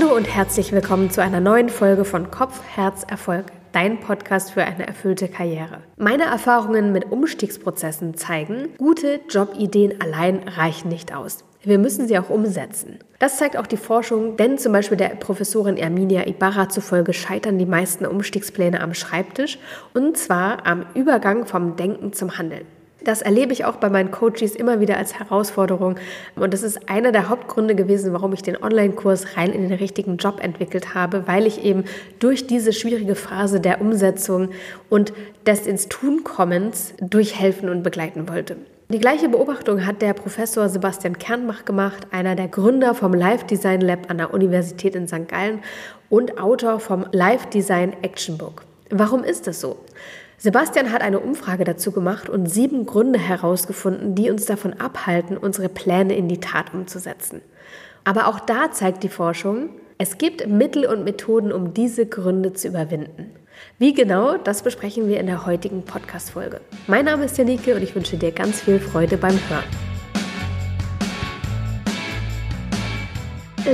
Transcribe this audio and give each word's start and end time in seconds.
Hallo 0.00 0.14
und 0.14 0.32
herzlich 0.32 0.70
willkommen 0.70 1.10
zu 1.10 1.20
einer 1.22 1.40
neuen 1.40 1.68
Folge 1.68 2.04
von 2.04 2.30
Kopf, 2.30 2.60
Herz, 2.76 3.02
Erfolg, 3.08 3.46
dein 3.72 3.98
Podcast 3.98 4.52
für 4.52 4.62
eine 4.62 4.86
erfüllte 4.86 5.26
Karriere. 5.26 5.82
Meine 5.96 6.22
Erfahrungen 6.22 6.92
mit 6.92 7.10
Umstiegsprozessen 7.10 8.14
zeigen, 8.14 8.68
gute 8.78 9.18
Jobideen 9.28 10.00
allein 10.00 10.46
reichen 10.46 10.88
nicht 10.88 11.12
aus. 11.12 11.42
Wir 11.64 11.78
müssen 11.78 12.06
sie 12.06 12.16
auch 12.16 12.30
umsetzen. 12.30 13.00
Das 13.18 13.38
zeigt 13.38 13.56
auch 13.56 13.66
die 13.66 13.76
Forschung, 13.76 14.36
denn 14.36 14.56
zum 14.56 14.72
Beispiel 14.72 14.96
der 14.96 15.16
Professorin 15.16 15.76
Erminia 15.76 16.28
Ibarra 16.28 16.68
zufolge 16.68 17.12
scheitern 17.12 17.58
die 17.58 17.66
meisten 17.66 18.06
Umstiegspläne 18.06 18.80
am 18.80 18.94
Schreibtisch 18.94 19.58
und 19.94 20.16
zwar 20.16 20.64
am 20.64 20.86
Übergang 20.94 21.44
vom 21.44 21.74
Denken 21.74 22.12
zum 22.12 22.38
Handeln. 22.38 22.66
Das 23.04 23.22
erlebe 23.22 23.52
ich 23.52 23.64
auch 23.64 23.76
bei 23.76 23.90
meinen 23.90 24.10
Coaches 24.10 24.56
immer 24.56 24.80
wieder 24.80 24.96
als 24.96 25.18
Herausforderung. 25.18 25.96
Und 26.34 26.52
das 26.52 26.62
ist 26.62 26.88
einer 26.88 27.12
der 27.12 27.28
Hauptgründe 27.28 27.74
gewesen, 27.74 28.12
warum 28.12 28.32
ich 28.32 28.42
den 28.42 28.60
Online-Kurs 28.60 29.36
rein 29.36 29.52
in 29.52 29.68
den 29.68 29.78
richtigen 29.78 30.16
Job 30.16 30.42
entwickelt 30.42 30.94
habe, 30.94 31.26
weil 31.26 31.46
ich 31.46 31.64
eben 31.64 31.84
durch 32.18 32.46
diese 32.46 32.72
schwierige 32.72 33.14
Phase 33.14 33.60
der 33.60 33.80
Umsetzung 33.80 34.50
und 34.88 35.12
des 35.46 35.66
ins 35.66 35.88
Tun 35.88 36.24
kommens 36.24 36.94
durchhelfen 37.00 37.68
und 37.68 37.82
begleiten 37.82 38.28
wollte. 38.28 38.56
Die 38.90 38.98
gleiche 38.98 39.28
Beobachtung 39.28 39.84
hat 39.84 40.00
der 40.00 40.14
Professor 40.14 40.68
Sebastian 40.68 41.18
Kernbach 41.18 41.66
gemacht, 41.66 42.06
einer 42.10 42.34
der 42.34 42.48
Gründer 42.48 42.94
vom 42.94 43.12
Live 43.12 43.44
Design 43.44 43.82
Lab 43.82 44.10
an 44.10 44.16
der 44.16 44.32
Universität 44.32 44.96
in 44.96 45.06
St. 45.06 45.28
Gallen 45.28 45.60
und 46.08 46.40
Autor 46.40 46.80
vom 46.80 47.04
Live 47.12 47.46
Design 47.46 47.94
Action 48.00 48.38
Book. 48.38 48.64
Warum 48.90 49.24
ist 49.24 49.46
das 49.46 49.60
so? 49.60 49.76
Sebastian 50.40 50.92
hat 50.92 51.02
eine 51.02 51.18
Umfrage 51.18 51.64
dazu 51.64 51.90
gemacht 51.90 52.28
und 52.28 52.46
sieben 52.46 52.86
Gründe 52.86 53.18
herausgefunden, 53.18 54.14
die 54.14 54.30
uns 54.30 54.46
davon 54.46 54.72
abhalten, 54.72 55.36
unsere 55.36 55.68
Pläne 55.68 56.16
in 56.16 56.28
die 56.28 56.38
Tat 56.38 56.72
umzusetzen. 56.72 57.42
Aber 58.04 58.28
auch 58.28 58.38
da 58.38 58.70
zeigt 58.70 59.02
die 59.02 59.08
Forschung, 59.08 59.70
es 59.98 60.16
gibt 60.16 60.46
Mittel 60.46 60.86
und 60.86 61.02
Methoden, 61.02 61.50
um 61.50 61.74
diese 61.74 62.06
Gründe 62.06 62.52
zu 62.52 62.68
überwinden. 62.68 63.32
Wie 63.80 63.92
genau, 63.92 64.36
das 64.36 64.62
besprechen 64.62 65.08
wir 65.08 65.18
in 65.18 65.26
der 65.26 65.44
heutigen 65.44 65.82
Podcast-Folge. 65.82 66.60
Mein 66.86 67.06
Name 67.06 67.24
ist 67.24 67.36
Janike 67.36 67.74
und 67.74 67.82
ich 67.82 67.96
wünsche 67.96 68.16
dir 68.16 68.30
ganz 68.30 68.60
viel 68.60 68.78
Freude 68.78 69.16
beim 69.16 69.36
Hören. 69.48 69.87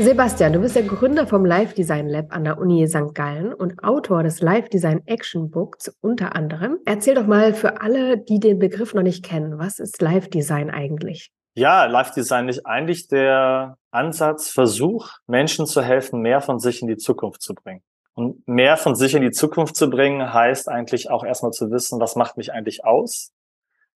Sebastian, 0.03 0.53
du 0.53 0.61
bist 0.61 0.75
der 0.75 0.83
Gründer 0.83 1.27
vom 1.27 1.45
Live 1.45 1.75
Design 1.75 2.09
Lab 2.09 2.27
an 2.31 2.45
der 2.45 2.59
Uni 2.59 2.87
St. 2.89 3.15
Gallen 3.15 3.55
und 3.55 3.85
Autor 3.85 4.25
des 4.25 4.41
Live 4.41 4.69
Design 4.69 5.03
Action 5.07 5.51
Books 5.51 5.89
unter 6.01 6.35
anderem. 6.35 6.79
Erzähl 6.85 7.15
doch 7.15 7.27
mal 7.27 7.55
für 7.55 7.81
alle, 7.81 8.19
die 8.19 8.41
den 8.41 8.59
Begriff 8.59 8.93
noch 8.93 9.03
nicht 9.03 9.25
kennen, 9.25 9.59
was 9.59 9.79
ist 9.79 10.03
Live 10.03 10.29
Design 10.29 10.71
eigentlich? 10.71 11.31
Ja, 11.55 11.87
Live 11.87 12.11
Design 12.11 12.49
ist 12.49 12.67
eigentlich 12.67 13.07
der 13.07 13.77
Ansatz, 13.93 14.51
Versuch, 14.51 15.11
Menschen 15.27 15.67
zu 15.67 15.81
helfen, 15.81 16.21
mehr 16.21 16.41
von 16.41 16.59
sich 16.59 16.83
in 16.83 16.89
die 16.89 16.97
Zukunft 16.97 17.41
zu 17.41 17.55
bringen. 17.55 17.83
Und 18.15 18.47
mehr 18.49 18.77
von 18.77 18.97
sich 18.97 19.15
in 19.15 19.23
die 19.23 19.31
Zukunft 19.31 19.77
zu 19.77 19.89
bringen, 19.89 20.35
heißt 20.35 20.69
eigentlich 20.69 21.11
auch 21.11 21.25
erstmal 21.25 21.53
zu 21.53 21.71
wissen, 21.71 22.01
was 22.01 22.17
macht 22.17 22.37
mich 22.37 22.53
eigentlich 22.53 22.85
aus? 22.85 23.33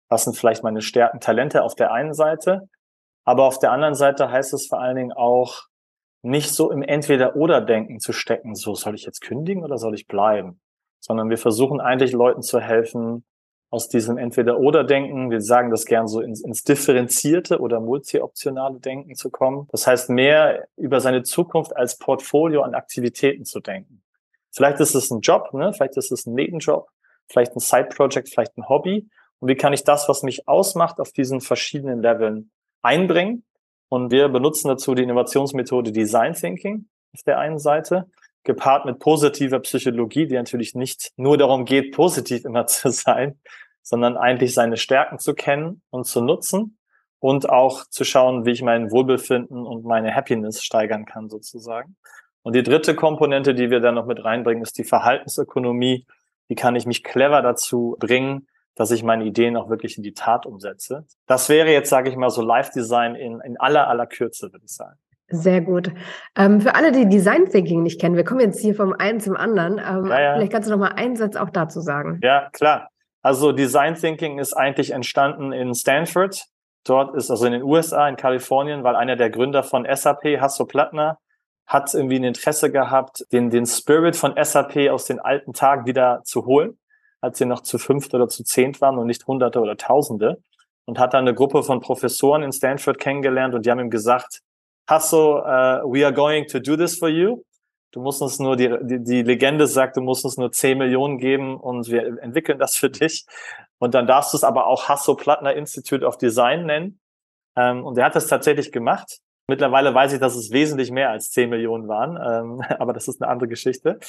Was 0.09 0.25
sind 0.25 0.37
vielleicht 0.37 0.63
meine 0.63 0.81
Stärken, 0.81 1.19
Talente 1.19 1.63
auf 1.63 1.75
der 1.75 1.91
einen 1.91 2.13
Seite? 2.13 2.69
Aber 3.25 3.45
auf 3.45 3.59
der 3.59 3.71
anderen 3.71 3.95
Seite 3.95 4.31
heißt 4.31 4.53
es 4.53 4.67
vor 4.67 4.79
allen 4.79 4.95
Dingen 4.95 5.11
auch, 5.11 5.66
nicht 6.27 6.51
so 6.51 6.71
im 6.71 6.81
Entweder-Oder-Denken 6.83 7.99
zu 7.99 8.13
stecken, 8.13 8.55
so 8.55 8.75
soll 8.75 8.95
ich 8.95 9.05
jetzt 9.05 9.21
kündigen 9.21 9.63
oder 9.63 9.77
soll 9.77 9.95
ich 9.95 10.07
bleiben? 10.07 10.59
Sondern 10.99 11.29
wir 11.29 11.37
versuchen 11.37 11.79
eigentlich 11.79 12.11
Leuten 12.11 12.41
zu 12.41 12.59
helfen, 12.59 13.23
aus 13.69 13.89
diesem 13.89 14.17
Entweder-Oder-Denken, 14.17 15.29
wir 15.29 15.41
sagen 15.41 15.71
das 15.71 15.85
gern 15.85 16.07
so 16.07 16.21
ins, 16.21 16.41
ins 16.41 16.63
differenzierte 16.63 17.59
oder 17.59 17.81
multi-optionale 17.81 18.79
Denken 18.79 19.15
zu 19.15 19.29
kommen. 19.29 19.67
Das 19.71 19.85
heißt, 19.85 20.09
mehr 20.09 20.67
über 20.77 21.01
seine 21.01 21.23
Zukunft 21.23 21.75
als 21.75 21.97
Portfolio 21.97 22.61
an 22.61 22.75
Aktivitäten 22.75 23.43
zu 23.43 23.59
denken. 23.59 24.01
Vielleicht 24.51 24.79
ist 24.79 24.95
es 24.95 25.11
ein 25.11 25.19
Job, 25.19 25.53
ne? 25.53 25.73
vielleicht 25.73 25.97
ist 25.97 26.11
es 26.11 26.25
ein 26.25 26.33
Nebenjob, 26.33 26.87
vielleicht 27.27 27.55
ein 27.55 27.59
Side-Project, 27.59 28.29
vielleicht 28.29 28.57
ein 28.57 28.69
Hobby. 28.69 29.09
Und 29.39 29.49
wie 29.49 29.55
kann 29.55 29.73
ich 29.73 29.83
das, 29.83 30.07
was 30.07 30.23
mich 30.23 30.47
ausmacht, 30.47 30.99
auf 30.99 31.11
diesen 31.11 31.41
verschiedenen 31.41 32.01
Leveln 32.01 32.51
einbringen? 32.81 33.43
Und 33.89 34.11
wir 34.11 34.29
benutzen 34.29 34.67
dazu 34.67 34.95
die 34.95 35.03
Innovationsmethode 35.03 35.91
Design 35.91 36.33
Thinking 36.33 36.87
auf 37.13 37.23
der 37.23 37.39
einen 37.39 37.59
Seite, 37.59 38.09
gepaart 38.43 38.85
mit 38.85 38.99
positiver 38.99 39.59
Psychologie, 39.59 40.27
die 40.27 40.35
natürlich 40.35 40.75
nicht 40.75 41.11
nur 41.17 41.37
darum 41.37 41.65
geht, 41.65 41.93
positiv 41.93 42.45
immer 42.45 42.65
zu 42.67 42.89
sein, 42.89 43.39
sondern 43.81 44.17
eigentlich 44.17 44.53
seine 44.53 44.77
Stärken 44.77 45.19
zu 45.19 45.33
kennen 45.33 45.81
und 45.89 46.05
zu 46.05 46.21
nutzen 46.21 46.77
und 47.19 47.49
auch 47.49 47.85
zu 47.89 48.03
schauen, 48.03 48.45
wie 48.45 48.51
ich 48.51 48.61
mein 48.61 48.91
Wohlbefinden 48.91 49.65
und 49.65 49.85
meine 49.85 50.13
Happiness 50.13 50.63
steigern 50.63 51.05
kann 51.05 51.29
sozusagen. 51.29 51.95
Und 52.43 52.55
die 52.55 52.63
dritte 52.63 52.95
Komponente, 52.95 53.53
die 53.53 53.69
wir 53.69 53.79
dann 53.79 53.95
noch 53.95 54.05
mit 54.05 54.23
reinbringen, 54.23 54.63
ist 54.63 54.77
die 54.77 54.83
Verhaltensökonomie. 54.83 56.05
Wie 56.47 56.55
kann 56.55 56.75
ich 56.75 56.85
mich 56.85 57.03
clever 57.03 57.41
dazu 57.41 57.97
bringen, 57.99 58.47
dass 58.77 58.91
ich 58.91 59.03
meine 59.03 59.25
Ideen 59.25 59.57
auch 59.57 59.69
wirklich 59.69 59.97
in 59.97 60.03
die 60.03 60.13
Tat 60.13 60.45
umsetze. 60.45 61.05
Das 61.25 61.49
wäre 61.49 61.71
jetzt, 61.71 61.89
sage 61.89 62.09
ich 62.09 62.15
mal, 62.15 62.29
so 62.29 62.41
Live-Design 62.41 63.15
in, 63.15 63.41
in 63.41 63.59
aller, 63.59 63.87
aller 63.87 64.05
Kürze, 64.05 64.53
würde 64.53 64.65
ich 64.65 64.73
sagen. 64.73 64.97
Sehr 65.29 65.61
gut. 65.61 65.91
Ähm, 66.37 66.61
für 66.61 66.75
alle, 66.75 66.93
die 66.93 67.09
Design 67.09 67.49
Thinking 67.49 67.83
nicht 67.83 67.99
kennen, 67.99 68.15
wir 68.15 68.23
kommen 68.23 68.39
jetzt 68.39 68.61
hier 68.61 68.75
vom 68.75 68.93
einen 68.93 69.19
zum 69.19 69.35
anderen. 69.35 69.73
Ähm, 69.73 70.05
ja, 70.05 70.21
ja. 70.21 70.33
Vielleicht 70.35 70.53
kannst 70.53 70.69
du 70.69 70.71
noch 70.71 70.79
mal 70.79 70.93
einen 70.93 71.17
Satz 71.17 71.35
auch 71.35 71.49
dazu 71.49 71.81
sagen. 71.81 72.19
Ja, 72.23 72.49
klar. 72.53 72.89
Also 73.23 73.51
Design 73.51 73.95
Thinking 73.95 74.39
ist 74.39 74.53
eigentlich 74.53 74.91
entstanden 74.91 75.51
in 75.51 75.73
Stanford. 75.73 76.45
Dort 76.85 77.15
ist 77.15 77.29
also 77.29 77.45
in 77.47 77.51
den 77.51 77.63
USA, 77.63 78.07
in 78.07 78.15
Kalifornien, 78.15 78.83
weil 78.83 78.95
einer 78.95 79.17
der 79.17 79.29
Gründer 79.29 79.63
von 79.63 79.85
SAP, 79.91 80.39
Hasso 80.39 80.65
Plattner, 80.65 81.17
hat 81.65 81.93
irgendwie 81.93 82.19
ein 82.19 82.23
Interesse 82.23 82.71
gehabt, 82.71 83.25
den, 83.33 83.49
den 83.49 83.65
Spirit 83.65 84.15
von 84.15 84.35
SAP 84.41 84.89
aus 84.89 85.05
den 85.05 85.19
alten 85.19 85.51
Tagen 85.51 85.85
wieder 85.85 86.21
zu 86.23 86.45
holen 86.45 86.77
als 87.27 87.37
sie 87.37 87.45
noch 87.45 87.61
zu 87.61 87.77
fünft 87.77 88.13
oder 88.13 88.27
zu 88.27 88.43
zehnt 88.43 88.81
waren 88.81 88.97
und 88.97 89.07
nicht 89.07 89.27
Hunderte 89.27 89.59
oder 89.59 89.77
Tausende. 89.77 90.41
Und 90.85 90.99
hat 90.99 91.13
dann 91.13 91.27
eine 91.27 91.35
Gruppe 91.35 91.63
von 91.63 91.81
Professoren 91.81 92.43
in 92.43 92.53
Stanford 92.53 92.97
kennengelernt 92.97 93.53
und 93.53 93.65
die 93.65 93.71
haben 93.71 93.79
ihm 93.81 93.89
gesagt, 93.89 94.41
Hasso, 94.89 95.39
uh, 95.39 95.83
we 95.83 96.05
are 96.05 96.13
going 96.13 96.47
to 96.47 96.59
do 96.59 96.77
this 96.77 96.97
for 96.97 97.09
you. 97.09 97.43
Du 97.91 98.01
musst 98.01 98.21
uns 98.21 98.39
nur, 98.39 98.55
die, 98.55 98.73
die, 98.83 99.03
die 99.03 99.21
Legende 99.21 99.67
sagt, 99.67 99.97
du 99.97 100.01
musst 100.01 100.23
uns 100.23 100.37
nur 100.37 100.51
10 100.51 100.77
Millionen 100.77 101.17
geben 101.17 101.57
und 101.57 101.89
wir 101.89 102.21
entwickeln 102.21 102.57
das 102.57 102.77
für 102.77 102.89
dich. 102.89 103.25
Und 103.79 103.93
dann 103.95 104.07
darfst 104.07 104.33
du 104.33 104.37
es 104.37 104.45
aber 104.45 104.67
auch 104.67 104.87
Hasso 104.87 105.15
Plattner 105.15 105.53
Institute 105.53 106.05
of 106.05 106.17
Design 106.17 106.65
nennen. 106.65 106.99
Ähm, 107.57 107.85
und 107.85 107.97
er 107.97 108.05
hat 108.05 108.15
das 108.15 108.27
tatsächlich 108.27 108.71
gemacht. 108.71 109.19
Mittlerweile 109.49 109.93
weiß 109.93 110.13
ich, 110.13 110.19
dass 110.19 110.35
es 110.35 110.51
wesentlich 110.51 110.91
mehr 110.91 111.09
als 111.09 111.31
10 111.31 111.49
Millionen 111.49 111.87
waren, 111.87 112.17
ähm, 112.17 112.61
aber 112.79 112.93
das 112.93 113.07
ist 113.07 113.21
eine 113.21 113.29
andere 113.29 113.49
Geschichte. 113.49 113.99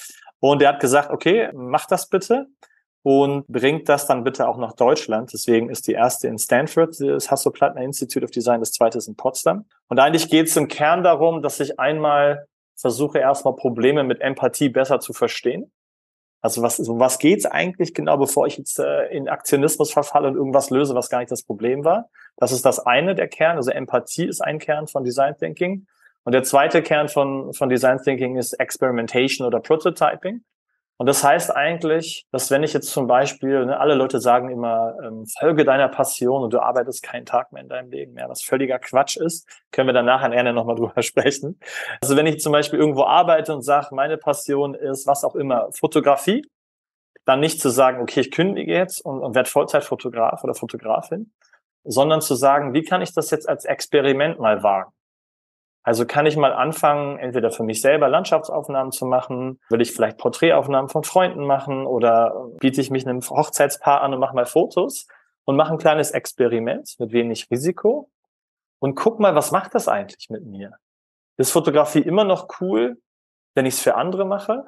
Und 0.40 0.62
er 0.62 0.70
hat 0.70 0.80
gesagt, 0.80 1.10
okay, 1.10 1.50
mach 1.54 1.86
das 1.86 2.08
bitte 2.08 2.46
und 3.02 3.46
bringt 3.46 3.88
das 3.88 4.06
dann 4.06 4.24
bitte 4.24 4.48
auch 4.48 4.58
nach 4.58 4.74
Deutschland. 4.74 5.32
Deswegen 5.32 5.70
ist 5.70 5.86
die 5.86 5.92
erste 5.92 6.28
in 6.28 6.38
Stanford, 6.38 7.00
das 7.00 7.30
Hasso-Plattner 7.30 7.82
Institute 7.82 8.24
of 8.24 8.30
Design, 8.30 8.60
das 8.60 8.72
zweite 8.72 8.98
ist 8.98 9.08
in 9.08 9.16
Potsdam. 9.16 9.66
Und 9.88 9.98
eigentlich 9.98 10.28
geht 10.28 10.48
es 10.48 10.56
im 10.56 10.68
Kern 10.68 11.02
darum, 11.02 11.42
dass 11.42 11.60
ich 11.60 11.78
einmal 11.78 12.46
versuche, 12.76 13.18
erstmal 13.18 13.56
Probleme 13.56 14.04
mit 14.04 14.20
Empathie 14.20 14.68
besser 14.68 15.00
zu 15.00 15.12
verstehen. 15.12 15.70
Also 16.40 16.62
was, 16.62 16.78
um 16.78 17.00
was 17.00 17.18
geht's 17.18 17.46
eigentlich 17.46 17.94
genau, 17.94 18.16
bevor 18.16 18.46
ich 18.46 18.58
jetzt 18.58 18.78
äh, 18.78 19.06
in 19.08 19.28
Aktionismus 19.28 19.92
verfalle 19.92 20.28
und 20.28 20.36
irgendwas 20.36 20.70
löse, 20.70 20.94
was 20.94 21.10
gar 21.10 21.18
nicht 21.18 21.32
das 21.32 21.42
Problem 21.42 21.84
war? 21.84 22.08
Das 22.36 22.52
ist 22.52 22.64
das 22.64 22.78
eine 22.78 23.16
der 23.16 23.26
Kern. 23.26 23.56
Also 23.56 23.72
Empathie 23.72 24.26
ist 24.26 24.40
ein 24.40 24.60
Kern 24.60 24.86
von 24.86 25.02
Design 25.02 25.36
Thinking. 25.36 25.86
Und 26.24 26.32
der 26.32 26.44
zweite 26.44 26.82
Kern 26.82 27.08
von, 27.08 27.52
von 27.54 27.68
Design 27.68 27.98
Thinking 27.98 28.36
ist 28.36 28.52
Experimentation 28.54 29.46
oder 29.46 29.58
Prototyping. 29.58 30.44
Und 31.00 31.06
das 31.06 31.22
heißt 31.22 31.54
eigentlich, 31.54 32.26
dass 32.32 32.50
wenn 32.50 32.64
ich 32.64 32.72
jetzt 32.72 32.90
zum 32.90 33.06
Beispiel, 33.06 33.66
ne, 33.66 33.78
alle 33.78 33.94
Leute 33.94 34.18
sagen 34.18 34.50
immer, 34.50 34.96
ähm, 35.04 35.26
folge 35.38 35.64
deiner 35.64 35.88
Passion 35.88 36.42
und 36.42 36.52
du 36.52 36.58
arbeitest 36.58 37.04
keinen 37.04 37.24
Tag 37.24 37.52
mehr 37.52 37.62
in 37.62 37.68
deinem 37.68 37.90
Leben 37.90 38.14
mehr, 38.14 38.28
was 38.28 38.42
völliger 38.42 38.80
Quatsch 38.80 39.16
ist, 39.16 39.48
können 39.70 39.86
wir 39.86 39.92
dann 39.92 40.06
nachher 40.06 40.30
gerne 40.30 40.52
nochmal 40.52 40.74
drüber 40.74 41.00
sprechen. 41.02 41.60
Also 42.00 42.16
wenn 42.16 42.26
ich 42.26 42.40
zum 42.40 42.52
Beispiel 42.52 42.80
irgendwo 42.80 43.04
arbeite 43.04 43.54
und 43.54 43.62
sage, 43.62 43.94
meine 43.94 44.18
Passion 44.18 44.74
ist, 44.74 45.06
was 45.06 45.22
auch 45.22 45.36
immer, 45.36 45.68
Fotografie, 45.70 46.44
dann 47.24 47.38
nicht 47.38 47.60
zu 47.60 47.68
sagen, 47.68 48.02
okay, 48.02 48.20
ich 48.20 48.32
kündige 48.32 48.72
jetzt 48.72 49.00
und, 49.04 49.20
und 49.20 49.36
werde 49.36 49.48
Vollzeitfotograf 49.48 50.42
oder 50.42 50.54
Fotografin, 50.54 51.32
sondern 51.84 52.20
zu 52.20 52.34
sagen, 52.34 52.74
wie 52.74 52.82
kann 52.82 53.02
ich 53.02 53.14
das 53.14 53.30
jetzt 53.30 53.48
als 53.48 53.64
Experiment 53.64 54.40
mal 54.40 54.64
wagen? 54.64 54.90
Also 55.82 56.04
kann 56.04 56.26
ich 56.26 56.36
mal 56.36 56.52
anfangen, 56.52 57.18
entweder 57.18 57.50
für 57.50 57.62
mich 57.62 57.80
selber 57.80 58.08
Landschaftsaufnahmen 58.08 58.92
zu 58.92 59.06
machen, 59.06 59.60
will 59.70 59.80
ich 59.80 59.92
vielleicht 59.92 60.18
Porträtaufnahmen 60.18 60.90
von 60.90 61.04
Freunden 61.04 61.46
machen 61.46 61.86
oder 61.86 62.48
biete 62.58 62.80
ich 62.80 62.90
mich 62.90 63.06
einem 63.06 63.20
Hochzeitspaar 63.20 64.02
an 64.02 64.12
und 64.12 64.20
mache 64.20 64.34
mal 64.34 64.46
Fotos 64.46 65.06
und 65.44 65.56
mache 65.56 65.72
ein 65.72 65.78
kleines 65.78 66.10
Experiment 66.10 66.94
mit 66.98 67.12
wenig 67.12 67.48
Risiko 67.50 68.10
und 68.80 68.94
guck 68.94 69.18
mal, 69.18 69.34
was 69.34 69.50
macht 69.50 69.74
das 69.74 69.88
eigentlich 69.88 70.28
mit 70.30 70.44
mir? 70.44 70.76
Ist 71.36 71.52
Fotografie 71.52 72.00
immer 72.00 72.24
noch 72.24 72.60
cool, 72.60 73.00
wenn 73.54 73.66
ich 73.66 73.74
es 73.74 73.80
für 73.80 73.94
andere 73.94 74.24
mache? 74.24 74.64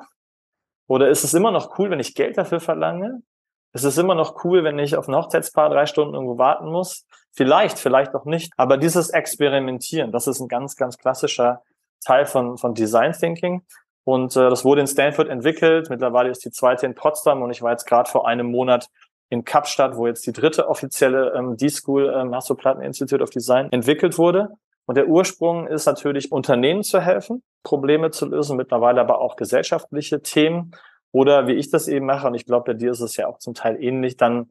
Oder 0.89 1.09
ist 1.09 1.25
es 1.25 1.35
immer 1.35 1.51
noch 1.51 1.79
cool, 1.79 1.91
wenn 1.91 2.01
ich 2.01 2.15
Geld 2.15 2.39
dafür 2.39 2.61
verlange? 2.61 3.23
Es 3.73 3.85
ist 3.85 3.99
immer 3.99 4.15
noch 4.15 4.45
cool, 4.45 4.65
wenn 4.65 4.79
ich 4.79 4.97
auf 4.97 5.09
ein 5.09 5.15
Hochzeitspaar 5.15 5.71
drei 5.71 5.87
Stunden 5.87 6.15
irgendwo 6.15 6.39
warten 6.39 6.71
muss. 6.71 7.07
Vielleicht, 7.33 7.79
vielleicht 7.79 8.15
auch 8.15 8.25
nicht. 8.25 8.53
Aber 8.57 8.77
dieses 8.77 9.11
Experimentieren, 9.11 10.13
das 10.13 10.27
ist 10.27 10.41
ein 10.41 10.49
ganz, 10.49 10.77
ganz 10.77 10.99
klassischer 10.99 11.63
Teil 12.05 12.27
von, 12.27 12.59
von 12.59 12.75
Design 12.75 13.13
Thinking. 13.13 13.63
Und 14.05 14.35
äh, 14.37 14.51
das 14.51 14.65
wurde 14.65 14.81
in 14.81 14.87
Stanford 14.87 15.29
entwickelt. 15.29 15.91
Mittlerweile 15.91 16.31
ist 16.31 16.45
die 16.45 16.51
zweite 16.51 16.87
in 16.87 16.95
Potsdam 16.95 17.43
und 17.43 17.51
ich 17.51 17.63
war 17.63 17.71
jetzt 17.71 17.87
gerade 17.87 18.11
vor 18.11 18.27
einem 18.27 18.51
Monat 18.51 18.89
in 19.29 19.45
Kapstadt, 19.45 19.97
wo 19.97 20.07
jetzt 20.07 20.27
die 20.27 20.33
dritte 20.33 20.69
offizielle 20.69 21.33
ähm, 21.37 21.57
D-School 21.57 22.13
ähm, 22.15 22.35
Hasso-Platten 22.35 22.83
Institute 22.83 23.23
of 23.23 23.31
Design 23.31 23.71
entwickelt 23.71 24.19
wurde. 24.19 24.49
Und 24.87 24.97
der 24.97 25.07
Ursprung 25.07 25.69
ist 25.69 25.87
natürlich, 25.87 26.33
Unternehmen 26.33 26.83
zu 26.83 27.01
helfen, 27.01 27.45
Probleme 27.63 28.11
zu 28.11 28.27
lösen, 28.27 28.57
mittlerweile 28.57 29.01
aber 29.01 29.21
auch 29.21 29.37
gesellschaftliche 29.37 30.21
Themen. 30.21 30.73
Oder 31.13 31.47
wie 31.47 31.55
ich 31.55 31.71
das 31.71 31.89
eben 31.89 32.07
mache, 32.07 32.27
und 32.27 32.35
ich 32.35 32.47
glaube, 32.47 32.73
bei 32.73 32.75
dir 32.75 32.91
ist 32.91 33.01
es 33.01 33.17
ja 33.17 33.27
auch 33.27 33.39
zum 33.39 33.55
Teil 33.55 33.83
ähnlich, 33.83 34.17
dann 34.17 34.51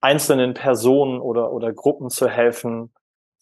einzelnen 0.00 0.54
Personen 0.54 1.20
oder, 1.20 1.52
oder 1.52 1.72
Gruppen 1.72 2.10
zu 2.10 2.28
helfen, 2.28 2.92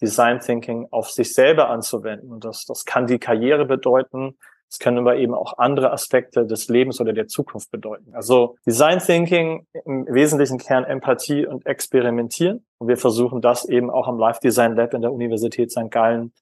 Design 0.01 0.41
Thinking 0.41 0.89
auf 0.91 1.11
sich 1.11 1.35
selber 1.35 1.69
anzuwenden. 1.69 2.33
Und 2.33 2.45
das, 2.45 2.65
das 2.67 2.85
kann 2.85 3.07
die 3.07 3.19
Karriere 3.19 3.67
bedeuten. 3.67 4.39
Es 4.71 4.79
können 4.79 4.99
aber 4.99 5.17
eben 5.17 5.35
auch 5.35 5.59
andere 5.59 5.91
Aspekte 5.91 6.47
des 6.47 6.69
Lebens 6.69 7.01
oder 7.01 7.13
der 7.13 7.27
Zukunft 7.27 7.71
bedeuten. 7.71 8.15
Also 8.15 8.57
Design 8.67 9.01
Thinking 9.01 9.67
im 9.85 10.07
wesentlichen 10.07 10.59
Kern 10.59 10.85
Empathie 10.85 11.47
und 11.47 11.67
Experimentieren. 11.67 12.65
Und 12.79 12.89
wir 12.89 12.97
versuchen 12.97 13.41
das 13.41 13.65
eben 13.65 13.91
auch 13.91 14.07
am 14.07 14.19
Live 14.19 14.39
Design 14.39 14.77
Lab 14.77 14.95
in 14.95 15.03
der 15.03 15.13
Universität 15.13 15.73
St. 15.73 15.91
Gallen 15.91 16.33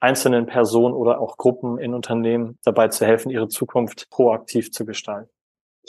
einzelnen 0.00 0.46
Personen 0.46 0.94
oder 0.94 1.20
auch 1.20 1.36
Gruppen 1.36 1.78
in 1.78 1.94
Unternehmen 1.94 2.58
dabei 2.64 2.88
zu 2.88 3.04
helfen, 3.06 3.30
ihre 3.30 3.48
Zukunft 3.48 4.08
proaktiv 4.10 4.70
zu 4.70 4.84
gestalten. 4.84 5.30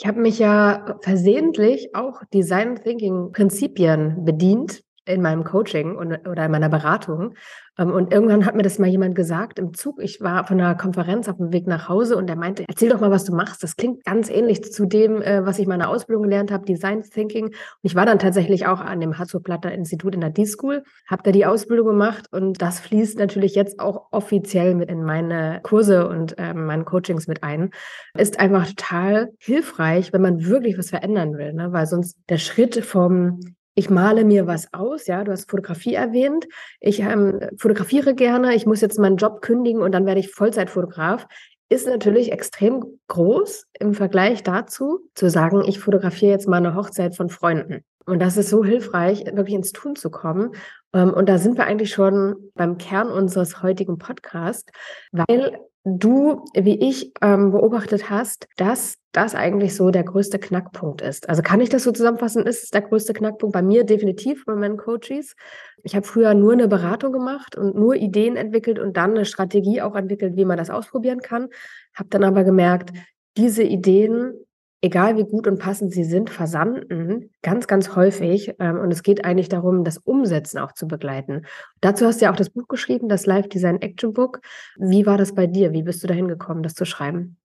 Ich 0.02 0.06
habe 0.06 0.18
mich 0.18 0.38
ja 0.38 0.96
versehentlich 1.02 1.94
auch 1.94 2.22
Design 2.32 2.76
Thinking 2.76 3.32
Prinzipien 3.32 4.24
bedient 4.24 4.82
in 5.12 5.22
meinem 5.22 5.44
Coaching 5.44 5.96
und, 5.96 6.26
oder 6.28 6.46
in 6.46 6.50
meiner 6.50 6.68
Beratung. 6.68 7.34
Ähm, 7.80 7.92
und 7.92 8.12
irgendwann 8.12 8.44
hat 8.44 8.54
mir 8.54 8.62
das 8.62 8.78
mal 8.78 8.88
jemand 8.88 9.14
gesagt 9.14 9.58
im 9.58 9.74
Zug. 9.74 10.02
Ich 10.02 10.20
war 10.20 10.46
von 10.46 10.60
einer 10.60 10.74
Konferenz 10.74 11.28
auf 11.28 11.38
dem 11.38 11.52
Weg 11.52 11.66
nach 11.66 11.88
Hause 11.88 12.16
und 12.16 12.26
der 12.26 12.36
meinte, 12.36 12.64
erzähl 12.68 12.90
doch 12.90 13.00
mal, 13.00 13.10
was 13.10 13.24
du 13.24 13.34
machst. 13.34 13.62
Das 13.62 13.76
klingt 13.76 14.04
ganz 14.04 14.28
ähnlich 14.28 14.72
zu 14.72 14.86
dem, 14.86 15.22
äh, 15.22 15.44
was 15.44 15.58
ich 15.58 15.64
in 15.64 15.70
meiner 15.70 15.88
Ausbildung 15.88 16.24
gelernt 16.24 16.50
habe, 16.52 16.64
Design 16.64 17.02
Thinking. 17.02 17.46
Und 17.46 17.54
ich 17.82 17.94
war 17.94 18.06
dann 18.06 18.18
tatsächlich 18.18 18.66
auch 18.66 18.80
an 18.80 19.00
dem 19.00 19.18
Hasso-Platter 19.18 19.72
Institut 19.72 20.14
in 20.14 20.20
der 20.20 20.30
D-School, 20.30 20.82
habe 21.08 21.22
da 21.22 21.32
die 21.32 21.46
Ausbildung 21.46 21.86
gemacht 21.86 22.26
und 22.30 22.60
das 22.60 22.80
fließt 22.80 23.18
natürlich 23.18 23.54
jetzt 23.54 23.80
auch 23.80 24.08
offiziell 24.10 24.74
mit 24.74 24.90
in 24.90 25.02
meine 25.02 25.60
Kurse 25.62 26.08
und 26.08 26.38
äh, 26.38 26.52
meine 26.52 26.84
Coachings 26.84 27.26
mit 27.26 27.42
ein. 27.42 27.70
Ist 28.16 28.38
einfach 28.38 28.66
total 28.66 29.30
hilfreich, 29.38 30.12
wenn 30.12 30.22
man 30.22 30.44
wirklich 30.44 30.76
was 30.76 30.90
verändern 30.90 31.38
will, 31.38 31.52
ne? 31.52 31.72
weil 31.72 31.86
sonst 31.86 32.18
der 32.28 32.38
Schritt 32.38 32.84
vom 32.84 33.40
ich 33.80 33.88
male 33.88 34.24
mir 34.24 34.46
was 34.46 34.74
aus, 34.74 35.06
ja, 35.06 35.24
du 35.24 35.32
hast 35.32 35.50
Fotografie 35.50 35.94
erwähnt. 35.94 36.46
Ich 36.80 37.00
ähm, 37.00 37.40
fotografiere 37.56 38.14
gerne, 38.14 38.54
ich 38.54 38.66
muss 38.66 38.82
jetzt 38.82 38.98
meinen 38.98 39.16
Job 39.16 39.40
kündigen 39.40 39.80
und 39.80 39.92
dann 39.92 40.04
werde 40.04 40.20
ich 40.20 40.30
Vollzeitfotograf. 40.30 41.26
Ist 41.70 41.86
natürlich 41.86 42.30
extrem 42.30 42.84
groß 43.08 43.68
im 43.78 43.94
Vergleich 43.94 44.42
dazu, 44.42 45.00
zu 45.14 45.30
sagen, 45.30 45.64
ich 45.66 45.78
fotografiere 45.78 46.32
jetzt 46.32 46.46
mal 46.46 46.58
eine 46.58 46.74
Hochzeit 46.74 47.16
von 47.16 47.30
Freunden. 47.30 47.82
Und 48.04 48.20
das 48.20 48.36
ist 48.36 48.50
so 48.50 48.62
hilfreich, 48.62 49.24
wirklich 49.24 49.54
ins 49.54 49.72
Tun 49.72 49.96
zu 49.96 50.10
kommen. 50.10 50.52
Ähm, 50.92 51.14
und 51.14 51.30
da 51.30 51.38
sind 51.38 51.56
wir 51.56 51.64
eigentlich 51.64 51.90
schon 51.90 52.36
beim 52.54 52.76
Kern 52.76 53.08
unseres 53.08 53.62
heutigen 53.62 53.96
Podcasts, 53.96 54.70
weil 55.10 55.58
du, 55.84 56.44
wie 56.54 56.88
ich, 56.88 57.12
ähm, 57.22 57.52
beobachtet 57.52 58.10
hast, 58.10 58.46
dass 58.56 58.96
das 59.12 59.34
eigentlich 59.34 59.74
so 59.74 59.90
der 59.90 60.04
größte 60.04 60.38
Knackpunkt 60.38 61.00
ist. 61.00 61.28
Also 61.28 61.42
kann 61.42 61.60
ich 61.60 61.68
das 61.68 61.82
so 61.82 61.90
zusammenfassen? 61.90 62.46
Ist 62.46 62.64
es 62.64 62.70
der 62.70 62.82
größte 62.82 63.12
Knackpunkt 63.12 63.52
bei 63.52 63.62
mir 63.62 63.84
definitiv 63.84 64.44
bei 64.44 64.54
meinen 64.54 64.76
Coaches? 64.76 65.34
Ich 65.82 65.96
habe 65.96 66.06
früher 66.06 66.34
nur 66.34 66.52
eine 66.52 66.68
Beratung 66.68 67.12
gemacht 67.12 67.56
und 67.56 67.74
nur 67.74 67.96
Ideen 67.96 68.36
entwickelt 68.36 68.78
und 68.78 68.96
dann 68.96 69.12
eine 69.12 69.24
Strategie 69.24 69.82
auch 69.82 69.96
entwickelt, 69.96 70.36
wie 70.36 70.44
man 70.44 70.58
das 70.58 70.70
ausprobieren 70.70 71.20
kann. 71.20 71.48
Habe 71.94 72.10
dann 72.10 72.24
aber 72.24 72.44
gemerkt, 72.44 72.92
diese 73.36 73.62
Ideen 73.62 74.34
egal 74.82 75.16
wie 75.16 75.24
gut 75.24 75.46
und 75.46 75.58
passend 75.58 75.92
sie 75.92 76.04
sind, 76.04 76.30
versanden 76.30 77.30
ganz, 77.42 77.66
ganz 77.66 77.94
häufig. 77.96 78.54
Ähm, 78.58 78.78
und 78.78 78.90
es 78.92 79.02
geht 79.02 79.24
eigentlich 79.24 79.48
darum, 79.48 79.84
das 79.84 79.98
Umsetzen 79.98 80.58
auch 80.58 80.72
zu 80.72 80.86
begleiten. 80.86 81.46
Dazu 81.80 82.06
hast 82.06 82.20
du 82.20 82.26
ja 82.26 82.32
auch 82.32 82.36
das 82.36 82.50
Buch 82.50 82.68
geschrieben, 82.68 83.08
das 83.08 83.26
Live 83.26 83.48
Design 83.48 83.80
Action 83.82 84.12
Book. 84.12 84.40
Wie 84.76 85.06
war 85.06 85.18
das 85.18 85.34
bei 85.34 85.46
dir? 85.46 85.72
Wie 85.72 85.82
bist 85.82 86.02
du 86.02 86.06
dahin 86.06 86.28
gekommen, 86.28 86.62
das 86.62 86.74
zu 86.74 86.84
schreiben? 86.84 87.36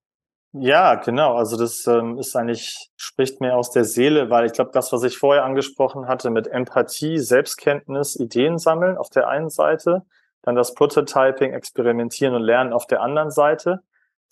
Ja, 0.58 0.96
genau. 0.96 1.36
Also 1.36 1.58
das 1.58 1.86
ähm, 1.86 2.18
ist 2.18 2.34
eigentlich, 2.36 2.90
spricht 2.96 3.42
mir 3.42 3.58
aus 3.58 3.72
der 3.72 3.84
Seele, 3.84 4.30
weil 4.30 4.46
ich 4.46 4.54
glaube, 4.54 4.72
das, 4.74 4.94
was 4.94 5.04
ich 5.04 5.18
vorher 5.18 5.44
angesprochen 5.44 6.08
hatte 6.08 6.30
mit 6.30 6.48
Empathie, 6.48 7.18
Selbstkenntnis, 7.18 8.16
Ideen 8.16 8.58
sammeln 8.58 8.98
auf 8.98 9.10
der 9.10 9.28
einen 9.28 9.50
Seite, 9.50 10.04
dann 10.44 10.56
das 10.56 10.74
Prototyping, 10.74 11.52
Experimentieren 11.52 12.36
und 12.36 12.44
Lernen 12.44 12.72
auf 12.72 12.88
der 12.88 13.02
anderen 13.02 13.32
Seite 13.32 13.82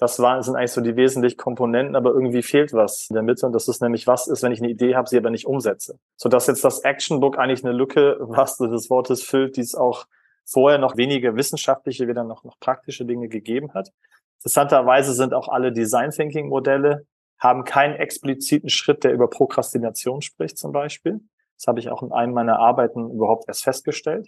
das 0.04 0.20
waren, 0.20 0.42
sind 0.42 0.58
eigentlich 0.58 0.74
so 0.74 0.82
die 0.82 0.98
wesentlichen 0.98 1.38
Komponenten, 1.38 1.96
aber 1.96 2.12
irgendwie 2.12 2.42
fehlt 2.42 2.74
was 2.74 3.08
in 3.10 3.14
der 3.14 3.24
Mitte. 3.24 3.46
Und 3.46 3.54
das 3.54 3.70
ist 3.70 3.82
nämlich, 3.82 4.06
was 4.06 4.28
ist, 4.28 4.44
wenn 4.44 4.52
ich 4.52 4.62
eine 4.62 4.70
Idee 4.70 4.96
habe, 4.96 5.08
sie 5.08 5.18
aber 5.18 5.30
nicht 5.30 5.48
umsetze. 5.48 5.98
Sodass 6.18 6.48
jetzt 6.48 6.66
das 6.66 6.82
Actionbook 6.82 7.40
eigentlich 7.40 7.64
eine 7.64 7.74
Lücke, 7.74 8.18
was 8.20 8.58
des 8.58 8.90
Wortes 8.90 9.24
füllt, 9.24 9.56
die 9.56 9.62
es 9.62 9.76
auch 9.76 10.06
vorher 10.46 10.78
noch 10.78 10.98
wenige 10.98 11.38
wissenschaftliche, 11.38 12.08
wieder 12.08 12.26
noch, 12.26 12.44
noch 12.44 12.60
praktische 12.60 13.06
Dinge 13.06 13.30
gegeben 13.30 13.74
hat. 13.74 13.92
Interessanterweise 14.40 15.14
sind 15.14 15.34
auch 15.34 15.48
alle 15.48 15.72
Design 15.72 16.10
Thinking 16.10 16.50
Modelle, 16.50 17.06
haben 17.40 17.64
keinen 17.64 17.96
expliziten 17.96 18.70
Schritt, 18.70 19.06
der 19.06 19.14
über 19.14 19.30
Prokrastination 19.30 20.22
spricht 20.22 20.58
zum 20.58 20.74
Beispiel. 20.74 21.22
Das 21.58 21.68
habe 21.68 21.80
ich 21.80 21.90
auch 21.90 22.04
in 22.04 22.12
einem 22.12 22.34
meiner 22.34 22.60
Arbeiten 22.60 23.10
überhaupt 23.10 23.46
erst 23.48 23.64
festgestellt. 23.64 24.28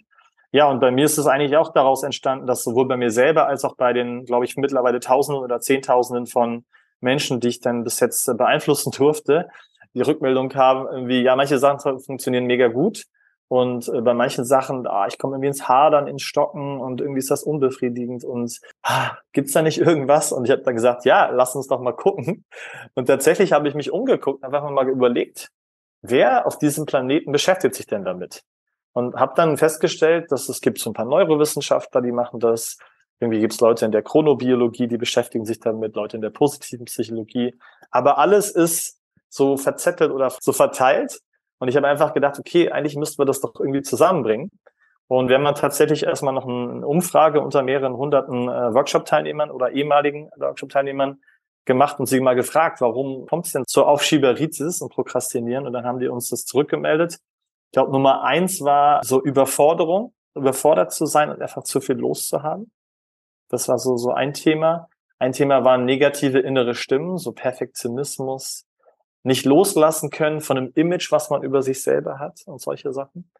Ja, 0.56 0.70
und 0.70 0.80
bei 0.80 0.90
mir 0.90 1.04
ist 1.04 1.18
es 1.18 1.26
eigentlich 1.26 1.54
auch 1.58 1.70
daraus 1.74 2.02
entstanden, 2.02 2.46
dass 2.46 2.64
sowohl 2.64 2.88
bei 2.88 2.96
mir 2.96 3.10
selber 3.10 3.46
als 3.46 3.62
auch 3.66 3.76
bei 3.76 3.92
den, 3.92 4.24
glaube 4.24 4.46
ich, 4.46 4.56
mittlerweile 4.56 5.00
Tausenden 5.00 5.44
oder 5.44 5.60
Zehntausenden 5.60 6.24
von 6.24 6.64
Menschen, 7.00 7.40
die 7.40 7.48
ich 7.48 7.60
dann 7.60 7.84
bis 7.84 8.00
jetzt 8.00 8.24
beeinflussen 8.38 8.90
durfte, 8.90 9.50
die 9.92 10.00
Rückmeldung 10.00 10.48
kam, 10.48 10.86
irgendwie, 10.90 11.20
ja, 11.20 11.36
manche 11.36 11.58
Sachen 11.58 12.00
funktionieren 12.00 12.46
mega 12.46 12.68
gut. 12.68 13.04
Und 13.48 13.90
äh, 13.90 14.00
bei 14.00 14.14
manchen 14.14 14.46
Sachen, 14.46 14.86
ah, 14.86 15.06
ich 15.06 15.18
komme 15.18 15.34
irgendwie 15.34 15.48
ins 15.48 15.68
Hadern, 15.68 16.06
ins 16.06 16.22
Stocken 16.22 16.80
und 16.80 17.02
irgendwie 17.02 17.18
ist 17.18 17.30
das 17.30 17.42
unbefriedigend 17.42 18.24
und 18.24 18.58
ah, 18.82 19.18
gibt's 19.32 19.52
da 19.52 19.60
nicht 19.60 19.78
irgendwas? 19.78 20.32
Und 20.32 20.46
ich 20.46 20.50
habe 20.50 20.62
dann 20.62 20.74
gesagt, 20.74 21.04
ja, 21.04 21.28
lass 21.28 21.54
uns 21.54 21.66
doch 21.66 21.82
mal 21.82 21.92
gucken. 21.92 22.46
Und 22.94 23.08
tatsächlich 23.08 23.52
habe 23.52 23.68
ich 23.68 23.74
mich 23.74 23.90
umgeguckt, 23.90 24.42
einfach 24.42 24.66
mal 24.70 24.88
überlegt, 24.88 25.50
wer 26.00 26.46
auf 26.46 26.58
diesem 26.58 26.86
Planeten 26.86 27.30
beschäftigt 27.30 27.74
sich 27.74 27.86
denn 27.86 28.06
damit? 28.06 28.42
Und 28.96 29.14
habe 29.14 29.34
dann 29.36 29.58
festgestellt, 29.58 30.32
dass 30.32 30.48
es 30.48 30.62
gibt 30.62 30.78
so 30.78 30.88
ein 30.88 30.94
paar 30.94 31.04
Neurowissenschaftler, 31.04 32.00
die 32.00 32.12
machen 32.12 32.40
das. 32.40 32.78
Irgendwie 33.20 33.40
gibt 33.40 33.52
es 33.52 33.60
Leute 33.60 33.84
in 33.84 33.92
der 33.92 34.00
Chronobiologie, 34.00 34.88
die 34.88 34.96
beschäftigen 34.96 35.44
sich 35.44 35.60
damit, 35.60 35.94
Leute 35.94 36.16
in 36.16 36.22
der 36.22 36.30
positiven 36.30 36.86
Psychologie. 36.86 37.54
Aber 37.90 38.16
alles 38.16 38.50
ist 38.50 38.98
so 39.28 39.58
verzettelt 39.58 40.12
oder 40.12 40.30
so 40.30 40.54
verteilt. 40.54 41.20
Und 41.58 41.68
ich 41.68 41.76
habe 41.76 41.86
einfach 41.86 42.14
gedacht, 42.14 42.38
okay, 42.38 42.70
eigentlich 42.70 42.96
müssten 42.96 43.18
wir 43.18 43.26
das 43.26 43.42
doch 43.42 43.52
irgendwie 43.60 43.82
zusammenbringen. 43.82 44.50
Und 45.08 45.28
wir 45.28 45.36
haben 45.36 45.44
dann 45.44 45.56
tatsächlich 45.56 46.04
erstmal 46.04 46.32
noch 46.32 46.48
eine 46.48 46.86
Umfrage 46.86 47.42
unter 47.42 47.62
mehreren 47.62 47.98
hunderten 47.98 48.48
äh, 48.48 48.72
Workshop-Teilnehmern 48.72 49.50
oder 49.50 49.72
ehemaligen 49.72 50.30
Workshop-Teilnehmern 50.38 51.20
gemacht 51.66 52.00
und 52.00 52.06
sie 52.06 52.20
mal 52.20 52.34
gefragt, 52.34 52.80
warum 52.80 53.26
kommt 53.26 53.44
es 53.44 53.52
denn 53.52 53.64
zur 53.66 53.88
Aufschieberitis 53.88 54.80
und 54.80 54.90
Prokrastinieren? 54.90 55.66
Und 55.66 55.74
dann 55.74 55.84
haben 55.84 55.98
die 55.98 56.08
uns 56.08 56.30
das 56.30 56.46
zurückgemeldet. 56.46 57.18
Ich 57.66 57.72
glaube, 57.72 57.92
Nummer 57.92 58.22
eins 58.22 58.62
war 58.62 59.02
so 59.04 59.22
Überforderung, 59.22 60.14
überfordert 60.34 60.92
zu 60.92 61.06
sein 61.06 61.30
und 61.30 61.42
einfach 61.42 61.64
zu 61.64 61.80
viel 61.80 61.96
loszuhaben. 61.96 62.70
Das 63.48 63.68
war 63.68 63.78
so, 63.78 63.96
so 63.96 64.12
ein 64.12 64.32
Thema. 64.32 64.88
Ein 65.18 65.32
Thema 65.32 65.64
waren 65.64 65.84
negative 65.84 66.38
innere 66.38 66.74
Stimmen, 66.74 67.16
so 67.16 67.32
Perfektionismus, 67.32 68.66
nicht 69.22 69.44
loslassen 69.44 70.10
können 70.10 70.40
von 70.40 70.58
einem 70.58 70.72
Image, 70.74 71.10
was 71.10 71.30
man 71.30 71.42
über 71.42 71.62
sich 71.62 71.82
selber 71.82 72.18
hat 72.18 72.42
und 72.46 72.60
solche 72.60 72.92
Sachen. 72.92 73.30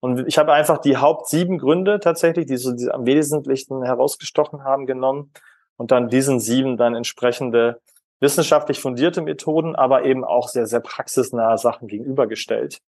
Und 0.00 0.26
ich 0.26 0.38
habe 0.38 0.52
einfach 0.52 0.78
die 0.78 0.96
Haupt 0.96 1.28
sieben 1.28 1.58
Gründe 1.58 2.00
tatsächlich, 2.00 2.46
die 2.46 2.56
so 2.56 2.72
die 2.72 2.90
am 2.90 3.06
wesentlichsten 3.06 3.82
herausgestochen 3.82 4.64
haben, 4.64 4.86
genommen 4.86 5.32
und 5.76 5.90
dann 5.90 6.08
diesen 6.08 6.40
sieben 6.40 6.76
dann 6.76 6.94
entsprechende 6.94 7.80
wissenschaftlich 8.20 8.80
fundierte 8.80 9.20
Methoden, 9.20 9.76
aber 9.76 10.04
eben 10.04 10.24
auch 10.24 10.48
sehr, 10.48 10.66
sehr 10.66 10.80
praxisnahe 10.80 11.58
Sachen 11.58 11.86
gegenübergestellt 11.86 12.80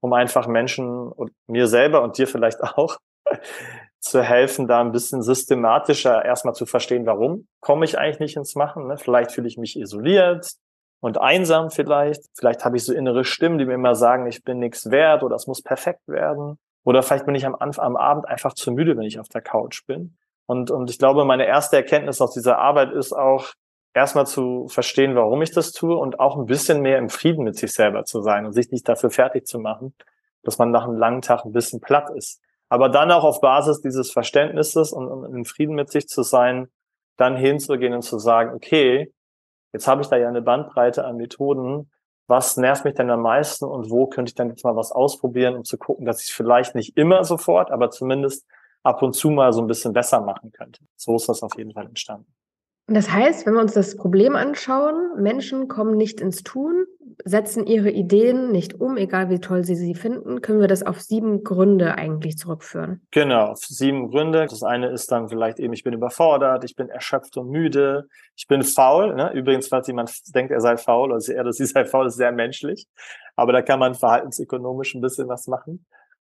um 0.00 0.12
einfach 0.12 0.46
Menschen 0.46 1.08
und 1.08 1.32
mir 1.46 1.66
selber 1.66 2.02
und 2.02 2.18
dir 2.18 2.26
vielleicht 2.26 2.62
auch 2.76 2.98
zu 4.00 4.22
helfen, 4.22 4.66
da 4.66 4.80
ein 4.80 4.92
bisschen 4.92 5.22
systematischer 5.22 6.24
erstmal 6.24 6.54
zu 6.54 6.66
verstehen, 6.66 7.06
warum 7.06 7.46
komme 7.60 7.84
ich 7.84 7.98
eigentlich 7.98 8.20
nicht 8.20 8.36
ins 8.36 8.54
Machen. 8.54 8.86
Ne? 8.86 8.96
Vielleicht 8.96 9.32
fühle 9.32 9.46
ich 9.46 9.58
mich 9.58 9.78
isoliert 9.78 10.50
und 11.00 11.18
einsam 11.18 11.70
vielleicht. 11.70 12.22
Vielleicht 12.36 12.64
habe 12.64 12.76
ich 12.76 12.84
so 12.84 12.94
innere 12.94 13.24
Stimmen, 13.24 13.58
die 13.58 13.66
mir 13.66 13.74
immer 13.74 13.94
sagen, 13.94 14.26
ich 14.26 14.42
bin 14.42 14.58
nichts 14.58 14.90
wert 14.90 15.22
oder 15.22 15.36
es 15.36 15.46
muss 15.46 15.62
perfekt 15.62 16.06
werden. 16.06 16.58
Oder 16.84 17.02
vielleicht 17.02 17.26
bin 17.26 17.34
ich 17.34 17.44
am, 17.44 17.54
Anfang, 17.54 17.84
am 17.84 17.96
Abend 17.96 18.26
einfach 18.26 18.54
zu 18.54 18.72
müde, 18.72 18.96
wenn 18.96 19.04
ich 19.04 19.20
auf 19.20 19.28
der 19.28 19.42
Couch 19.42 19.86
bin. 19.86 20.16
Und, 20.46 20.70
und 20.70 20.90
ich 20.90 20.98
glaube, 20.98 21.24
meine 21.26 21.46
erste 21.46 21.76
Erkenntnis 21.76 22.20
aus 22.20 22.32
dieser 22.32 22.58
Arbeit 22.58 22.92
ist 22.92 23.12
auch, 23.12 23.52
erstmal 23.94 24.26
zu 24.26 24.68
verstehen, 24.68 25.14
warum 25.14 25.42
ich 25.42 25.52
das 25.52 25.72
tue 25.72 25.96
und 25.96 26.20
auch 26.20 26.36
ein 26.36 26.46
bisschen 26.46 26.80
mehr 26.80 26.98
im 26.98 27.08
Frieden 27.08 27.44
mit 27.44 27.56
sich 27.56 27.72
selber 27.72 28.04
zu 28.04 28.22
sein 28.22 28.46
und 28.46 28.52
sich 28.52 28.70
nicht 28.70 28.88
dafür 28.88 29.10
fertig 29.10 29.46
zu 29.46 29.58
machen, 29.58 29.94
dass 30.42 30.58
man 30.58 30.70
nach 30.70 30.84
einem 30.84 30.96
langen 30.96 31.22
Tag 31.22 31.44
ein 31.44 31.52
bisschen 31.52 31.80
platt 31.80 32.10
ist. 32.10 32.40
Aber 32.68 32.88
dann 32.88 33.10
auch 33.10 33.24
auf 33.24 33.40
Basis 33.40 33.80
dieses 33.80 34.12
Verständnisses 34.12 34.92
und, 34.92 35.34
im 35.34 35.44
Frieden 35.44 35.74
mit 35.74 35.90
sich 35.90 36.06
zu 36.06 36.22
sein, 36.22 36.68
dann 37.16 37.36
hinzugehen 37.36 37.92
und 37.94 38.02
zu 38.02 38.18
sagen, 38.18 38.54
okay, 38.54 39.12
jetzt 39.72 39.88
habe 39.88 40.02
ich 40.02 40.08
da 40.08 40.16
ja 40.16 40.28
eine 40.28 40.40
Bandbreite 40.40 41.04
an 41.04 41.16
Methoden, 41.16 41.90
was 42.28 42.56
nervt 42.56 42.84
mich 42.84 42.94
denn 42.94 43.10
am 43.10 43.22
meisten 43.22 43.64
und 43.64 43.90
wo 43.90 44.06
könnte 44.06 44.30
ich 44.30 44.36
dann 44.36 44.50
jetzt 44.50 44.64
mal 44.64 44.76
was 44.76 44.92
ausprobieren, 44.92 45.56
um 45.56 45.64
zu 45.64 45.76
gucken, 45.78 46.06
dass 46.06 46.22
ich 46.22 46.32
vielleicht 46.32 46.76
nicht 46.76 46.96
immer 46.96 47.24
sofort, 47.24 47.72
aber 47.72 47.90
zumindest 47.90 48.46
ab 48.84 49.02
und 49.02 49.14
zu 49.14 49.30
mal 49.30 49.52
so 49.52 49.60
ein 49.60 49.66
bisschen 49.66 49.92
besser 49.92 50.20
machen 50.20 50.52
könnte. 50.52 50.84
So 50.96 51.16
ist 51.16 51.28
das 51.28 51.42
auf 51.42 51.56
jeden 51.58 51.72
Fall 51.72 51.86
entstanden. 51.86 52.32
Das 52.92 53.12
heißt, 53.12 53.46
wenn 53.46 53.54
wir 53.54 53.60
uns 53.60 53.74
das 53.74 53.96
Problem 53.96 54.34
anschauen, 54.34 55.22
Menschen 55.22 55.68
kommen 55.68 55.96
nicht 55.96 56.20
ins 56.20 56.42
Tun, 56.42 56.86
setzen 57.24 57.64
ihre 57.64 57.90
Ideen 57.90 58.50
nicht 58.50 58.80
um, 58.80 58.96
egal 58.96 59.30
wie 59.30 59.38
toll 59.38 59.62
sie 59.62 59.76
sie 59.76 59.94
finden, 59.94 60.40
können 60.40 60.60
wir 60.60 60.66
das 60.66 60.82
auf 60.82 61.00
sieben 61.00 61.44
Gründe 61.44 61.94
eigentlich 61.94 62.36
zurückführen. 62.36 63.00
Genau, 63.12 63.52
auf 63.52 63.60
sieben 63.60 64.10
Gründe. 64.10 64.44
Das 64.50 64.64
eine 64.64 64.90
ist 64.90 65.12
dann 65.12 65.28
vielleicht 65.28 65.60
eben, 65.60 65.72
ich 65.72 65.84
bin 65.84 65.94
überfordert, 65.94 66.64
ich 66.64 66.74
bin 66.74 66.88
erschöpft 66.88 67.36
und 67.36 67.50
müde, 67.50 68.08
ich 68.34 68.48
bin 68.48 68.64
faul. 68.64 69.14
Ne? 69.14 69.32
Übrigens, 69.34 69.68
falls 69.68 69.86
jemand 69.86 70.10
denkt, 70.34 70.50
er 70.50 70.60
sei 70.60 70.76
faul 70.76 71.12
oder 71.12 71.22
er, 71.32 71.44
dass 71.44 71.58
sie 71.58 71.66
sei 71.66 71.84
faul, 71.84 72.08
ist 72.08 72.16
sehr 72.16 72.32
menschlich. 72.32 72.88
Aber 73.36 73.52
da 73.52 73.62
kann 73.62 73.78
man 73.78 73.94
verhaltensökonomisch 73.94 74.96
ein 74.96 75.00
bisschen 75.00 75.28
was 75.28 75.46
machen. 75.46 75.86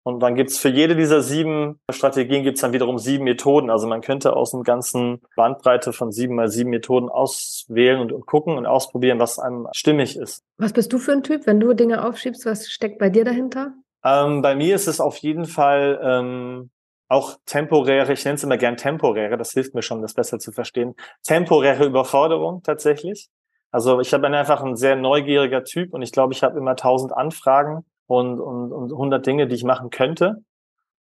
Und 0.04 0.20
dann 0.20 0.34
gibt's 0.36 0.58
für 0.58 0.68
jede 0.68 0.96
dieser 0.96 1.20
sieben 1.20 1.80
Strategien 1.90 2.42
gibt's 2.42 2.62
dann 2.62 2.72
wiederum 2.72 2.98
sieben 2.98 3.24
Methoden. 3.24 3.68
Also 3.68 3.86
man 3.86 4.00
könnte 4.00 4.34
aus 4.34 4.54
einem 4.54 4.62
ganzen 4.62 5.20
Bandbreite 5.36 5.92
von 5.92 6.12
sieben 6.12 6.34
mal 6.34 6.48
sieben 6.48 6.70
Methoden 6.70 7.08
auswählen 7.08 8.00
und, 8.00 8.12
und 8.12 8.26
gucken 8.26 8.56
und 8.56 8.66
ausprobieren, 8.66 9.18
was 9.18 9.38
einem 9.38 9.68
stimmig 9.72 10.16
ist. 10.16 10.42
Was 10.56 10.72
bist 10.72 10.92
du 10.92 10.98
für 10.98 11.12
ein 11.12 11.22
Typ, 11.22 11.46
wenn 11.46 11.60
du 11.60 11.74
Dinge 11.74 12.04
aufschiebst? 12.04 12.46
Was 12.46 12.68
steckt 12.68 12.98
bei 12.98 13.10
dir 13.10 13.24
dahinter? 13.24 13.74
Ähm, 14.04 14.42
bei 14.42 14.54
mir 14.54 14.74
ist 14.74 14.86
es 14.86 15.00
auf 15.00 15.16
jeden 15.18 15.44
Fall 15.44 16.00
ähm, 16.02 16.70
auch 17.08 17.38
temporäre, 17.46 18.12
ich 18.12 18.24
nenne 18.24 18.36
es 18.36 18.44
immer 18.44 18.58
gern 18.58 18.76
temporäre, 18.76 19.36
das 19.36 19.52
hilft 19.52 19.74
mir 19.74 19.82
schon, 19.82 20.02
das 20.02 20.14
besser 20.14 20.38
zu 20.38 20.52
verstehen, 20.52 20.94
temporäre 21.22 21.84
Überforderung 21.84 22.62
tatsächlich. 22.62 23.28
Also 23.70 24.00
ich 24.00 24.10
bin 24.10 24.24
einfach 24.24 24.62
ein 24.62 24.76
sehr 24.76 24.96
neugieriger 24.96 25.64
Typ 25.64 25.92
und 25.92 26.02
ich 26.02 26.12
glaube, 26.12 26.32
ich 26.32 26.42
habe 26.42 26.58
immer 26.58 26.76
tausend 26.76 27.12
Anfragen 27.12 27.84
und, 28.08 28.40
und, 28.40 28.72
und 28.72 28.90
100 28.90 29.24
Dinge, 29.24 29.46
die 29.46 29.54
ich 29.54 29.64
machen 29.64 29.90
könnte. 29.90 30.42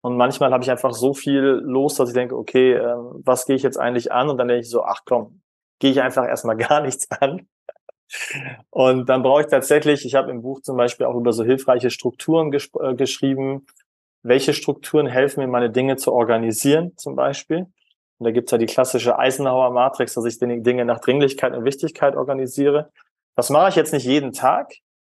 Und 0.02 0.16
manchmal 0.16 0.52
habe 0.52 0.62
ich 0.62 0.70
einfach 0.70 0.92
so 0.92 1.14
viel 1.14 1.60
los, 1.64 1.94
dass 1.94 2.10
ich 2.10 2.14
denke, 2.14 2.36
okay, 2.36 2.74
äh, 2.74 2.94
was 3.24 3.46
gehe 3.46 3.56
ich 3.56 3.62
jetzt 3.62 3.78
eigentlich 3.78 4.12
an? 4.12 4.28
Und 4.28 4.38
dann 4.38 4.48
denke 4.48 4.60
ich 4.60 4.70
so, 4.70 4.84
ach 4.84 5.02
komm, 5.04 5.40
gehe 5.78 5.90
ich 5.90 6.02
einfach 6.02 6.26
erstmal 6.26 6.56
gar 6.56 6.82
nichts 6.82 7.10
an. 7.10 7.48
Und 8.70 9.08
dann 9.08 9.22
brauche 9.22 9.40
ich 9.40 9.46
tatsächlich, 9.48 10.04
ich 10.04 10.14
habe 10.14 10.30
im 10.30 10.42
Buch 10.42 10.60
zum 10.60 10.76
Beispiel 10.76 11.06
auch 11.06 11.16
über 11.16 11.32
so 11.32 11.42
hilfreiche 11.42 11.90
Strukturen 11.90 12.50
ges 12.50 12.70
äh, 12.80 12.94
geschrieben. 12.94 13.66
Welche 14.22 14.52
Strukturen 14.52 15.06
helfen 15.06 15.40
mir, 15.40 15.48
meine 15.48 15.70
Dinge 15.70 15.96
zu 15.96 16.12
organisieren, 16.12 16.96
zum 16.96 17.16
Beispiel? 17.16 17.66
Und 18.18 18.24
da 18.24 18.30
gibt's 18.30 18.50
ja 18.50 18.58
die 18.58 18.66
klassische 18.66 19.18
Eisenhower-Matrix, 19.18 20.14
dass 20.14 20.24
ich 20.24 20.38
die 20.38 20.62
Dinge 20.62 20.84
nach 20.84 21.00
Dringlichkeit 21.00 21.54
und 21.54 21.64
Wichtigkeit 21.64 22.16
organisiere. 22.16 22.90
Das 23.36 23.50
mache 23.50 23.68
ich 23.68 23.76
jetzt 23.76 23.92
nicht 23.92 24.06
jeden 24.06 24.32
Tag, 24.32 24.72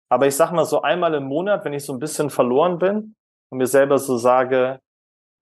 aber 0.09 0.27
ich 0.27 0.35
sag 0.35 0.51
mal 0.51 0.65
so 0.65 0.81
einmal 0.81 1.13
im 1.13 1.25
Monat, 1.25 1.65
wenn 1.65 1.73
ich 1.73 1.85
so 1.85 1.93
ein 1.93 1.99
bisschen 1.99 2.29
verloren 2.29 2.79
bin 2.79 3.15
und 3.49 3.57
mir 3.57 3.67
selber 3.67 3.97
so 3.97 4.17
sage, 4.17 4.79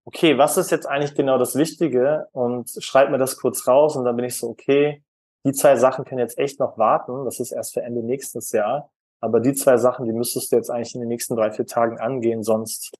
okay, 0.05 0.37
was 0.37 0.57
ist 0.57 0.71
jetzt 0.71 0.87
eigentlich 0.87 1.15
genau 1.15 1.37
das 1.37 1.55
Wichtige? 1.55 2.27
Und 2.31 2.69
schreib 2.79 3.09
mir 3.09 3.17
das 3.17 3.37
kurz 3.37 3.67
raus 3.67 3.95
und 3.95 4.05
dann 4.05 4.15
bin 4.15 4.25
ich 4.25 4.37
so, 4.37 4.49
okay, 4.49 5.03
die 5.45 5.51
zwei 5.51 5.75
Sachen 5.75 6.05
können 6.05 6.19
jetzt 6.19 6.37
echt 6.37 6.59
noch 6.59 6.77
warten. 6.77 7.25
Das 7.25 7.39
ist 7.39 7.51
erst 7.51 7.73
für 7.73 7.81
Ende 7.81 8.03
nächstes 8.03 8.51
Jahr. 8.51 8.89
Aber 9.21 9.39
die 9.39 9.53
zwei 9.53 9.77
Sachen, 9.77 10.05
die 10.05 10.13
müsstest 10.13 10.51
du 10.51 10.55
jetzt 10.55 10.69
eigentlich 10.69 10.93
in 10.95 11.01
den 11.01 11.09
nächsten 11.09 11.35
drei, 11.35 11.51
vier 11.51 11.65
Tagen 11.65 11.99
angehen, 11.99 12.43
sonst 12.43 12.93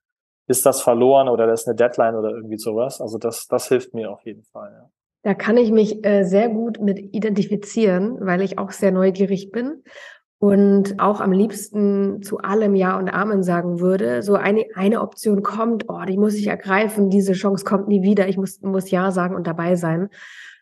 ist 0.48 0.66
das 0.66 0.82
verloren 0.82 1.28
oder 1.28 1.48
das 1.48 1.62
ist 1.62 1.68
eine 1.68 1.76
Deadline 1.76 2.16
oder 2.16 2.30
irgendwie 2.30 2.58
sowas. 2.58 3.02
Also 3.02 3.18
das, 3.18 3.48
das 3.48 3.68
hilft 3.68 3.94
mir 3.94 4.12
auf 4.12 4.24
jeden 4.26 4.44
Fall. 4.44 4.72
Ja. 4.72 4.90
Da 5.24 5.34
kann 5.34 5.58
ich 5.58 5.72
mich 5.72 6.06
äh, 6.06 6.24
sehr 6.24 6.50
gut 6.50 6.80
mit 6.80 7.00
identifizieren, 7.00 8.18
weil 8.22 8.42
ich 8.42 8.60
auch 8.60 8.72
sehr 8.72 8.92
neugierig 8.92 9.52
bin 9.52 9.84
und 10.46 11.00
auch 11.00 11.22
am 11.22 11.32
liebsten 11.32 12.22
zu 12.22 12.38
allem 12.38 12.76
Ja 12.76 13.00
und 13.00 13.10
Amen 13.10 13.42
sagen 13.42 13.80
würde. 13.80 14.22
So 14.22 14.36
eine, 14.36 14.66
eine 14.76 15.02
Option 15.02 15.42
kommt, 15.42 15.86
oh, 15.88 16.04
die 16.08 16.18
muss 16.18 16.36
ich 16.36 16.46
ergreifen, 16.46 17.10
diese 17.10 17.34
Chance 17.34 17.66
kommt 17.66 17.88
nie 17.88 18.04
wieder, 18.04 18.28
ich 18.28 18.38
muss, 18.38 18.62
muss 18.62 18.92
Ja 18.92 19.10
sagen 19.10 19.36
und 19.36 19.48
dabei 19.48 19.76
sein. 19.76 20.10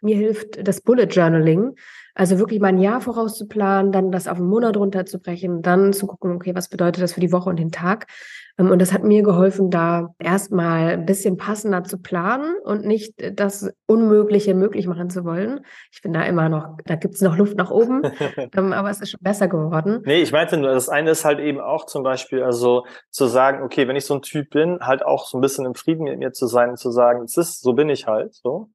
Mir 0.01 0.15
hilft 0.15 0.65
das 0.65 0.79
Bullet 0.79 1.07
Journaling. 1.07 1.75
Also 2.15 2.38
wirklich 2.38 2.60
mal 2.60 2.67
ein 2.67 2.79
Jahr 2.79 3.01
vorauszuplanen, 3.01 3.91
dann 3.91 4.12
das 4.12 4.27
auf 4.27 4.38
einen 4.38 4.48
Monat 4.48 4.77
runterzubrechen, 4.77 5.62
dann 5.62 5.93
zu 5.93 6.05
gucken, 6.05 6.36
okay, 6.36 6.53
was 6.53 6.70
bedeutet 6.70 7.01
das 7.01 7.13
für 7.13 7.22
die 7.22 7.32
Woche 7.32 7.50
und 7.50 7.58
den 7.58 7.72
Tag? 7.72 8.08
Ähm, 8.60 8.70
und 8.70 8.79
das 8.79 8.93
hat 8.93 9.03
mir 9.03 9.24
geholfen, 9.24 9.70
da 9.70 10.13
erstmal 10.20 10.91
ein 10.91 11.05
bisschen 11.05 11.38
passender 11.38 11.84
zu 11.84 11.98
planen 11.98 12.55
und 12.63 12.86
nicht 12.86 13.13
das 13.38 13.72
Unmögliche 13.88 14.53
möglich 14.53 14.88
machen 14.88 15.10
zu 15.10 15.25
wollen. 15.25 15.62
Ich 15.91 16.01
bin 16.01 16.13
da 16.13 16.24
immer 16.24 16.50
noch, 16.50 16.77
da 16.86 16.96
gibt's 16.96 17.22
noch 17.22 17.36
Luft 17.36 17.58
nach 17.58 17.72
oben, 17.72 18.03
ähm, 18.55 18.74
aber 18.74 18.89
es 18.89 19.01
ist 19.01 19.12
schon 19.12 19.22
besser 19.22 19.48
geworden. 19.48 20.01
Nee, 20.05 20.22
ich 20.22 20.32
meinte 20.32 20.58
nur, 20.58 20.72
das 20.72 20.89
eine 20.89 21.12
ist 21.12 21.25
halt 21.25 21.39
eben 21.39 21.60
auch 21.60 21.86
zum 21.86 22.03
Beispiel, 22.03 22.43
also 22.43 22.86
zu 23.10 23.25
sagen, 23.25 23.63
okay, 23.63 23.88
wenn 23.88 23.96
ich 23.96 24.05
so 24.05 24.13
ein 24.15 24.22
Typ 24.22 24.51
bin, 24.51 24.79
halt 24.82 25.03
auch 25.03 25.25
so 25.25 25.38
ein 25.38 25.41
bisschen 25.41 25.65
im 25.65 25.74
Frieden 25.74 26.03
mit 26.03 26.20
mir 26.20 26.32
zu 26.32 26.46
sein 26.48 26.70
und 26.72 26.77
zu 26.77 26.91
sagen, 26.91 27.24
es 27.24 27.38
ist, 27.38 27.62
so 27.62 27.74
bin 27.74 27.89
ich 27.89 28.05
halt, 28.05 28.36
so. 28.36 28.70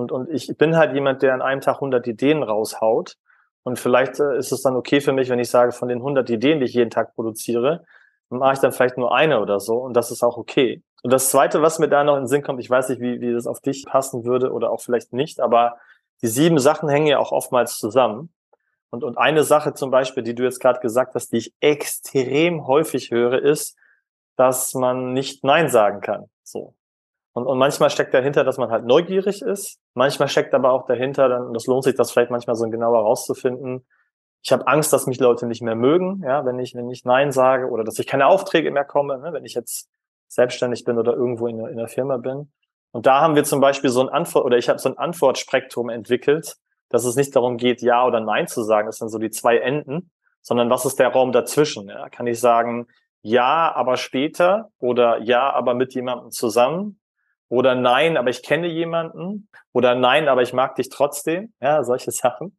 Und, 0.00 0.12
und 0.12 0.30
ich 0.30 0.56
bin 0.56 0.76
halt 0.76 0.94
jemand, 0.94 1.22
der 1.22 1.34
an 1.34 1.42
einem 1.42 1.60
Tag 1.60 1.76
100 1.76 2.06
Ideen 2.06 2.42
raushaut. 2.42 3.16
Und 3.62 3.78
vielleicht 3.78 4.18
äh, 4.18 4.38
ist 4.38 4.52
es 4.52 4.62
dann 4.62 4.74
okay 4.74 5.00
für 5.00 5.12
mich, 5.12 5.28
wenn 5.28 5.38
ich 5.38 5.50
sage, 5.50 5.72
von 5.72 5.88
den 5.88 5.98
100 5.98 6.28
Ideen, 6.30 6.60
die 6.60 6.66
ich 6.66 6.74
jeden 6.74 6.90
Tag 6.90 7.14
produziere, 7.14 7.84
mache 8.30 8.54
ich 8.54 8.58
dann 8.60 8.72
vielleicht 8.72 8.96
nur 8.96 9.14
eine 9.14 9.40
oder 9.40 9.60
so. 9.60 9.76
Und 9.76 9.94
das 9.94 10.10
ist 10.10 10.22
auch 10.22 10.36
okay. 10.36 10.82
Und 11.02 11.12
das 11.12 11.30
Zweite, 11.30 11.62
was 11.62 11.78
mir 11.78 11.88
da 11.88 12.04
noch 12.04 12.16
in 12.16 12.22
den 12.22 12.28
Sinn 12.28 12.42
kommt, 12.42 12.60
ich 12.60 12.70
weiß 12.70 12.88
nicht, 12.88 13.00
wie, 13.00 13.20
wie 13.20 13.32
das 13.32 13.46
auf 13.46 13.60
dich 13.60 13.84
passen 13.86 14.24
würde 14.24 14.52
oder 14.52 14.70
auch 14.70 14.80
vielleicht 14.80 15.12
nicht, 15.12 15.40
aber 15.40 15.78
die 16.22 16.28
sieben 16.28 16.58
Sachen 16.58 16.88
hängen 16.88 17.06
ja 17.06 17.18
auch 17.18 17.32
oftmals 17.32 17.78
zusammen. 17.78 18.32
Und, 18.90 19.04
und 19.04 19.18
eine 19.18 19.44
Sache 19.44 19.74
zum 19.74 19.90
Beispiel, 19.90 20.22
die 20.22 20.34
du 20.34 20.42
jetzt 20.42 20.60
gerade 20.60 20.80
gesagt 20.80 21.14
hast, 21.14 21.32
die 21.32 21.38
ich 21.38 21.54
extrem 21.60 22.66
häufig 22.66 23.10
höre, 23.10 23.40
ist, 23.40 23.76
dass 24.36 24.74
man 24.74 25.12
nicht 25.12 25.44
Nein 25.44 25.68
sagen 25.68 26.00
kann. 26.00 26.28
So. 26.42 26.74
Und, 27.32 27.46
und 27.46 27.58
manchmal 27.58 27.90
steckt 27.90 28.12
dahinter, 28.12 28.44
dass 28.44 28.58
man 28.58 28.70
halt 28.70 28.84
neugierig 28.84 29.42
ist. 29.42 29.78
Manchmal 29.94 30.28
steckt 30.28 30.52
aber 30.54 30.72
auch 30.72 30.86
dahinter, 30.86 31.28
dann, 31.28 31.52
das 31.52 31.66
lohnt 31.66 31.84
sich, 31.84 31.94
das 31.94 32.10
vielleicht 32.10 32.30
manchmal 32.30 32.56
so 32.56 32.68
genauer 32.68 33.00
rauszufinden. 33.00 33.86
Ich 34.42 34.52
habe 34.52 34.66
Angst, 34.66 34.92
dass 34.92 35.06
mich 35.06 35.20
Leute 35.20 35.46
nicht 35.46 35.62
mehr 35.62 35.76
mögen, 35.76 36.22
ja, 36.24 36.44
wenn 36.44 36.58
ich, 36.58 36.74
wenn 36.74 36.88
ich 36.90 37.04
Nein 37.04 37.30
sage 37.30 37.68
oder 37.68 37.84
dass 37.84 37.98
ich 37.98 38.06
keine 38.06 38.26
Aufträge 38.26 38.70
mehr 38.70 38.84
komme, 38.84 39.18
ne, 39.18 39.32
wenn 39.32 39.44
ich 39.44 39.54
jetzt 39.54 39.88
selbstständig 40.28 40.84
bin 40.84 40.98
oder 40.98 41.12
irgendwo 41.12 41.46
in, 41.46 41.58
in 41.66 41.76
der 41.76 41.88
Firma 41.88 42.16
bin. 42.16 42.50
Und 42.92 43.06
da 43.06 43.20
haben 43.20 43.36
wir 43.36 43.44
zum 43.44 43.60
Beispiel 43.60 43.90
so 43.90 44.00
ein 44.00 44.08
Antwort, 44.08 44.44
oder 44.44 44.56
ich 44.56 44.68
habe 44.68 44.78
so 44.78 44.88
ein 44.88 44.98
Antwortspektrum 44.98 45.90
entwickelt, 45.90 46.56
dass 46.88 47.04
es 47.04 47.16
nicht 47.16 47.36
darum 47.36 47.56
geht, 47.56 47.82
Ja 47.82 48.04
oder 48.04 48.20
Nein 48.20 48.48
zu 48.48 48.62
sagen, 48.62 48.86
das 48.86 48.96
sind 48.96 49.10
so 49.10 49.18
die 49.18 49.30
zwei 49.30 49.58
Enden, 49.58 50.10
sondern 50.40 50.70
was 50.70 50.84
ist 50.84 50.98
der 50.98 51.08
Raum 51.08 51.32
dazwischen? 51.32 51.88
Ja? 51.88 52.08
Kann 52.08 52.26
ich 52.26 52.40
sagen, 52.40 52.86
ja, 53.22 53.72
aber 53.74 53.96
später 53.96 54.70
oder 54.78 55.18
ja, 55.18 55.52
aber 55.52 55.74
mit 55.74 55.94
jemandem 55.94 56.30
zusammen 56.30 56.99
oder 57.50 57.74
nein, 57.74 58.16
aber 58.16 58.30
ich 58.30 58.42
kenne 58.42 58.68
jemanden 58.68 59.48
oder 59.72 59.94
nein, 59.96 60.28
aber 60.28 60.40
ich 60.42 60.52
mag 60.52 60.76
dich 60.76 60.88
trotzdem. 60.88 61.52
Ja, 61.60 61.82
solche 61.82 62.10
Sachen. 62.12 62.56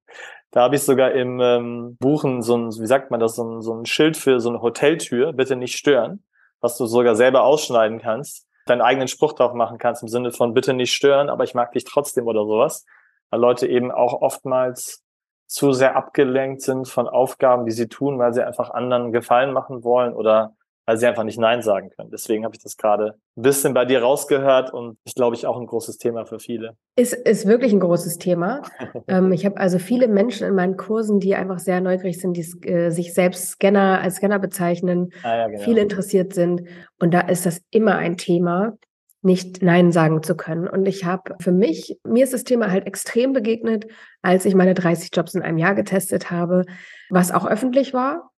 Da 0.51 0.61
habe 0.61 0.75
ich 0.75 0.83
sogar 0.83 1.11
im 1.13 1.39
ähm, 1.39 1.97
Buchen 1.99 2.41
so 2.41 2.57
ein, 2.57 2.67
wie 2.67 2.85
sagt 2.85 3.09
man 3.09 3.21
das, 3.21 3.35
so 3.35 3.43
ein, 3.43 3.61
so 3.61 3.73
ein 3.73 3.85
Schild 3.85 4.17
für 4.17 4.41
so 4.41 4.49
eine 4.49 4.61
Hoteltür, 4.61 5.31
bitte 5.31 5.55
nicht 5.55 5.77
stören, 5.77 6.25
was 6.59 6.77
du 6.77 6.85
sogar 6.85 7.15
selber 7.15 7.43
ausschneiden 7.43 7.99
kannst, 7.99 8.47
deinen 8.65 8.81
eigenen 8.81 9.07
Spruch 9.07 9.31
drauf 9.31 9.53
machen 9.53 9.77
kannst 9.77 10.03
im 10.03 10.09
Sinne 10.09 10.31
von 10.31 10.53
bitte 10.53 10.73
nicht 10.73 10.91
stören, 10.91 11.29
aber 11.29 11.45
ich 11.45 11.55
mag 11.55 11.71
dich 11.71 11.85
trotzdem 11.85 12.27
oder 12.27 12.45
sowas. 12.45 12.85
Weil 13.29 13.39
Leute 13.39 13.67
eben 13.67 13.91
auch 13.91 14.21
oftmals 14.21 15.05
zu 15.47 15.71
sehr 15.71 15.95
abgelenkt 15.95 16.61
sind 16.61 16.89
von 16.89 17.07
Aufgaben, 17.07 17.65
die 17.65 17.71
sie 17.71 17.87
tun, 17.87 18.19
weil 18.19 18.33
sie 18.33 18.45
einfach 18.45 18.71
anderen 18.71 19.13
Gefallen 19.13 19.53
machen 19.53 19.85
wollen 19.85 20.13
oder 20.13 20.53
weil 20.85 20.97
sie 20.97 21.07
einfach 21.07 21.23
nicht 21.23 21.39
Nein 21.39 21.61
sagen 21.61 21.89
können. 21.89 22.09
Deswegen 22.11 22.43
habe 22.43 22.55
ich 22.55 22.63
das 22.63 22.77
gerade 22.77 23.15
ein 23.37 23.41
bisschen 23.41 23.73
bei 23.73 23.85
dir 23.85 24.01
rausgehört 24.01 24.73
und 24.73 24.97
ich 25.03 25.15
glaube 25.15 25.35
ich 25.35 25.45
auch 25.45 25.59
ein 25.59 25.67
großes 25.67 25.97
Thema 25.97 26.25
für 26.25 26.39
viele. 26.39 26.75
Ist, 26.95 27.13
ist 27.13 27.47
wirklich 27.47 27.71
ein 27.71 27.79
großes 27.79 28.17
Thema. 28.17 28.61
ähm, 29.07 29.31
ich 29.31 29.45
habe 29.45 29.57
also 29.57 29.79
viele 29.79 30.07
Menschen 30.07 30.47
in 30.47 30.55
meinen 30.55 30.77
Kursen, 30.77 31.19
die 31.19 31.35
einfach 31.35 31.59
sehr 31.59 31.81
neugierig 31.81 32.19
sind, 32.19 32.35
die 32.35 32.67
äh, 32.67 32.89
sich 32.89 33.13
selbst 33.13 33.51
Scanner 33.51 34.01
als 34.01 34.15
Scanner 34.15 34.39
bezeichnen, 34.39 35.11
ah, 35.23 35.37
ja, 35.37 35.47
genau. 35.47 35.63
viel 35.63 35.77
interessiert 35.77 36.33
sind. 36.33 36.63
Und 36.99 37.13
da 37.13 37.21
ist 37.21 37.45
das 37.45 37.61
immer 37.69 37.95
ein 37.95 38.17
Thema 38.17 38.77
nicht 39.23 39.61
Nein 39.61 39.91
sagen 39.91 40.23
zu 40.23 40.35
können. 40.35 40.67
Und 40.67 40.87
ich 40.87 41.05
habe 41.05 41.35
für 41.39 41.51
mich, 41.51 41.99
mir 42.03 42.23
ist 42.23 42.33
das 42.33 42.43
Thema 42.43 42.71
halt 42.71 42.87
extrem 42.87 43.33
begegnet, 43.33 43.85
als 44.21 44.45
ich 44.45 44.55
meine 44.55 44.73
30 44.73 45.11
Jobs 45.13 45.35
in 45.35 45.43
einem 45.43 45.59
Jahr 45.59 45.75
getestet 45.75 46.31
habe, 46.31 46.65
was 47.09 47.31
auch 47.31 47.45
öffentlich 47.45 47.93
war, 47.93 48.30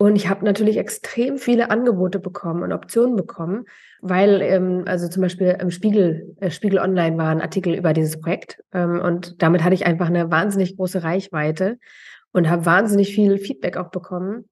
und 0.00 0.14
ich 0.14 0.28
habe 0.28 0.44
natürlich 0.44 0.76
extrem 0.76 1.38
viele 1.38 1.70
Angebote 1.70 2.20
bekommen 2.20 2.62
und 2.62 2.72
Optionen 2.72 3.16
bekommen, 3.16 3.64
weil 4.00 4.40
ähm, 4.42 4.84
also 4.86 5.08
zum 5.08 5.22
Beispiel 5.22 5.58
im 5.60 5.72
Spiegel, 5.72 6.36
äh, 6.40 6.52
Spiegel 6.52 6.78
Online 6.78 7.18
war 7.18 7.30
ein 7.30 7.40
Artikel 7.40 7.74
über 7.74 7.92
dieses 7.92 8.20
Projekt 8.20 8.62
ähm, 8.72 9.00
und 9.00 9.42
damit 9.42 9.64
hatte 9.64 9.74
ich 9.74 9.86
einfach 9.86 10.06
eine 10.06 10.30
wahnsinnig 10.30 10.76
große 10.76 11.02
Reichweite 11.02 11.78
und 12.32 12.48
habe 12.48 12.64
wahnsinnig 12.64 13.12
viel 13.12 13.38
Feedback 13.38 13.76
auch 13.76 13.90
bekommen. 13.90 14.48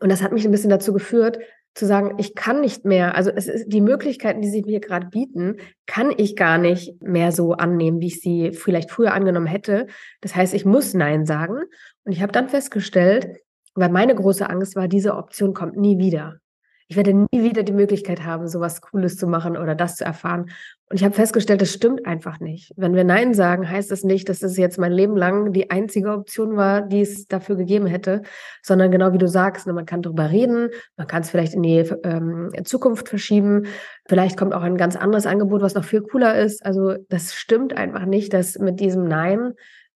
Und 0.00 0.12
das 0.12 0.22
hat 0.22 0.30
mich 0.30 0.44
ein 0.44 0.52
bisschen 0.52 0.70
dazu 0.70 0.92
geführt, 0.92 1.40
zu 1.74 1.84
sagen, 1.84 2.14
ich 2.18 2.36
kann 2.36 2.60
nicht 2.60 2.84
mehr, 2.84 3.16
also 3.16 3.30
es 3.30 3.48
ist 3.48 3.66
die 3.66 3.80
Möglichkeiten, 3.80 4.40
die 4.40 4.48
sich 4.48 4.64
mir 4.64 4.80
gerade 4.80 5.08
bieten, 5.08 5.56
kann 5.86 6.12
ich 6.16 6.36
gar 6.36 6.58
nicht 6.58 7.02
mehr 7.02 7.32
so 7.32 7.52
annehmen, 7.52 8.00
wie 8.00 8.06
ich 8.06 8.20
sie 8.20 8.52
vielleicht 8.52 8.90
früher 8.90 9.12
angenommen 9.12 9.46
hätte. 9.46 9.88
Das 10.20 10.36
heißt, 10.36 10.54
ich 10.54 10.64
muss 10.64 10.94
Nein 10.94 11.26
sagen. 11.26 11.58
Und 12.04 12.12
ich 12.12 12.22
habe 12.22 12.32
dann 12.32 12.48
festgestellt, 12.48 13.40
weil 13.76 13.90
meine 13.90 14.14
große 14.14 14.48
Angst 14.48 14.76
war, 14.76 14.88
diese 14.88 15.16
Option 15.16 15.54
kommt 15.54 15.76
nie 15.76 15.98
wieder 15.98 16.40
ich 16.88 16.96
werde 16.96 17.14
nie 17.14 17.42
wieder 17.42 17.64
die 17.64 17.72
Möglichkeit 17.72 18.24
haben, 18.24 18.46
sowas 18.46 18.80
Cooles 18.80 19.16
zu 19.16 19.26
machen 19.26 19.56
oder 19.56 19.74
das 19.74 19.96
zu 19.96 20.04
erfahren. 20.04 20.50
Und 20.88 20.96
ich 20.98 21.04
habe 21.04 21.14
festgestellt, 21.14 21.60
das 21.60 21.72
stimmt 21.72 22.06
einfach 22.06 22.38
nicht. 22.38 22.72
Wenn 22.76 22.94
wir 22.94 23.02
Nein 23.02 23.34
sagen, 23.34 23.68
heißt 23.68 23.90
das 23.90 24.04
nicht, 24.04 24.28
dass 24.28 24.44
es 24.44 24.56
jetzt 24.56 24.78
mein 24.78 24.92
Leben 24.92 25.16
lang 25.16 25.52
die 25.52 25.70
einzige 25.70 26.12
Option 26.12 26.56
war, 26.56 26.82
die 26.82 27.00
es 27.00 27.26
dafür 27.26 27.56
gegeben 27.56 27.86
hätte, 27.86 28.22
sondern 28.62 28.92
genau 28.92 29.12
wie 29.12 29.18
du 29.18 29.26
sagst, 29.26 29.66
ne, 29.66 29.72
man 29.72 29.84
kann 29.84 30.02
darüber 30.02 30.30
reden, 30.30 30.70
man 30.96 31.08
kann 31.08 31.22
es 31.22 31.30
vielleicht 31.30 31.54
in 31.54 31.64
die 31.64 31.78
ähm, 32.04 32.52
Zukunft 32.62 33.08
verschieben, 33.08 33.64
vielleicht 34.08 34.36
kommt 34.36 34.54
auch 34.54 34.62
ein 34.62 34.76
ganz 34.76 34.94
anderes 34.94 35.26
Angebot, 35.26 35.62
was 35.62 35.74
noch 35.74 35.84
viel 35.84 36.02
cooler 36.02 36.38
ist. 36.38 36.64
Also 36.64 36.94
das 37.08 37.34
stimmt 37.34 37.76
einfach 37.76 38.04
nicht, 38.06 38.32
dass 38.32 38.60
mit 38.60 38.78
diesem 38.78 39.08
Nein 39.08 39.54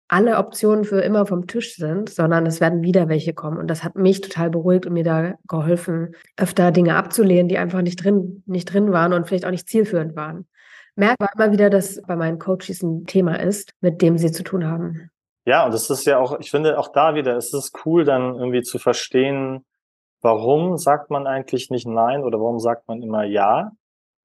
alle 0.09 0.37
Optionen 0.37 0.83
für 0.83 1.01
immer 1.01 1.25
vom 1.25 1.47
Tisch 1.47 1.75
sind, 1.75 2.09
sondern 2.09 2.45
es 2.45 2.59
werden 2.59 2.81
wieder 2.81 3.07
welche 3.07 3.33
kommen. 3.33 3.57
Und 3.57 3.67
das 3.67 3.83
hat 3.83 3.95
mich 3.95 4.21
total 4.21 4.49
beruhigt 4.49 4.87
und 4.87 4.93
mir 4.93 5.03
da 5.03 5.35
geholfen, 5.47 6.15
öfter 6.35 6.71
Dinge 6.71 6.95
abzulehnen, 6.95 7.47
die 7.47 7.59
einfach 7.59 7.81
nicht 7.81 8.03
drin, 8.03 8.43
nicht 8.47 8.73
drin 8.73 8.91
waren 8.91 9.13
und 9.13 9.27
vielleicht 9.27 9.45
auch 9.45 9.51
nicht 9.51 9.69
zielführend 9.69 10.15
waren. 10.15 10.47
Merke 10.95 11.27
immer 11.35 11.51
wieder, 11.51 11.69
dass 11.69 12.01
bei 12.01 12.15
meinen 12.15 12.39
Coaches 12.39 12.81
ein 12.81 13.05
Thema 13.05 13.39
ist, 13.39 13.71
mit 13.81 14.01
dem 14.01 14.17
sie 14.17 14.31
zu 14.31 14.43
tun 14.43 14.65
haben. 14.65 15.11
Ja, 15.45 15.65
und 15.65 15.73
es 15.73 15.89
ist 15.89 16.05
ja 16.05 16.17
auch, 16.17 16.39
ich 16.39 16.51
finde 16.51 16.77
auch 16.77 16.91
da 16.91 17.15
wieder, 17.15 17.37
es 17.37 17.53
ist 17.53 17.73
cool, 17.85 18.03
dann 18.03 18.35
irgendwie 18.35 18.63
zu 18.63 18.79
verstehen, 18.79 19.63
warum 20.21 20.77
sagt 20.77 21.11
man 21.11 21.27
eigentlich 21.27 21.69
nicht 21.69 21.87
Nein 21.87 22.23
oder 22.23 22.39
warum 22.39 22.59
sagt 22.59 22.87
man 22.87 23.01
immer 23.01 23.23
Ja? 23.23 23.71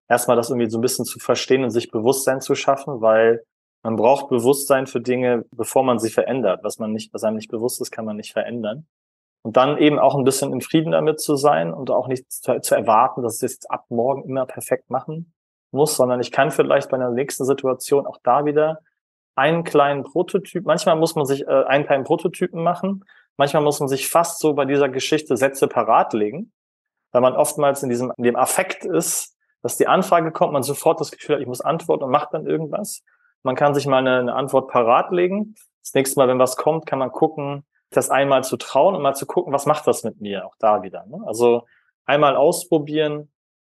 Erstmal 0.08 0.36
das 0.36 0.50
irgendwie 0.50 0.70
so 0.70 0.78
ein 0.78 0.82
bisschen 0.82 1.04
zu 1.04 1.18
verstehen 1.18 1.62
und 1.62 1.70
sich 1.70 1.90
Bewusstsein 1.90 2.40
zu 2.40 2.54
schaffen, 2.54 3.00
weil 3.00 3.44
man 3.84 3.96
braucht 3.96 4.28
Bewusstsein 4.28 4.86
für 4.86 5.00
Dinge, 5.00 5.44
bevor 5.52 5.84
man 5.84 5.98
sie 5.98 6.08
verändert. 6.08 6.64
Was 6.64 6.78
man 6.78 6.92
nicht, 6.92 7.12
was 7.12 7.22
einem 7.22 7.36
nicht 7.36 7.50
bewusst 7.50 7.82
ist, 7.82 7.90
kann 7.90 8.06
man 8.06 8.16
nicht 8.16 8.32
verändern. 8.32 8.86
Und 9.42 9.58
dann 9.58 9.76
eben 9.76 9.98
auch 9.98 10.14
ein 10.14 10.24
bisschen 10.24 10.54
in 10.54 10.62
Frieden 10.62 10.92
damit 10.92 11.20
zu 11.20 11.36
sein 11.36 11.72
und 11.74 11.90
auch 11.90 12.08
nicht 12.08 12.32
zu, 12.32 12.58
zu 12.60 12.74
erwarten, 12.74 13.22
dass 13.22 13.34
es 13.34 13.40
jetzt 13.42 13.70
ab 13.70 13.84
morgen 13.90 14.24
immer 14.24 14.46
perfekt 14.46 14.88
machen 14.88 15.34
muss, 15.70 15.96
sondern 15.96 16.20
ich 16.20 16.32
kann 16.32 16.50
vielleicht 16.50 16.88
bei 16.88 16.96
einer 16.96 17.10
nächsten 17.10 17.44
Situation 17.44 18.06
auch 18.06 18.18
da 18.22 18.46
wieder 18.46 18.80
einen 19.34 19.64
kleinen 19.64 20.02
Prototyp, 20.02 20.64
manchmal 20.64 20.96
muss 20.96 21.14
man 21.14 21.26
sich 21.26 21.46
äh, 21.46 21.64
einen 21.64 21.84
kleinen 21.84 22.04
Prototypen 22.04 22.62
machen, 22.62 23.04
manchmal 23.36 23.62
muss 23.62 23.80
man 23.80 23.88
sich 23.88 24.08
fast 24.08 24.38
so 24.38 24.54
bei 24.54 24.64
dieser 24.64 24.88
Geschichte 24.88 25.36
Sätze 25.36 25.68
parat 25.68 26.14
legen, 26.14 26.52
weil 27.12 27.20
man 27.20 27.34
oftmals 27.34 27.82
in 27.82 27.90
diesem 27.90 28.12
in 28.16 28.24
dem 28.24 28.36
Affekt 28.36 28.86
ist, 28.86 29.36
dass 29.60 29.76
die 29.76 29.88
Anfrage 29.88 30.32
kommt, 30.32 30.54
man 30.54 30.62
sofort 30.62 31.00
das 31.00 31.10
Gefühl 31.10 31.34
hat, 31.34 31.42
ich 31.42 31.48
muss 31.48 31.60
antworten 31.60 32.04
und 32.04 32.10
macht 32.10 32.32
dann 32.32 32.46
irgendwas. 32.46 33.02
Man 33.44 33.54
kann 33.54 33.74
sich 33.74 33.86
mal 33.86 33.98
eine, 33.98 34.18
eine 34.18 34.34
Antwort 34.34 34.68
parat 34.68 35.12
legen. 35.12 35.54
Das 35.82 35.94
nächste 35.94 36.18
Mal, 36.18 36.28
wenn 36.28 36.38
was 36.38 36.56
kommt, 36.56 36.86
kann 36.86 36.98
man 36.98 37.12
gucken, 37.12 37.64
das 37.90 38.10
einmal 38.10 38.42
zu 38.42 38.56
trauen 38.56 38.96
und 38.96 39.02
mal 39.02 39.14
zu 39.14 39.26
gucken, 39.26 39.52
was 39.52 39.66
macht 39.66 39.86
das 39.86 40.02
mit 40.02 40.20
mir, 40.20 40.46
auch 40.46 40.56
da 40.58 40.82
wieder. 40.82 41.04
Ne? 41.06 41.22
Also 41.26 41.66
einmal 42.06 42.36
ausprobieren 42.36 43.30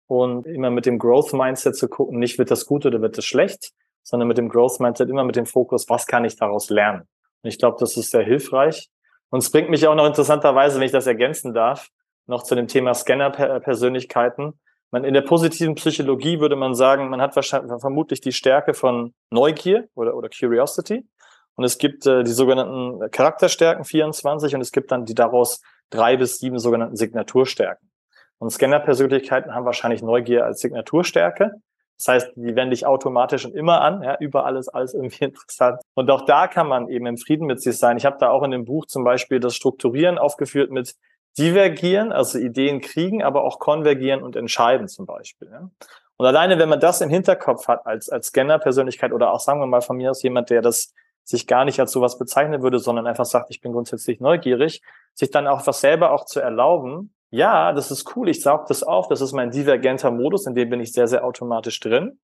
und 0.06 0.46
immer 0.46 0.70
mit 0.70 0.86
dem 0.86 0.98
Growth 0.98 1.32
Mindset 1.32 1.76
zu 1.76 1.88
gucken, 1.88 2.18
nicht 2.18 2.38
wird 2.38 2.50
das 2.50 2.66
gut 2.66 2.84
oder 2.84 3.00
wird 3.00 3.16
das 3.16 3.24
schlecht, 3.24 3.72
sondern 4.02 4.28
mit 4.28 4.38
dem 4.38 4.48
Growth 4.48 4.80
Mindset 4.80 5.08
immer 5.08 5.24
mit 5.24 5.36
dem 5.36 5.46
Fokus, 5.46 5.88
was 5.88 6.06
kann 6.06 6.24
ich 6.24 6.36
daraus 6.36 6.68
lernen. 6.68 7.08
Und 7.42 7.48
ich 7.48 7.58
glaube, 7.58 7.76
das 7.80 7.96
ist 7.96 8.10
sehr 8.10 8.24
hilfreich. 8.24 8.90
Und 9.30 9.38
es 9.38 9.50
bringt 9.50 9.70
mich 9.70 9.86
auch 9.86 9.94
noch 9.94 10.06
interessanterweise, 10.06 10.80
wenn 10.80 10.86
ich 10.86 10.92
das 10.92 11.06
ergänzen 11.06 11.54
darf, 11.54 11.88
noch 12.26 12.42
zu 12.42 12.54
dem 12.54 12.66
Thema 12.66 12.94
Scanner-Persönlichkeiten. 12.94 14.58
Man, 14.92 15.04
in 15.04 15.14
der 15.14 15.22
positiven 15.22 15.76
Psychologie 15.76 16.40
würde 16.40 16.56
man 16.56 16.74
sagen, 16.74 17.10
man 17.10 17.20
hat 17.20 17.36
wahrscheinlich 17.36 17.70
vermutlich 17.80 18.20
die 18.20 18.32
Stärke 18.32 18.74
von 18.74 19.14
Neugier 19.30 19.88
oder, 19.94 20.16
oder 20.16 20.28
Curiosity. 20.28 21.06
Und 21.54 21.64
es 21.64 21.78
gibt 21.78 22.06
äh, 22.06 22.24
die 22.24 22.32
sogenannten 22.32 23.10
Charakterstärken 23.10 23.84
24 23.84 24.54
und 24.54 24.60
es 24.60 24.72
gibt 24.72 24.90
dann 24.90 25.04
die 25.04 25.14
daraus 25.14 25.60
drei 25.90 26.16
bis 26.16 26.38
sieben 26.38 26.58
sogenannten 26.58 26.96
Signaturstärken. 26.96 27.90
Und 28.38 28.50
Scanner-Persönlichkeiten 28.50 29.54
haben 29.54 29.66
wahrscheinlich 29.66 30.02
Neugier 30.02 30.44
als 30.44 30.60
Signaturstärke. 30.60 31.52
Das 31.98 32.08
heißt, 32.08 32.32
die 32.36 32.56
wende 32.56 32.72
ich 32.72 32.86
automatisch 32.86 33.44
und 33.44 33.54
immer 33.54 33.82
an, 33.82 34.02
ja, 34.02 34.16
überall 34.18 34.56
ist 34.56 34.68
alles 34.68 34.94
irgendwie 34.94 35.24
interessant. 35.26 35.82
Und 35.94 36.10
auch 36.10 36.24
da 36.24 36.48
kann 36.48 36.66
man 36.66 36.88
eben 36.88 37.06
im 37.06 37.18
Frieden 37.18 37.46
mit 37.46 37.60
sich 37.60 37.76
sein. 37.76 37.98
Ich 37.98 38.06
habe 38.06 38.16
da 38.18 38.30
auch 38.30 38.42
in 38.42 38.50
dem 38.50 38.64
Buch 38.64 38.86
zum 38.86 39.04
Beispiel 39.04 39.38
das 39.38 39.54
Strukturieren 39.54 40.16
aufgeführt 40.16 40.70
mit 40.70 40.94
divergieren, 41.38 42.12
also 42.12 42.38
Ideen 42.38 42.80
kriegen, 42.80 43.22
aber 43.22 43.44
auch 43.44 43.58
konvergieren 43.58 44.22
und 44.22 44.36
entscheiden 44.36 44.88
zum 44.88 45.06
Beispiel. 45.06 45.48
Ja. 45.50 45.70
Und 46.16 46.26
alleine, 46.26 46.58
wenn 46.58 46.68
man 46.68 46.80
das 46.80 47.00
im 47.00 47.08
Hinterkopf 47.08 47.68
hat 47.68 47.86
als, 47.86 48.10
als 48.10 48.26
Scanner-Persönlichkeit 48.28 49.12
oder 49.12 49.32
auch 49.32 49.40
sagen 49.40 49.60
wir 49.60 49.66
mal 49.66 49.80
von 49.80 49.96
mir 49.96 50.10
aus 50.10 50.22
jemand, 50.22 50.50
der 50.50 50.60
das 50.60 50.92
sich 51.24 51.46
gar 51.46 51.64
nicht 51.64 51.80
als 51.80 51.92
sowas 51.92 52.18
bezeichnen 52.18 52.62
würde, 52.62 52.78
sondern 52.78 53.06
einfach 53.06 53.24
sagt, 53.24 53.50
ich 53.50 53.60
bin 53.60 53.72
grundsätzlich 53.72 54.20
neugierig, 54.20 54.82
sich 55.14 55.30
dann 55.30 55.46
auch 55.46 55.66
was 55.66 55.80
selber 55.80 56.12
auch 56.12 56.24
zu 56.24 56.40
erlauben. 56.40 57.14
Ja, 57.30 57.72
das 57.72 57.90
ist 57.90 58.16
cool, 58.16 58.28
ich 58.28 58.42
saug 58.42 58.66
das 58.66 58.82
auf, 58.82 59.08
das 59.08 59.20
ist 59.20 59.32
mein 59.32 59.50
divergenter 59.50 60.10
Modus, 60.10 60.46
in 60.46 60.54
dem 60.54 60.68
bin 60.68 60.80
ich 60.80 60.92
sehr, 60.92 61.06
sehr 61.06 61.24
automatisch 61.24 61.78
drin. 61.80 62.18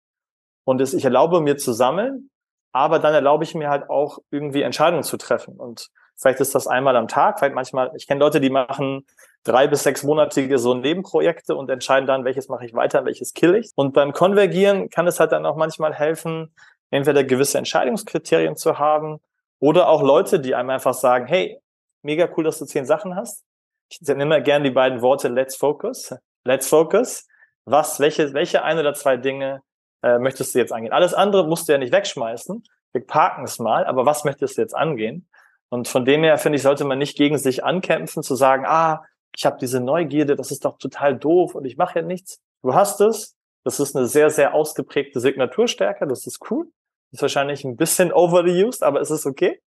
Und 0.64 0.80
ich 0.80 1.04
erlaube 1.04 1.40
mir 1.40 1.56
zu 1.56 1.72
sammeln, 1.72 2.30
aber 2.72 2.98
dann 2.98 3.14
erlaube 3.14 3.44
ich 3.44 3.54
mir 3.54 3.70
halt 3.70 3.88
auch 3.88 4.18
irgendwie 4.30 4.62
Entscheidungen 4.62 5.04
zu 5.04 5.16
treffen. 5.16 5.56
Und 5.56 5.88
Vielleicht 6.16 6.40
ist 6.40 6.54
das 6.54 6.66
einmal 6.66 6.96
am 6.96 7.08
Tag, 7.08 7.38
vielleicht 7.38 7.54
manchmal, 7.54 7.92
ich 7.94 8.06
kenne 8.06 8.20
Leute, 8.20 8.40
die 8.40 8.50
machen 8.50 9.06
drei 9.44 9.66
bis 9.66 9.82
sechs 9.82 10.02
monatige 10.02 10.58
so 10.58 10.74
Nebenprojekte 10.74 11.54
und 11.54 11.70
entscheiden 11.70 12.06
dann, 12.06 12.24
welches 12.24 12.48
mache 12.48 12.64
ich 12.64 12.74
weiter, 12.74 13.04
welches 13.04 13.34
kill 13.34 13.54
ich. 13.54 13.70
Und 13.76 13.92
beim 13.92 14.12
Konvergieren 14.12 14.88
kann 14.90 15.06
es 15.06 15.20
halt 15.20 15.32
dann 15.32 15.46
auch 15.46 15.56
manchmal 15.56 15.94
helfen, 15.94 16.52
entweder 16.90 17.22
gewisse 17.22 17.58
Entscheidungskriterien 17.58 18.56
zu 18.56 18.78
haben 18.78 19.20
oder 19.58 19.88
auch 19.88 20.02
Leute, 20.02 20.40
die 20.40 20.54
einem 20.54 20.70
einfach 20.70 20.94
sagen, 20.94 21.26
hey, 21.26 21.60
mega 22.02 22.28
cool, 22.36 22.44
dass 22.44 22.58
du 22.58 22.64
zehn 22.64 22.86
Sachen 22.86 23.14
hast. 23.14 23.44
Ich 23.88 24.00
nehme 24.00 24.24
immer 24.24 24.40
gerne 24.40 24.64
die 24.64 24.74
beiden 24.74 25.02
Worte 25.02 25.28
Let's 25.28 25.56
Focus. 25.56 26.14
Let's 26.44 26.68
Focus. 26.68 27.26
Was, 27.64 28.00
welche, 28.00 28.32
welche 28.32 28.62
ein 28.62 28.78
oder 28.78 28.94
zwei 28.94 29.16
Dinge 29.16 29.62
äh, 30.02 30.18
möchtest 30.18 30.54
du 30.54 30.58
jetzt 30.58 30.72
angehen? 30.72 30.92
Alles 30.92 31.14
andere 31.14 31.46
musst 31.46 31.68
du 31.68 31.72
ja 31.72 31.78
nicht 31.78 31.92
wegschmeißen. 31.92 32.64
Wir 32.92 33.06
parken 33.06 33.44
es 33.44 33.58
mal, 33.58 33.84
aber 33.84 34.06
was 34.06 34.24
möchtest 34.24 34.56
du 34.56 34.62
jetzt 34.62 34.74
angehen? 34.74 35.28
Und 35.68 35.88
von 35.88 36.04
dem 36.04 36.22
her, 36.22 36.38
finde 36.38 36.56
ich, 36.56 36.62
sollte 36.62 36.84
man 36.84 36.98
nicht 36.98 37.16
gegen 37.16 37.38
sich 37.38 37.64
ankämpfen, 37.64 38.22
zu 38.22 38.34
sagen, 38.34 38.64
ah, 38.66 39.04
ich 39.36 39.44
habe 39.44 39.58
diese 39.60 39.80
Neugierde, 39.80 40.36
das 40.36 40.50
ist 40.50 40.64
doch 40.64 40.78
total 40.78 41.16
doof 41.16 41.54
und 41.54 41.64
ich 41.64 41.76
mache 41.76 42.00
ja 42.00 42.04
nichts. 42.04 42.40
Du 42.62 42.74
hast 42.74 43.00
es. 43.00 43.34
Das 43.64 43.80
ist 43.80 43.96
eine 43.96 44.06
sehr, 44.06 44.30
sehr 44.30 44.54
ausgeprägte 44.54 45.18
Signaturstärke. 45.18 46.06
Das 46.06 46.26
ist 46.26 46.50
cool. 46.50 46.68
Ist 47.10 47.22
wahrscheinlich 47.22 47.64
ein 47.64 47.76
bisschen 47.76 48.12
overly 48.12 48.64
used, 48.64 48.82
aber 48.82 49.00
es 49.00 49.10
ist 49.10 49.26
okay. 49.26 49.60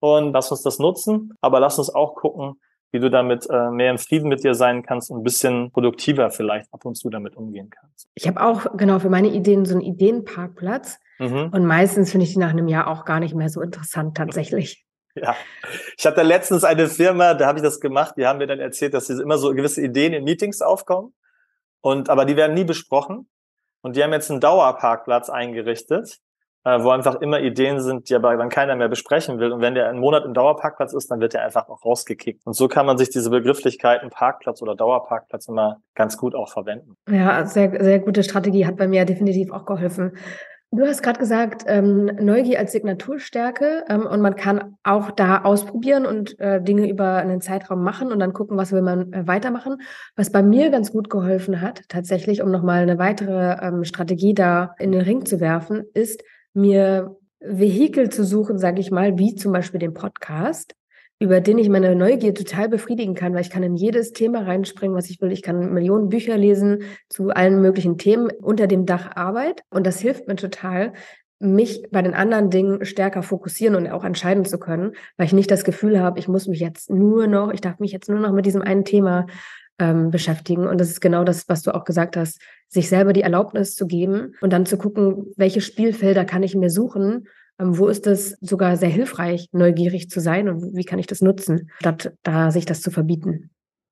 Und 0.00 0.32
lass 0.32 0.50
uns 0.50 0.62
das 0.62 0.78
nutzen. 0.78 1.32
Aber 1.40 1.58
lass 1.58 1.78
uns 1.78 1.92
auch 1.92 2.14
gucken, 2.14 2.60
wie 2.92 3.00
du 3.00 3.10
damit 3.10 3.48
äh, 3.50 3.70
mehr 3.70 3.90
im 3.90 3.98
Frieden 3.98 4.28
mit 4.28 4.44
dir 4.44 4.54
sein 4.54 4.82
kannst 4.82 5.10
und 5.10 5.20
ein 5.20 5.22
bisschen 5.22 5.70
produktiver 5.72 6.30
vielleicht 6.30 6.72
ab 6.72 6.84
und 6.84 6.94
zu 6.94 7.10
damit 7.10 7.36
umgehen 7.36 7.70
kannst. 7.70 8.08
Ich 8.14 8.26
habe 8.26 8.40
auch 8.40 8.76
genau 8.76 8.98
für 8.98 9.10
meine 9.10 9.28
Ideen 9.28 9.64
so 9.64 9.74
einen 9.74 9.82
Ideenparkplatz. 9.82 10.98
Mhm. 11.18 11.50
Und 11.52 11.64
meistens 11.64 12.10
finde 12.10 12.26
ich 12.26 12.34
die 12.34 12.38
nach 12.38 12.50
einem 12.50 12.68
Jahr 12.68 12.86
auch 12.86 13.04
gar 13.04 13.18
nicht 13.18 13.34
mehr 13.34 13.48
so 13.48 13.60
interessant 13.60 14.16
tatsächlich. 14.16 14.86
Ja, 15.22 15.36
ich 15.96 16.06
hatte 16.06 16.22
letztens 16.22 16.64
eine 16.64 16.88
Firma, 16.88 17.34
da 17.34 17.46
habe 17.46 17.58
ich 17.58 17.62
das 17.62 17.80
gemacht, 17.80 18.14
die 18.16 18.26
haben 18.26 18.38
mir 18.38 18.46
dann 18.46 18.60
erzählt, 18.60 18.94
dass 18.94 19.08
immer 19.10 19.38
so 19.38 19.54
gewisse 19.54 19.82
Ideen 19.82 20.12
in 20.12 20.24
Meetings 20.24 20.62
aufkommen. 20.62 21.12
Und 21.80 22.10
aber 22.10 22.24
die 22.24 22.36
werden 22.36 22.54
nie 22.54 22.64
besprochen. 22.64 23.28
Und 23.80 23.96
die 23.96 24.02
haben 24.02 24.12
jetzt 24.12 24.30
einen 24.30 24.40
Dauerparkplatz 24.40 25.30
eingerichtet, 25.30 26.18
äh, 26.64 26.82
wo 26.82 26.90
einfach 26.90 27.20
immer 27.20 27.40
Ideen 27.40 27.80
sind, 27.80 28.10
die 28.10 28.14
aber 28.14 28.36
dann 28.36 28.48
keiner 28.48 28.74
mehr 28.74 28.88
besprechen 28.88 29.38
will. 29.38 29.52
Und 29.52 29.60
wenn 29.60 29.74
der 29.74 29.88
einen 29.88 30.00
Monat 30.00 30.24
im 30.24 30.34
Dauerparkplatz 30.34 30.92
ist, 30.92 31.10
dann 31.10 31.20
wird 31.20 31.34
der 31.34 31.44
einfach 31.44 31.68
auch 31.68 31.84
rausgekickt. 31.84 32.44
Und 32.44 32.54
so 32.54 32.66
kann 32.66 32.86
man 32.86 32.98
sich 32.98 33.10
diese 33.10 33.30
Begrifflichkeiten 33.30 34.10
Parkplatz 34.10 34.60
oder 34.60 34.74
Dauerparkplatz 34.74 35.46
immer 35.48 35.80
ganz 35.94 36.16
gut 36.16 36.34
auch 36.34 36.50
verwenden. 36.50 36.96
Ja, 37.08 37.46
sehr 37.46 37.82
sehr 37.82 38.00
gute 38.00 38.24
Strategie 38.24 38.66
hat 38.66 38.76
bei 38.76 38.88
mir 38.88 39.04
definitiv 39.04 39.52
auch 39.52 39.64
geholfen. 39.64 40.16
Du 40.70 40.84
hast 40.84 41.02
gerade 41.02 41.18
gesagt, 41.18 41.64
ähm, 41.66 42.10
Neugier 42.20 42.58
als 42.58 42.72
Signaturstärke 42.72 43.84
ähm, 43.88 44.04
und 44.04 44.20
man 44.20 44.36
kann 44.36 44.76
auch 44.82 45.10
da 45.10 45.42
ausprobieren 45.42 46.04
und 46.04 46.38
äh, 46.40 46.62
Dinge 46.62 46.90
über 46.90 47.14
einen 47.14 47.40
Zeitraum 47.40 47.82
machen 47.82 48.12
und 48.12 48.18
dann 48.18 48.34
gucken, 48.34 48.58
was 48.58 48.70
will 48.70 48.82
man 48.82 49.10
äh, 49.14 49.26
weitermachen. 49.26 49.78
Was 50.14 50.30
bei 50.30 50.42
mir 50.42 50.68
ganz 50.68 50.92
gut 50.92 51.08
geholfen 51.08 51.62
hat, 51.62 51.88
tatsächlich, 51.88 52.42
um 52.42 52.50
nochmal 52.50 52.82
eine 52.82 52.98
weitere 52.98 53.56
ähm, 53.66 53.84
Strategie 53.84 54.34
da 54.34 54.74
in 54.78 54.92
den 54.92 55.00
Ring 55.00 55.24
zu 55.24 55.40
werfen, 55.40 55.84
ist 55.94 56.22
mir 56.52 57.16
Vehikel 57.40 58.10
zu 58.10 58.22
suchen, 58.22 58.58
sage 58.58 58.80
ich 58.80 58.90
mal, 58.90 59.18
wie 59.18 59.34
zum 59.34 59.52
Beispiel 59.52 59.80
den 59.80 59.94
Podcast, 59.94 60.74
über 61.20 61.40
den 61.40 61.58
ich 61.58 61.68
meine 61.68 61.94
Neugier 61.96 62.34
total 62.34 62.68
befriedigen 62.68 63.14
kann, 63.14 63.34
weil 63.34 63.40
ich 63.40 63.50
kann 63.50 63.62
in 63.62 63.74
jedes 63.74 64.12
Thema 64.12 64.42
reinspringen, 64.42 64.96
was 64.96 65.10
ich 65.10 65.20
will. 65.20 65.32
Ich 65.32 65.42
kann 65.42 65.72
Millionen 65.72 66.08
Bücher 66.08 66.36
lesen 66.36 66.82
zu 67.08 67.30
allen 67.30 67.60
möglichen 67.60 67.98
Themen 67.98 68.30
unter 68.40 68.66
dem 68.66 68.86
Dach 68.86 69.16
Arbeit. 69.16 69.62
Und 69.70 69.86
das 69.86 69.98
hilft 69.98 70.28
mir 70.28 70.36
total, 70.36 70.92
mich 71.40 71.82
bei 71.90 72.02
den 72.02 72.14
anderen 72.14 72.50
Dingen 72.50 72.84
stärker 72.84 73.22
fokussieren 73.22 73.74
und 73.74 73.88
auch 73.88 74.04
entscheiden 74.04 74.44
zu 74.44 74.58
können, 74.58 74.92
weil 75.16 75.26
ich 75.26 75.32
nicht 75.32 75.50
das 75.50 75.64
Gefühl 75.64 76.00
habe, 76.00 76.18
ich 76.18 76.28
muss 76.28 76.48
mich 76.48 76.60
jetzt 76.60 76.90
nur 76.90 77.26
noch, 77.26 77.52
ich 77.52 77.60
darf 77.60 77.78
mich 77.78 77.92
jetzt 77.92 78.08
nur 78.08 78.18
noch 78.18 78.32
mit 78.32 78.46
diesem 78.46 78.62
einen 78.62 78.84
Thema 78.84 79.26
ähm, 79.78 80.10
beschäftigen. 80.10 80.66
Und 80.66 80.80
das 80.80 80.88
ist 80.88 81.00
genau 81.00 81.24
das, 81.24 81.48
was 81.48 81.62
du 81.62 81.74
auch 81.74 81.84
gesagt 81.84 82.16
hast, 82.16 82.40
sich 82.68 82.88
selber 82.88 83.12
die 83.12 83.22
Erlaubnis 83.22 83.76
zu 83.76 83.86
geben 83.86 84.34
und 84.40 84.52
dann 84.52 84.66
zu 84.66 84.76
gucken, 84.76 85.32
welche 85.36 85.60
Spielfelder 85.60 86.24
kann 86.24 86.42
ich 86.42 86.56
mir 86.56 86.70
suchen, 86.70 87.28
wo 87.58 87.88
ist 87.88 88.06
es 88.06 88.36
sogar 88.40 88.76
sehr 88.76 88.88
hilfreich, 88.88 89.48
neugierig 89.52 90.08
zu 90.08 90.20
sein 90.20 90.48
und 90.48 90.76
wie 90.76 90.84
kann 90.84 90.98
ich 90.98 91.06
das 91.06 91.20
nutzen, 91.20 91.70
statt 91.80 92.12
da 92.22 92.50
sich 92.50 92.64
das 92.64 92.80
zu 92.80 92.90
verbieten. 92.90 93.50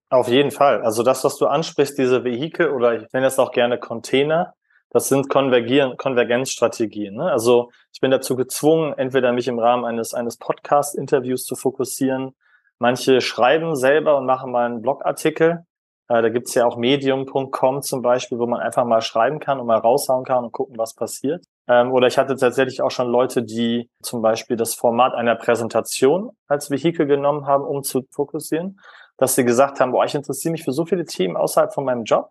Auf 0.08 0.28
jeden 0.28 0.52
Fall. 0.52 0.82
Also 0.82 1.02
das, 1.02 1.24
was 1.24 1.36
du 1.36 1.46
ansprichst, 1.46 1.98
diese 1.98 2.22
Vehikel 2.22 2.70
oder 2.70 2.94
ich 2.94 3.12
nenne 3.12 3.26
es 3.26 3.38
auch 3.38 3.50
gerne 3.50 3.78
Container, 3.78 4.54
das 4.90 5.08
sind 5.08 5.28
Konvergieren, 5.28 5.96
Konvergenzstrategien. 5.96 7.16
Ne? 7.16 7.30
Also 7.30 7.70
ich 7.92 8.00
bin 8.00 8.12
dazu 8.12 8.36
gezwungen, 8.36 8.94
entweder 8.96 9.32
mich 9.32 9.48
im 9.48 9.58
Rahmen 9.58 9.84
eines, 9.84 10.14
eines 10.14 10.36
Podcast-Interviews 10.38 11.44
zu 11.44 11.56
fokussieren. 11.56 12.36
Manche 12.78 13.20
schreiben 13.20 13.74
selber 13.74 14.16
und 14.16 14.26
machen 14.26 14.52
mal 14.52 14.66
einen 14.66 14.82
Blogartikel. 14.82 15.64
Äh, 16.08 16.22
da 16.22 16.28
gibt's 16.28 16.54
ja 16.54 16.66
auch 16.66 16.76
medium.com 16.76 17.82
zum 17.82 18.00
Beispiel, 18.00 18.38
wo 18.38 18.46
man 18.46 18.60
einfach 18.60 18.84
mal 18.84 19.00
schreiben 19.00 19.40
kann 19.40 19.58
und 19.58 19.66
mal 19.66 19.78
raushauen 19.78 20.24
kann 20.24 20.44
und 20.44 20.52
gucken, 20.52 20.78
was 20.78 20.94
passiert. 20.94 21.44
Ähm, 21.68 21.92
oder 21.92 22.06
ich 22.06 22.18
hatte 22.18 22.36
tatsächlich 22.36 22.82
auch 22.82 22.90
schon 22.90 23.08
Leute, 23.08 23.42
die 23.42 23.90
zum 24.02 24.22
Beispiel 24.22 24.56
das 24.56 24.74
Format 24.74 25.14
einer 25.14 25.34
Präsentation 25.34 26.30
als 26.46 26.70
Vehikel 26.70 27.06
genommen 27.06 27.46
haben, 27.46 27.64
um 27.64 27.82
zu 27.82 28.06
fokussieren, 28.10 28.80
dass 29.16 29.34
sie 29.34 29.44
gesagt 29.44 29.80
haben, 29.80 29.92
boah, 29.92 30.04
ich 30.04 30.14
interessiere 30.14 30.52
mich 30.52 30.64
für 30.64 30.72
so 30.72 30.84
viele 30.86 31.04
Themen 31.04 31.36
außerhalb 31.36 31.72
von 31.72 31.84
meinem 31.84 32.04
Job. 32.04 32.30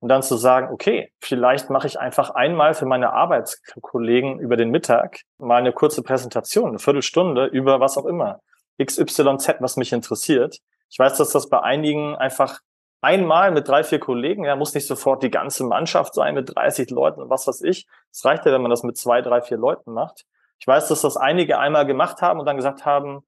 Und 0.00 0.10
dann 0.10 0.22
zu 0.22 0.36
sagen, 0.36 0.68
okay, 0.70 1.10
vielleicht 1.20 1.70
mache 1.70 1.86
ich 1.86 1.98
einfach 1.98 2.30
einmal 2.30 2.74
für 2.74 2.84
meine 2.84 3.14
Arbeitskollegen 3.14 4.38
über 4.38 4.56
den 4.56 4.70
Mittag 4.70 5.22
mal 5.38 5.56
eine 5.56 5.72
kurze 5.72 6.02
Präsentation, 6.02 6.68
eine 6.68 6.78
Viertelstunde 6.78 7.46
über 7.46 7.80
was 7.80 7.96
auch 7.96 8.04
immer. 8.04 8.40
XYZ, 8.80 9.56
was 9.60 9.76
mich 9.78 9.92
interessiert. 9.94 10.58
Ich 10.90 10.98
weiß, 10.98 11.16
dass 11.16 11.30
das 11.30 11.48
bei 11.48 11.60
einigen 11.60 12.14
einfach 12.14 12.60
einmal 13.06 13.52
mit 13.52 13.68
drei, 13.68 13.84
vier 13.84 14.00
Kollegen, 14.00 14.44
ja, 14.44 14.56
muss 14.56 14.74
nicht 14.74 14.86
sofort 14.86 15.22
die 15.22 15.30
ganze 15.30 15.64
Mannschaft 15.64 16.14
sein 16.14 16.34
mit 16.34 16.54
30 16.54 16.90
Leuten 16.90 17.22
und 17.22 17.30
was 17.30 17.46
weiß 17.46 17.62
ich. 17.62 17.86
Es 18.10 18.24
reicht 18.24 18.44
ja, 18.44 18.52
wenn 18.52 18.62
man 18.62 18.70
das 18.70 18.82
mit 18.82 18.96
zwei, 18.96 19.22
drei, 19.22 19.40
vier 19.40 19.58
Leuten 19.58 19.92
macht. 19.92 20.24
Ich 20.58 20.66
weiß, 20.66 20.88
dass 20.88 21.02
das 21.02 21.16
einige 21.16 21.58
einmal 21.58 21.86
gemacht 21.86 22.20
haben 22.20 22.40
und 22.40 22.46
dann 22.46 22.56
gesagt 22.56 22.84
haben, 22.84 23.20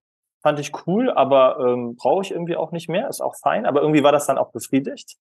fand 0.42 0.58
ich 0.58 0.72
cool, 0.86 1.10
aber 1.10 1.58
ähm, 1.60 1.94
brauche 1.96 2.22
ich 2.22 2.32
irgendwie 2.32 2.56
auch 2.56 2.72
nicht 2.72 2.88
mehr, 2.88 3.08
ist 3.08 3.20
auch 3.20 3.36
fein, 3.36 3.66
aber 3.66 3.80
irgendwie 3.80 4.02
war 4.02 4.12
das 4.12 4.26
dann 4.26 4.38
auch 4.38 4.50
befriedigt. 4.50 5.16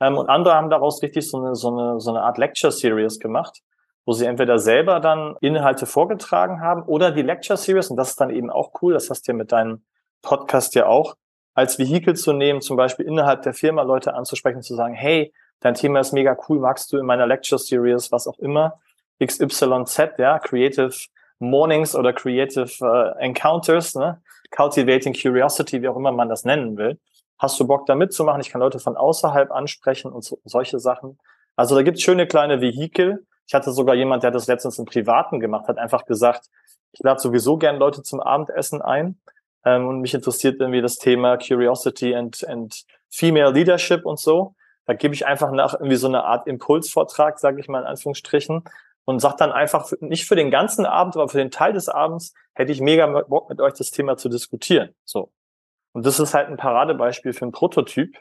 Ähm, 0.00 0.18
und 0.18 0.28
andere 0.28 0.54
haben 0.54 0.70
daraus 0.70 1.02
richtig 1.02 1.30
so 1.30 1.38
eine, 1.38 1.54
so 1.54 1.68
eine, 1.68 2.00
so 2.00 2.10
eine 2.10 2.22
Art 2.22 2.38
Lecture 2.38 2.72
Series 2.72 3.20
gemacht, 3.20 3.60
wo 4.06 4.12
sie 4.12 4.26
entweder 4.26 4.58
selber 4.58 4.98
dann 4.98 5.36
Inhalte 5.40 5.86
vorgetragen 5.86 6.60
haben 6.60 6.82
oder 6.82 7.12
die 7.12 7.22
Lecture 7.22 7.56
Series, 7.56 7.90
und 7.90 7.96
das 7.96 8.10
ist 8.10 8.20
dann 8.20 8.30
eben 8.30 8.50
auch 8.50 8.72
cool, 8.82 8.94
das 8.94 9.08
hast 9.08 9.28
du 9.28 9.32
ja 9.32 9.38
mit 9.38 9.52
deinem 9.52 9.84
Podcast 10.22 10.74
ja 10.74 10.86
auch, 10.86 11.14
als 11.54 11.78
Vehikel 11.78 12.14
zu 12.16 12.32
nehmen, 12.32 12.60
zum 12.60 12.76
Beispiel 12.76 13.06
innerhalb 13.06 13.42
der 13.42 13.54
Firma 13.54 13.82
Leute 13.82 14.14
anzusprechen, 14.14 14.62
zu 14.62 14.74
sagen, 14.74 14.94
hey, 14.94 15.32
dein 15.60 15.74
Thema 15.74 16.00
ist 16.00 16.12
mega 16.12 16.36
cool, 16.48 16.60
magst 16.60 16.92
du 16.92 16.98
in 16.98 17.06
meiner 17.06 17.26
Lecture 17.26 17.58
Series, 17.58 18.12
was 18.12 18.26
auch 18.26 18.38
immer, 18.38 18.80
XYZ, 19.22 20.12
ja, 20.18 20.38
Creative 20.38 20.92
Mornings 21.38 21.94
oder 21.94 22.12
Creative 22.12 22.70
uh, 22.80 23.18
Encounters, 23.18 23.94
ne? 23.94 24.22
Cultivating 24.50 25.14
Curiosity, 25.14 25.80
wie 25.82 25.88
auch 25.88 25.96
immer 25.96 26.12
man 26.12 26.28
das 26.28 26.44
nennen 26.44 26.76
will. 26.76 26.98
Hast 27.38 27.58
du 27.60 27.66
Bock 27.66 27.86
da 27.86 27.94
mitzumachen? 27.94 28.40
Ich 28.40 28.50
kann 28.50 28.60
Leute 28.60 28.78
von 28.78 28.96
außerhalb 28.96 29.50
ansprechen 29.50 30.12
und 30.12 30.24
so, 30.24 30.40
solche 30.44 30.78
Sachen. 30.78 31.18
Also 31.56 31.74
da 31.74 31.82
gibt's 31.82 32.02
schöne 32.02 32.26
kleine 32.26 32.60
Vehikel. 32.60 33.26
Ich 33.46 33.54
hatte 33.54 33.72
sogar 33.72 33.94
jemand, 33.94 34.22
der 34.22 34.30
das 34.30 34.46
letztens 34.46 34.78
im 34.78 34.84
Privaten 34.84 35.40
gemacht 35.40 35.68
hat, 35.68 35.78
einfach 35.78 36.04
gesagt, 36.04 36.48
ich 36.92 37.00
lade 37.00 37.20
sowieso 37.20 37.56
gern 37.56 37.76
Leute 37.76 38.02
zum 38.02 38.20
Abendessen 38.20 38.82
ein. 38.82 39.20
Ähm, 39.64 39.86
und 39.86 40.00
mich 40.00 40.14
interessiert 40.14 40.60
irgendwie 40.60 40.80
das 40.80 40.96
Thema 40.96 41.36
Curiosity 41.36 42.14
and, 42.14 42.46
and 42.48 42.84
Female 43.10 43.52
Leadership 43.52 44.06
und 44.06 44.18
so. 44.18 44.54
Da 44.86 44.94
gebe 44.94 45.14
ich 45.14 45.26
einfach 45.26 45.50
nach 45.52 45.74
irgendwie 45.74 45.96
so 45.96 46.08
eine 46.08 46.24
Art 46.24 46.46
Impulsvortrag, 46.46 47.38
sage 47.38 47.60
ich 47.60 47.68
mal 47.68 47.80
in 47.80 47.86
Anführungsstrichen, 47.86 48.64
und 49.04 49.20
sage 49.20 49.36
dann 49.38 49.52
einfach 49.52 49.90
nicht 50.00 50.26
für 50.26 50.36
den 50.36 50.50
ganzen 50.50 50.86
Abend, 50.86 51.16
aber 51.16 51.28
für 51.28 51.38
den 51.38 51.50
Teil 51.50 51.72
des 51.72 51.88
Abends 51.88 52.34
hätte 52.54 52.72
ich 52.72 52.80
mega 52.80 53.06
Bock 53.06 53.48
mit 53.48 53.60
euch 53.60 53.74
das 53.74 53.90
Thema 53.90 54.16
zu 54.16 54.28
diskutieren. 54.28 54.94
So. 55.04 55.32
Und 55.92 56.06
das 56.06 56.20
ist 56.20 56.34
halt 56.34 56.48
ein 56.48 56.56
Paradebeispiel 56.56 57.32
für 57.32 57.42
einen 57.42 57.52
Prototyp, 57.52 58.16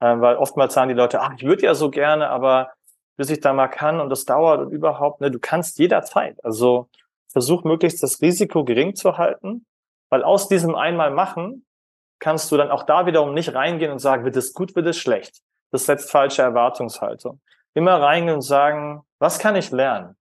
äh, 0.00 0.20
weil 0.20 0.36
oftmals 0.36 0.74
sagen 0.74 0.88
die 0.88 0.94
Leute, 0.94 1.20
ach, 1.20 1.32
ich 1.36 1.44
würde 1.44 1.62
ja 1.62 1.74
so 1.74 1.90
gerne, 1.90 2.28
aber 2.28 2.72
bis 3.16 3.30
ich 3.30 3.40
da 3.40 3.52
mal 3.52 3.68
kann 3.68 4.00
und 4.00 4.10
das 4.10 4.24
dauert 4.24 4.60
und 4.60 4.72
überhaupt, 4.72 5.20
ne, 5.20 5.30
du 5.30 5.38
kannst 5.38 5.78
jederzeit. 5.78 6.44
Also 6.44 6.88
versuch 7.28 7.64
möglichst 7.64 8.02
das 8.02 8.20
Risiko 8.20 8.64
gering 8.64 8.96
zu 8.96 9.18
halten, 9.18 9.66
weil 10.14 10.22
aus 10.22 10.46
diesem 10.46 10.76
einmal 10.76 11.10
machen 11.10 11.66
kannst 12.20 12.52
du 12.52 12.56
dann 12.56 12.70
auch 12.70 12.84
da 12.84 13.04
wiederum 13.04 13.34
nicht 13.34 13.52
reingehen 13.52 13.90
und 13.90 13.98
sagen, 13.98 14.24
wird 14.24 14.36
es 14.36 14.54
gut, 14.54 14.76
wird 14.76 14.86
es 14.86 14.96
schlecht. 14.96 15.40
Das 15.72 15.86
setzt 15.86 16.08
falsche 16.08 16.40
Erwartungshaltung. 16.40 17.40
Immer 17.74 18.00
reingehen 18.00 18.36
und 18.36 18.42
sagen, 18.42 19.02
was 19.18 19.40
kann 19.40 19.56
ich 19.56 19.72
lernen? 19.72 20.14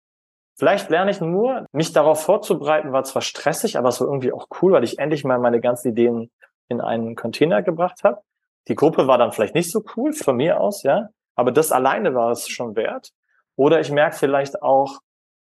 Vielleicht 0.56 0.90
lerne 0.90 1.12
ich 1.12 1.22
nur, 1.22 1.68
mich 1.74 1.94
darauf 1.94 2.24
vorzubereiten, 2.24 2.92
war 2.92 3.04
zwar 3.04 3.22
stressig, 3.22 3.78
aber 3.78 3.90
es 3.90 4.02
war 4.02 4.08
irgendwie 4.08 4.34
auch 4.34 4.48
cool, 4.64 4.72
weil 4.72 4.84
ich 4.84 4.98
endlich 4.98 5.24
mal 5.26 5.38
meine 5.38 5.62
ganzen 5.62 5.90
Ideen 5.90 6.32
in 6.70 6.82
einen 6.82 7.16
Container 7.16 7.62
gebracht 7.62 8.04
habe. 8.04 8.24
Die 8.70 8.76
Gruppe 8.76 9.06
war 9.06 9.20
dann 9.20 9.32
vielleicht 9.32 9.54
nicht 9.54 9.72
so 9.72 9.84
cool 9.96 10.12
von 10.14 10.38
mir 10.38 10.60
aus, 10.60 10.82
ja, 10.82 11.10
aber 11.36 11.52
das 11.52 11.72
alleine 11.72 12.16
war 12.16 12.32
es 12.32 12.50
schon 12.50 12.76
wert. 12.76 13.12
Oder 13.56 13.80
ich 13.80 13.92
merke 13.92 14.16
vielleicht 14.16 14.60
auch, 14.64 15.02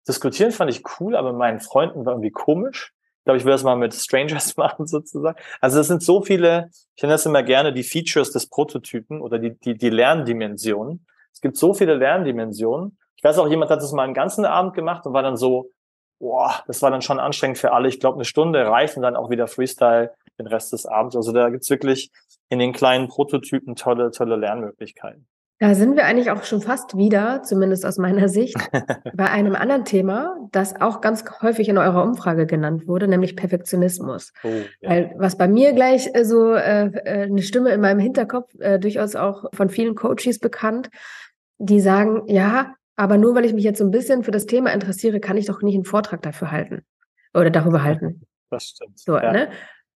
diskutieren 0.08 0.50
fand 0.50 0.72
ich 0.72 0.82
cool, 1.00 1.16
aber 1.16 1.34
meinen 1.34 1.60
Freunden 1.60 2.04
war 2.04 2.14
irgendwie 2.14 2.32
komisch. 2.32 2.96
Ich 3.30 3.32
glaube, 3.32 3.38
ich 3.38 3.46
will 3.46 3.52
das 3.52 3.64
mal 3.64 3.76
mit 3.76 3.94
Strangers 3.94 4.58
machen 4.58 4.88
sozusagen. 4.88 5.38
Also 5.62 5.80
es 5.80 5.88
sind 5.88 6.02
so 6.02 6.24
viele, 6.24 6.72
ich 6.96 7.04
nenne 7.04 7.14
das 7.14 7.28
immer 7.28 7.44
gerne 7.44 7.72
die 7.72 7.84
Features 7.84 8.32
des 8.32 8.50
Prototypen 8.50 9.22
oder 9.22 9.38
die, 9.38 9.60
die, 9.60 9.78
die 9.78 9.92
Lerndimensionen. 9.92 11.06
Es 11.32 11.40
gibt 11.40 11.56
so 11.56 11.76
viele 11.76 11.94
Lerndimensionen. 11.94 12.98
Ich 13.18 13.24
weiß 13.24 13.38
auch, 13.38 13.48
jemand 13.48 13.70
hat 13.70 13.84
das 13.84 13.92
mal 13.92 14.04
einen 14.04 14.16
ganzen 14.16 14.46
Abend 14.46 14.74
gemacht 14.74 15.06
und 15.06 15.14
war 15.14 15.22
dann 15.22 15.38
so, 15.38 15.70
boah, 16.18 16.64
das 16.66 16.82
war 16.82 16.90
dann 16.90 17.04
schon 17.04 17.20
anstrengend 17.20 17.60
für 17.60 17.72
alle. 17.72 17.88
Ich 17.88 18.00
glaube, 18.00 18.16
eine 18.16 18.26
Stunde 18.26 18.66
reicht 18.66 18.96
und 18.96 19.04
dann 19.04 19.16
auch 19.16 19.30
wieder 19.30 19.48
Freestyle 19.48 20.12
den 20.40 20.48
Rest 20.48 20.74
des 20.74 20.88
Abends. 20.88 21.16
Also 21.16 21.32
da 21.32 21.50
gibt's 21.50 21.70
wirklich 21.70 22.10
in 22.50 22.58
den 22.58 22.74
kleinen 22.74 23.10
Prototypen 23.10 23.76
tolle, 23.76 24.10
tolle 24.10 24.38
Lernmöglichkeiten. 24.38 25.28
Da 25.62 25.76
sind 25.76 25.98
wir 25.98 26.06
eigentlich 26.06 26.32
auch 26.32 26.44
schon 26.44 26.62
fast 26.62 26.96
wieder, 26.96 27.44
zumindest 27.44 27.86
aus 27.86 27.98
meiner 27.98 28.30
Sicht, 28.30 28.56
bei 29.14 29.30
einem 29.30 29.56
anderen 29.56 29.84
Thema, 29.84 30.38
das 30.54 30.80
auch 30.80 31.02
ganz 31.02 31.26
häufig 31.42 31.68
in 31.68 31.78
eurer 31.78 32.02
Umfrage 32.02 32.46
genannt 32.46 32.88
wurde, 32.88 33.10
nämlich 33.10 33.36
Perfektionismus. 33.36 34.32
Oh, 34.44 34.48
ja. 34.80 34.90
Weil 34.90 35.14
was 35.18 35.38
bei 35.38 35.50
mir 35.50 35.74
gleich 35.74 36.10
äh, 36.14 36.24
so 36.24 36.54
äh, 36.54 36.86
äh, 36.86 37.24
eine 37.24 37.42
Stimme 37.42 37.72
in 37.72 37.82
meinem 37.82 38.00
Hinterkopf, 38.00 38.54
äh, 38.60 38.80
durchaus 38.80 39.18
auch 39.18 39.46
von 39.54 39.70
vielen 39.70 39.96
Coaches 39.96 40.40
bekannt, 40.40 40.90
die 41.58 41.82
sagen, 41.82 42.24
ja, 42.28 42.76
aber 42.96 43.18
nur 43.18 43.36
weil 43.36 43.44
ich 43.44 43.54
mich 43.54 43.66
jetzt 43.66 43.80
so 43.80 43.86
ein 43.86 43.92
bisschen 43.92 44.24
für 44.24 44.32
das 44.32 44.46
Thema 44.46 44.72
interessiere, 44.72 45.20
kann 45.20 45.36
ich 45.36 45.46
doch 45.46 45.62
nicht 45.62 45.76
einen 45.76 45.84
Vortrag 45.84 46.22
dafür 46.22 46.52
halten 46.52 46.84
oder 47.34 47.50
darüber 47.50 47.84
halten. 47.84 48.22
Das 48.50 48.64
stimmt. 48.64 48.98
So, 48.98 49.18
ja. 49.18 49.32
ne? 49.34 49.50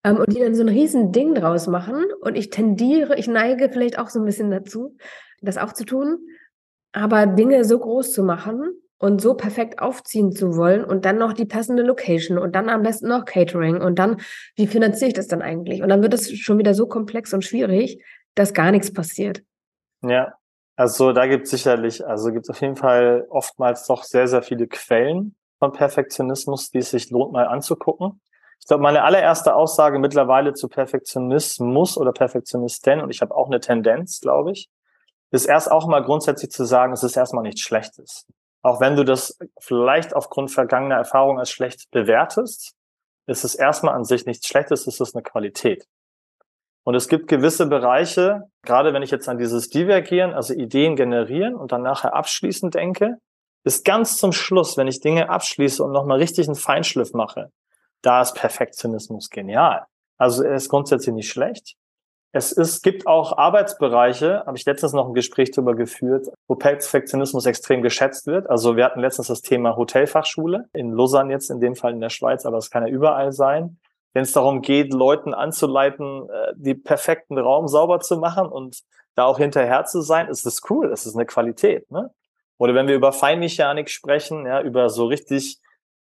Ähm, 0.04 0.17
und 0.17 0.34
die 0.34 0.39
dann 0.39 0.56
so 0.56 0.63
ein 0.63 0.69
riesen 0.69 1.12
Ding 1.13 1.34
draus 1.34 1.67
machen. 1.67 2.04
Und 2.21 2.36
ich 2.36 2.49
tendiere, 2.49 3.17
ich 3.17 3.28
neige 3.28 3.69
vielleicht 3.69 3.97
auch 3.97 4.10
so 4.10 4.19
ein 4.19 4.26
bisschen 4.26 4.52
dazu, 4.52 4.97
das 5.45 5.58
auch 5.58 5.73
zu 5.73 5.86
tun. 5.86 6.19
Aber 6.91 7.25
Dinge 7.25 7.65
so 7.65 7.79
groß 7.79 8.12
zu 8.12 8.23
machen 8.23 8.73
und 8.97 9.19
so 9.19 9.34
perfekt 9.34 9.79
aufziehen 9.79 10.32
zu 10.32 10.56
wollen 10.56 10.84
und 10.84 11.06
dann 11.06 11.17
noch 11.17 11.34
die 11.34 11.45
passende 11.45 11.84
Location 11.84 12.38
und 12.38 12.56
dann 12.56 12.69
am 12.69 12.84
besten 12.84 13.10
noch 13.10 13.25
Catering 13.25 13.82
und 13.82 13.99
dann, 13.99 14.21
wie 14.56 14.67
finanziere 14.67 15.10
ich 15.10 15.13
das 15.13 15.27
dann 15.27 15.41
eigentlich? 15.41 15.82
Und 15.82 15.89
dann 15.89 16.01
wird 16.01 16.13
es 16.13 16.32
schon 16.38 16.58
wieder 16.58 16.73
so 16.73 16.88
komplex 16.88 17.34
und 17.34 17.43
schwierig, 17.43 18.01
dass 18.36 18.53
gar 18.53 18.71
nichts 18.71 18.93
passiert. 18.93 19.43
Ja, 20.01 20.34
also 20.75 21.12
da 21.12 21.27
gibt 21.27 21.45
es 21.45 21.51
sicherlich, 21.51 22.06
also 22.06 22.32
gibt 22.32 22.45
es 22.45 22.49
auf 22.49 22.62
jeden 22.62 22.75
Fall 22.75 23.27
oftmals 23.29 23.86
doch 23.88 24.03
sehr, 24.03 24.27
sehr 24.27 24.41
viele 24.41 24.67
Quellen 24.67 25.36
von 25.60 25.71
Perfektionismus, 25.71 26.71
die 26.71 26.79
es 26.79 26.91
sich 26.91 27.10
lohnt 27.10 27.34
mal 27.34 27.47
anzugucken. 27.47 28.21
Ich 28.60 28.67
glaube, 28.67 28.84
meine 28.84 29.03
allererste 29.03 29.56
Aussage 29.56 29.99
mittlerweile 29.99 30.53
zu 30.53 30.69
Perfektionismus 30.69 31.97
oder 31.97 32.13
Perfektionisten, 32.13 33.01
und 33.01 33.10
ich 33.10 33.21
habe 33.21 33.36
auch 33.36 33.47
eine 33.47 33.60
Tendenz, 33.60 34.21
glaube 34.21 34.51
ich, 34.51 34.69
ist 35.34 35.46
erst 35.46 35.72
auch 35.72 35.88
mal 35.88 36.04
grundsätzlich 36.04 36.52
zu 36.52 36.63
sagen, 36.63 36.93
es 36.93 37.02
ist 37.02 37.17
erstmal 37.17 37.43
nichts 37.43 37.62
Schlechtes. 37.62 38.28
Auch 38.62 38.80
wenn 38.80 38.96
du 38.96 39.04
das 39.04 39.39
vielleicht 39.60 40.15
aufgrund 40.15 40.52
vergangener 40.52 40.96
Erfahrungen 40.96 41.39
als 41.39 41.50
schlecht 41.50 41.89
bewertest, 41.89 42.76
ist 43.26 43.43
es 43.43 43.56
erstmal 43.56 43.96
an 43.96 44.04
sich 44.04 44.28
nichts 44.28 44.48
Schlechtes, 44.48 44.86
es 44.86 45.00
ist 45.00 45.15
eine 45.15 45.24
Qualität. 45.24 45.88
Und 46.84 46.93
es 46.93 47.08
gibt 47.08 47.28
gewisse 47.28 47.65
Bereiche, 47.65 48.43
gerade 48.62 48.93
wenn 48.93 49.02
ich 49.02 49.10
jetzt 49.10 49.28
an 49.28 49.39
dieses 49.39 49.69
Divergieren, 49.69 50.34
also 50.34 50.54
Ideen 50.54 50.96
generieren 50.96 51.56
und 51.56 51.72
dann 51.72 51.82
nachher 51.82 52.13
abschließen 52.13 52.69
denke, 52.69 53.17
ist 53.63 53.86
ganz 53.86 54.17
zum 54.17 54.34
Schluss, 54.34 54.78
wenn 54.78 54.88
ich 54.88 55.00
Dinge 55.00 55.30
abschließe 55.30 55.84
und 55.84 55.93
nochmal 55.93 56.19
richtig 56.19 56.48
einen 56.48 56.56
Feinschliff 56.56 57.13
mache, 57.13 57.52
da 58.04 58.22
ist 58.22 58.36
Perfektionismus 58.36 59.30
genial. 59.30 59.86
Also 60.19 60.43
er 60.43 60.56
ist 60.56 60.69
grundsätzlich 60.69 61.15
nicht 61.15 61.30
schlecht. 61.30 61.76
Es 62.36 62.52
ist, 62.52 62.82
gibt 62.82 63.06
auch 63.06 63.38
Arbeitsbereiche, 63.38 64.43
habe 64.48 64.58
ich 64.58 64.65
letztens 64.65 64.91
noch 64.93 65.08
ein 65.08 65.13
Gespräch 65.13 65.52
darüber 65.52 65.76
geführt, 65.76 66.30
wo 66.48 66.56
Perfektionismus 66.56 67.46
extrem 67.46 67.84
geschätzt 67.84 68.26
wird. 68.26 68.50
Also 68.50 68.76
wir 68.76 68.86
hatten 68.86 69.02
letztens 69.02 69.28
das 69.28 69.43
Thema 69.43 69.76
Hotelfachschule 69.76 70.67
in 70.74 70.91
Lausanne 70.91 71.32
jetzt, 71.32 71.52
in 71.52 71.60
dem 71.60 71.76
Fall 71.76 71.93
in 71.93 72.02
der 72.02 72.10
Schweiz, 72.10 72.48
aber 72.48 72.58
es 72.58 72.72
kann 72.72 72.88
ja 72.88 72.91
überall 72.91 73.32
sein. 73.34 73.78
Wenn 74.13 74.24
es 74.24 74.32
darum 74.32 74.63
geht, 74.63 74.93
Leuten 74.93 75.36
anzuleiten, 75.36 76.28
äh, 76.28 76.54
die 76.56 76.74
perfekten 76.74 77.38
Raum 77.38 77.67
sauber 77.67 78.00
zu 78.00 78.17
machen 78.17 78.48
und 78.48 78.82
da 79.13 79.26
auch 79.26 79.38
hinterher 79.38 79.86
zu 79.86 80.02
sein, 80.02 80.28
ist 80.28 80.43
das 80.48 80.62
cool, 80.72 80.89
das 80.89 81.06
ist 81.06 81.15
eine 81.15 81.28
Qualität. 81.28 81.91
Ne? 81.91 82.10
Oder 82.58 82.74
wenn 82.74 82.88
wir 82.88 82.96
über 82.96 83.13
Feinmechanik 83.13 83.91
sprechen, 83.91 84.48
ja, 84.48 84.60
über 84.60 84.89
so 84.89 85.06
richtig, 85.06 85.60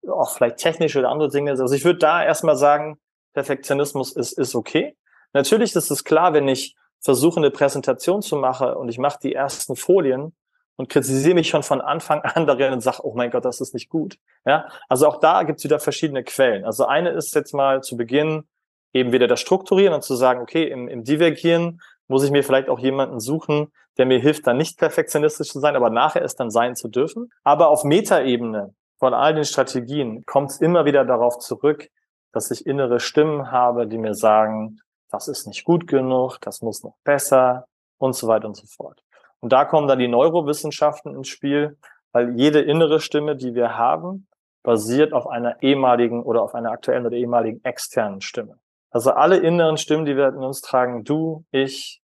auch 0.07 0.31
vielleicht 0.31 0.57
technische 0.57 0.97
oder 0.97 1.09
andere 1.09 1.29
Dinge. 1.29 1.51
Also 1.51 1.75
ich 1.75 1.85
würde 1.85 1.99
da 1.99 2.23
erstmal 2.23 2.55
sagen, 2.55 2.97
Perfektionismus 3.33 4.15
ist, 4.15 4.39
ist 4.39 4.55
okay. 4.55 4.95
Natürlich 5.35 5.75
ist 5.75 5.91
es 5.91 6.05
klar, 6.05 6.31
wenn 6.31 6.47
ich 6.47 6.77
versuche, 7.01 7.41
eine 7.41 7.51
Präsentation 7.51 8.21
zu 8.21 8.37
machen 8.37 8.69
und 8.69 8.87
ich 8.87 8.97
mache 8.97 9.19
die 9.21 9.35
ersten 9.35 9.75
Folien 9.75 10.33
und 10.77 10.87
kritisiere 10.87 11.35
mich 11.35 11.49
schon 11.49 11.61
von 11.61 11.81
Anfang 11.81 12.21
an 12.21 12.47
darin 12.47 12.71
und 12.71 12.79
sage, 12.79 12.99
oh 13.03 13.13
mein 13.15 13.31
Gott, 13.31 13.43
das 13.43 13.59
ist 13.59 13.73
nicht 13.73 13.89
gut. 13.89 14.17
Ja, 14.45 14.69
also 14.87 15.07
auch 15.07 15.19
da 15.19 15.43
gibt 15.43 15.59
es 15.59 15.65
wieder 15.65 15.79
verschiedene 15.79 16.23
Quellen. 16.23 16.63
Also 16.63 16.85
eine 16.85 17.09
ist 17.09 17.35
jetzt 17.35 17.53
mal 17.53 17.83
zu 17.83 17.97
Beginn 17.97 18.45
eben 18.93 19.11
wieder 19.11 19.27
das 19.27 19.41
Strukturieren 19.41 19.93
und 19.93 20.05
zu 20.05 20.15
sagen, 20.15 20.41
okay, 20.41 20.69
im, 20.69 20.87
im 20.87 21.03
Divergieren 21.03 21.81
muss 22.07 22.23
ich 22.23 22.31
mir 22.31 22.45
vielleicht 22.45 22.69
auch 22.69 22.79
jemanden 22.79 23.19
suchen, 23.19 23.73
der 23.97 24.05
mir 24.05 24.19
hilft, 24.19 24.47
dann 24.47 24.55
nicht 24.55 24.77
perfektionistisch 24.77 25.49
zu 25.49 25.59
sein, 25.59 25.75
aber 25.75 25.89
nachher 25.89 26.23
es 26.23 26.37
dann 26.37 26.49
sein 26.49 26.77
zu 26.77 26.87
dürfen. 26.87 27.29
Aber 27.43 27.67
auf 27.67 27.83
Metaebene 27.83 28.73
von 28.99 29.13
all 29.13 29.35
den 29.35 29.43
Strategien 29.43 30.25
kommt 30.25 30.51
es 30.51 30.61
immer 30.61 30.85
wieder 30.85 31.03
darauf 31.03 31.39
zurück, 31.39 31.89
dass 32.31 32.51
ich 32.51 32.65
innere 32.65 33.01
Stimmen 33.01 33.51
habe, 33.51 33.85
die 33.85 33.97
mir 33.97 34.13
sagen, 34.13 34.79
das 35.15 35.27
ist 35.27 35.47
nicht 35.47 35.63
gut 35.63 35.87
genug, 35.87 36.37
das 36.41 36.61
muss 36.61 36.83
noch 36.83 36.95
besser 37.03 37.67
und 37.97 38.15
so 38.15 38.27
weiter 38.27 38.47
und 38.47 38.55
so 38.55 38.67
fort. 38.67 39.01
Und 39.39 39.51
da 39.51 39.65
kommen 39.65 39.87
dann 39.87 39.99
die 39.99 40.07
Neurowissenschaften 40.07 41.15
ins 41.15 41.27
Spiel, 41.27 41.77
weil 42.11 42.35
jede 42.35 42.61
innere 42.61 42.99
Stimme, 42.99 43.35
die 43.35 43.55
wir 43.55 43.77
haben, 43.77 44.27
basiert 44.63 45.13
auf 45.13 45.27
einer 45.27 45.61
ehemaligen 45.61 46.23
oder 46.23 46.41
auf 46.41 46.55
einer 46.55 46.71
aktuellen 46.71 47.05
oder 47.05 47.15
ehemaligen 47.15 47.63
externen 47.63 48.21
Stimme. 48.21 48.59
Also 48.89 49.11
alle 49.11 49.37
inneren 49.37 49.77
Stimmen, 49.77 50.05
die 50.05 50.15
wir 50.15 50.29
in 50.29 50.43
uns 50.43 50.61
tragen, 50.61 51.03
du, 51.03 51.45
ich, 51.51 52.01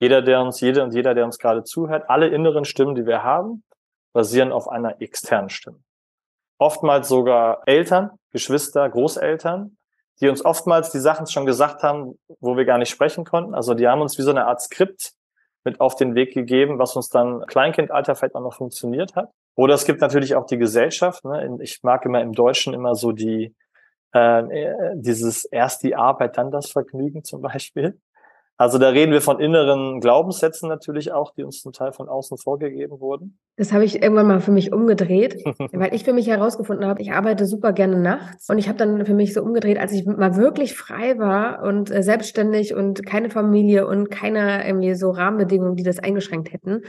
jeder, 0.00 0.22
der 0.22 0.40
uns, 0.40 0.60
jede 0.60 0.82
und 0.82 0.94
jeder, 0.94 1.14
der 1.14 1.24
uns 1.24 1.38
gerade 1.38 1.62
zuhört, 1.62 2.08
alle 2.08 2.28
inneren 2.28 2.64
Stimmen, 2.64 2.94
die 2.94 3.06
wir 3.06 3.22
haben, 3.22 3.62
basieren 4.12 4.50
auf 4.50 4.68
einer 4.68 5.00
externen 5.00 5.50
Stimme. 5.50 5.78
Oftmals 6.58 7.08
sogar 7.08 7.62
Eltern, 7.66 8.10
Geschwister, 8.30 8.88
Großeltern, 8.88 9.76
die 10.20 10.28
uns 10.28 10.44
oftmals 10.44 10.90
die 10.90 11.00
Sachen 11.00 11.26
schon 11.26 11.46
gesagt 11.46 11.82
haben, 11.82 12.18
wo 12.40 12.56
wir 12.56 12.64
gar 12.64 12.78
nicht 12.78 12.90
sprechen 12.90 13.24
konnten. 13.24 13.54
Also 13.54 13.74
die 13.74 13.88
haben 13.88 14.00
uns 14.00 14.18
wie 14.18 14.22
so 14.22 14.30
eine 14.30 14.46
Art 14.46 14.60
Skript 14.60 15.12
mit 15.64 15.80
auf 15.80 15.94
den 15.94 16.14
Weg 16.14 16.34
gegeben, 16.34 16.78
was 16.78 16.96
uns 16.96 17.08
dann 17.08 17.44
Kleinkindalter 17.46 18.14
vielleicht 18.14 18.34
auch 18.34 18.42
noch 18.42 18.54
funktioniert 18.54 19.14
hat. 19.16 19.30
Oder 19.54 19.74
es 19.74 19.84
gibt 19.84 20.00
natürlich 20.00 20.34
auch 20.34 20.46
die 20.46 20.58
Gesellschaft. 20.58 21.24
Ne? 21.24 21.58
Ich 21.60 21.80
mag 21.82 22.04
immer 22.04 22.20
im 22.20 22.32
Deutschen 22.32 22.74
immer 22.74 22.94
so 22.94 23.12
die 23.12 23.54
äh, 24.12 24.42
dieses 24.94 25.44
erst 25.44 25.82
die 25.82 25.94
Arbeit, 25.94 26.36
dann 26.36 26.50
das 26.50 26.70
Vergnügen 26.70 27.24
zum 27.24 27.40
Beispiel. 27.40 27.98
Also 28.58 28.78
da 28.78 28.90
reden 28.90 29.12
wir 29.12 29.20
von 29.20 29.40
inneren 29.40 30.00
Glaubenssätzen 30.00 30.68
natürlich 30.68 31.12
auch, 31.12 31.32
die 31.34 31.42
uns 31.42 31.62
zum 31.62 31.72
Teil 31.72 31.92
von 31.92 32.08
außen 32.08 32.36
vorgegeben 32.36 33.00
wurden. 33.00 33.38
Das 33.56 33.72
habe 33.72 33.84
ich 33.84 34.02
irgendwann 34.02 34.28
mal 34.28 34.40
für 34.40 34.52
mich 34.52 34.72
umgedreht, 34.72 35.42
weil 35.72 35.94
ich 35.94 36.04
für 36.04 36.12
mich 36.12 36.28
herausgefunden 36.28 36.86
habe, 36.86 37.00
ich 37.02 37.12
arbeite 37.12 37.46
super 37.46 37.72
gerne 37.72 37.98
nachts 37.98 38.48
und 38.48 38.58
ich 38.58 38.68
habe 38.68 38.78
dann 38.78 39.04
für 39.04 39.14
mich 39.14 39.34
so 39.34 39.42
umgedreht, 39.42 39.78
als 39.78 39.92
ich 39.92 40.06
mal 40.06 40.36
wirklich 40.36 40.74
frei 40.74 41.18
war 41.18 41.62
und 41.62 41.90
äh, 41.90 42.02
selbstständig 42.02 42.74
und 42.74 43.04
keine 43.04 43.30
Familie 43.30 43.86
und 43.86 44.10
keine 44.10 44.66
irgendwie 44.66 44.94
so 44.94 45.10
Rahmenbedingungen, 45.10 45.76
die 45.76 45.82
das 45.82 45.98
eingeschränkt 45.98 46.52
hätten. 46.52 46.82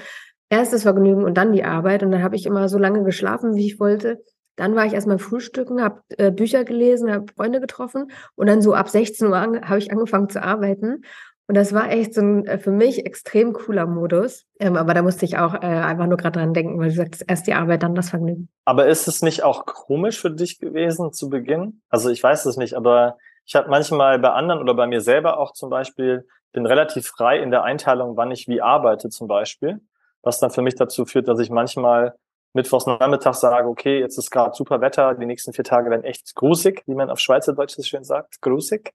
Erst 0.50 0.74
das 0.74 0.84
Vergnügen 0.84 1.24
und 1.24 1.36
dann 1.38 1.54
die 1.54 1.64
Arbeit 1.64 2.04
und 2.04 2.12
dann 2.12 2.22
habe 2.22 2.36
ich 2.36 2.46
immer 2.46 2.70
so 2.70 2.78
lange 2.78 3.04
geschlafen, 3.04 3.56
wie 3.56 3.66
ich 3.66 3.80
wollte. 3.80 4.22
Dann 4.56 4.76
war 4.76 4.86
ich 4.86 4.94
erstmal 4.94 5.18
frühstücken, 5.18 5.82
habe 5.82 6.02
äh, 6.18 6.30
Bücher 6.30 6.64
gelesen, 6.64 7.12
habe 7.12 7.26
Freunde 7.36 7.60
getroffen 7.60 8.12
und 8.36 8.48
dann 8.48 8.62
so 8.62 8.76
ab 8.76 8.90
16 8.90 9.28
Uhr 9.28 9.40
habe 9.40 9.80
ich 9.80 9.92
angefangen 9.92 10.30
zu 10.30 10.44
arbeiten. 10.44 11.02
Und 11.48 11.56
das 11.56 11.74
war 11.74 11.92
echt 11.92 12.14
so 12.14 12.22
ein 12.22 12.46
äh, 12.46 12.58
für 12.58 12.72
mich 12.72 13.06
extrem 13.06 13.54
cooler 13.54 13.86
Modus. 13.86 14.46
Ähm, 14.60 14.78
aber 14.78 14.94
da 14.94 15.02
musste 15.02 15.26
ich 15.26 15.38
auch 15.38 15.54
äh, 15.54 15.58
einfach 15.66 16.08
nur 16.08 16.18
gerade 16.18 16.40
dran 16.40 16.54
denken, 16.54 16.80
weil 16.80 16.90
du 16.90 16.96
sagst, 16.96 17.26
erst 17.28 17.48
die 17.48 17.54
Arbeit, 17.54 17.84
dann 17.84 17.96
das 17.96 18.10
Vergnügen. 18.10 18.50
Aber 18.66 18.88
ist 18.88 19.08
es 19.08 19.22
nicht 19.22 19.44
auch 19.44 19.66
komisch 19.66 20.20
für 20.20 20.32
dich 20.32 20.60
gewesen 20.60 21.12
zu 21.12 21.30
Beginn? 21.30 21.82
Also 21.90 22.10
ich 22.10 22.24
weiß 22.24 22.46
es 22.46 22.58
nicht, 22.58 22.76
aber 22.76 23.18
ich 23.46 23.56
habe 23.56 23.70
manchmal 23.70 24.20
bei 24.20 24.30
anderen 24.30 24.62
oder 24.62 24.74
bei 24.74 24.88
mir 24.88 25.02
selber 25.02 25.38
auch 25.38 25.52
zum 25.52 25.70
Beispiel, 25.70 26.26
bin 26.54 26.66
relativ 26.66 27.08
frei 27.08 27.40
in 27.40 27.52
der 27.52 27.64
Einteilung, 27.64 28.16
wann 28.16 28.32
ich 28.32 28.48
wie 28.48 28.62
arbeite 28.62 29.10
zum 29.10 29.28
Beispiel. 29.28 29.82
Was 30.22 30.40
dann 30.40 30.52
für 30.52 30.62
mich 30.62 30.76
dazu 30.76 31.06
führt, 31.06 31.28
dass 31.28 31.40
ich 31.40 31.50
manchmal 31.50 32.16
mittwochs 32.54 32.86
Nachmittag 32.86 33.34
sage, 33.34 33.68
okay, 33.68 34.00
jetzt 34.00 34.18
ist 34.18 34.30
gerade 34.30 34.56
super 34.56 34.80
Wetter, 34.80 35.16
die 35.16 35.26
nächsten 35.26 35.54
vier 35.54 35.66
Tage 35.66 35.90
werden 35.90 36.04
echt 36.04 36.36
grusig, 36.36 36.84
wie 36.86 36.94
man 36.94 37.10
auf 37.10 37.20
Schweizerdeutsch 37.20 37.76
so 37.76 37.84
schön 37.84 38.04
sagt, 38.04 38.40
grusig. 38.42 38.94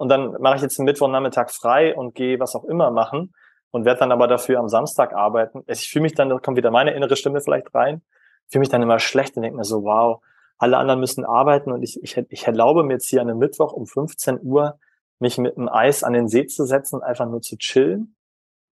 Und 0.00 0.08
dann 0.08 0.32
mache 0.40 0.56
ich 0.56 0.62
jetzt 0.62 0.78
den 0.78 0.86
Mittwochnachmittag 0.86 1.50
frei 1.50 1.94
und 1.94 2.14
gehe 2.14 2.40
was 2.40 2.56
auch 2.56 2.64
immer 2.64 2.90
machen 2.90 3.34
und 3.70 3.84
werde 3.84 4.00
dann 4.00 4.12
aber 4.12 4.28
dafür 4.28 4.58
am 4.58 4.66
Samstag 4.66 5.12
arbeiten. 5.12 5.62
Ich 5.66 5.90
fühle 5.90 6.04
mich 6.04 6.14
dann, 6.14 6.30
da 6.30 6.38
kommt 6.38 6.56
wieder 6.56 6.70
meine 6.70 6.94
innere 6.94 7.16
Stimme 7.16 7.42
vielleicht 7.42 7.74
rein, 7.74 8.00
fühle 8.48 8.60
mich 8.60 8.70
dann 8.70 8.80
immer 8.80 8.98
schlecht 8.98 9.36
und 9.36 9.42
denke 9.42 9.58
mir 9.58 9.64
so, 9.64 9.84
wow, 9.84 10.22
alle 10.56 10.78
anderen 10.78 11.00
müssen 11.00 11.26
arbeiten 11.26 11.70
und 11.70 11.82
ich, 11.82 12.02
ich, 12.02 12.16
ich 12.16 12.46
erlaube 12.46 12.82
mir 12.82 12.94
jetzt 12.94 13.10
hier 13.10 13.20
an 13.20 13.28
einem 13.28 13.40
Mittwoch 13.40 13.74
um 13.74 13.84
15 13.84 14.38
Uhr, 14.42 14.78
mich 15.18 15.36
mit 15.36 15.58
einem 15.58 15.68
Eis 15.68 16.02
an 16.02 16.14
den 16.14 16.28
See 16.28 16.46
zu 16.46 16.64
setzen, 16.64 17.02
einfach 17.02 17.26
nur 17.26 17.42
zu 17.42 17.58
chillen 17.58 18.16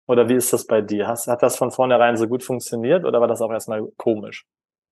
oder 0.08 0.30
wie 0.30 0.36
ist 0.36 0.54
das 0.54 0.66
bei 0.66 0.80
dir? 0.80 1.08
Hast, 1.08 1.28
hat 1.28 1.44
das 1.44 1.58
von 1.58 1.72
vornherein 1.72 2.16
so 2.16 2.26
gut 2.30 2.42
funktioniert 2.42 3.04
oder 3.04 3.20
war 3.20 3.28
das 3.28 3.42
auch 3.42 3.52
erstmal 3.52 3.86
komisch? 3.98 4.46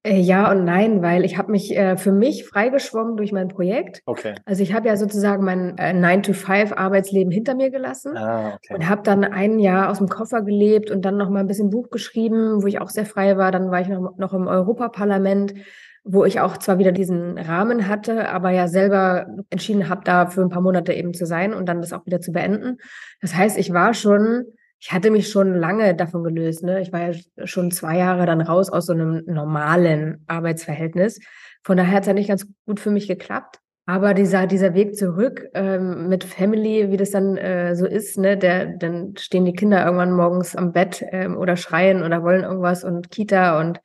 Äh, 0.05 0.19
ja 0.19 0.51
und 0.51 0.65
nein, 0.65 1.01
weil 1.01 1.25
ich 1.25 1.37
habe 1.37 1.51
mich 1.51 1.75
äh, 1.75 1.97
für 1.97 2.11
mich 2.11 2.45
freigeschwommen 2.45 3.17
durch 3.17 3.31
mein 3.31 3.47
Projekt. 3.47 4.03
Okay. 4.05 4.35
Also 4.45 4.61
ich 4.61 4.73
habe 4.73 4.87
ja 4.87 4.97
sozusagen 4.97 5.43
mein 5.43 5.77
äh, 5.77 5.93
9-to-5-Arbeitsleben 5.93 7.31
hinter 7.31 7.55
mir 7.55 7.71
gelassen 7.71 8.15
ah, 8.15 8.53
okay. 8.55 8.75
und 8.75 8.87
habe 8.87 9.01
dann 9.03 9.23
ein 9.23 9.57
Jahr 9.57 9.89
aus 9.89 9.97
dem 9.97 10.07
Koffer 10.07 10.43
gelebt 10.43 10.91
und 10.91 11.03
dann 11.03 11.17
noch 11.17 11.29
mal 11.29 11.39
ein 11.39 11.47
bisschen 11.47 11.71
Buch 11.71 11.89
geschrieben, 11.89 12.61
wo 12.61 12.67
ich 12.67 12.79
auch 12.79 12.89
sehr 12.89 13.05
frei 13.05 13.35
war. 13.37 13.51
Dann 13.51 13.71
war 13.71 13.81
ich 13.81 13.87
noch, 13.87 14.15
noch 14.17 14.33
im 14.33 14.47
Europaparlament, 14.47 15.55
wo 16.03 16.23
ich 16.23 16.39
auch 16.39 16.57
zwar 16.57 16.77
wieder 16.77 16.91
diesen 16.91 17.39
Rahmen 17.39 17.87
hatte, 17.87 18.29
aber 18.29 18.51
ja 18.51 18.67
selber 18.67 19.25
entschieden 19.49 19.89
habe, 19.89 20.01
da 20.03 20.27
für 20.27 20.41
ein 20.41 20.49
paar 20.49 20.61
Monate 20.61 20.93
eben 20.93 21.15
zu 21.15 21.25
sein 21.25 21.51
und 21.51 21.67
dann 21.67 21.81
das 21.81 21.93
auch 21.93 22.05
wieder 22.05 22.21
zu 22.21 22.31
beenden. 22.31 22.77
Das 23.21 23.35
heißt, 23.35 23.57
ich 23.57 23.73
war 23.73 23.95
schon 23.95 24.45
ich 24.85 24.91
hatte 24.91 25.09
mich 25.09 25.29
schon 25.29 25.55
lange 25.55 25.95
davon 25.95 26.23
gelöst. 26.23 26.61
Ne? 26.61 26.79
Ich 26.79 26.93
war 26.93 27.11
ja 27.11 27.19
schon 27.45 27.71
zwei 27.71 27.97
Jahre 27.97 28.27
dann 28.27 28.39
raus 28.39 28.69
aus 28.69 28.85
so 28.85 28.93
einem 28.93 29.23
normalen 29.25 30.23
Arbeitsverhältnis. 30.27 31.19
Von 31.63 31.77
daher 31.77 31.95
hat 31.95 32.01
es 32.01 32.07
ja 32.07 32.13
nicht 32.13 32.29
ganz 32.29 32.45
gut 32.67 32.79
für 32.79 32.91
mich 32.91 33.07
geklappt. 33.07 33.57
Aber 33.87 34.13
dieser, 34.13 34.45
dieser 34.45 34.75
Weg 34.75 34.95
zurück 34.95 35.47
ähm, 35.55 36.07
mit 36.07 36.23
Family, 36.23 36.91
wie 36.91 36.97
das 36.97 37.09
dann 37.09 37.35
äh, 37.35 37.75
so 37.75 37.87
ist, 37.87 38.19
ne, 38.19 38.37
der, 38.37 38.77
dann 38.77 39.15
stehen 39.17 39.45
die 39.45 39.53
Kinder 39.53 39.83
irgendwann 39.83 40.11
morgens 40.11 40.55
am 40.55 40.71
Bett 40.71 41.03
ähm, 41.11 41.35
oder 41.35 41.57
schreien 41.57 42.03
oder 42.03 42.21
wollen 42.21 42.43
irgendwas 42.43 42.83
und 42.83 43.09
Kita 43.09 43.59
und 43.59 43.79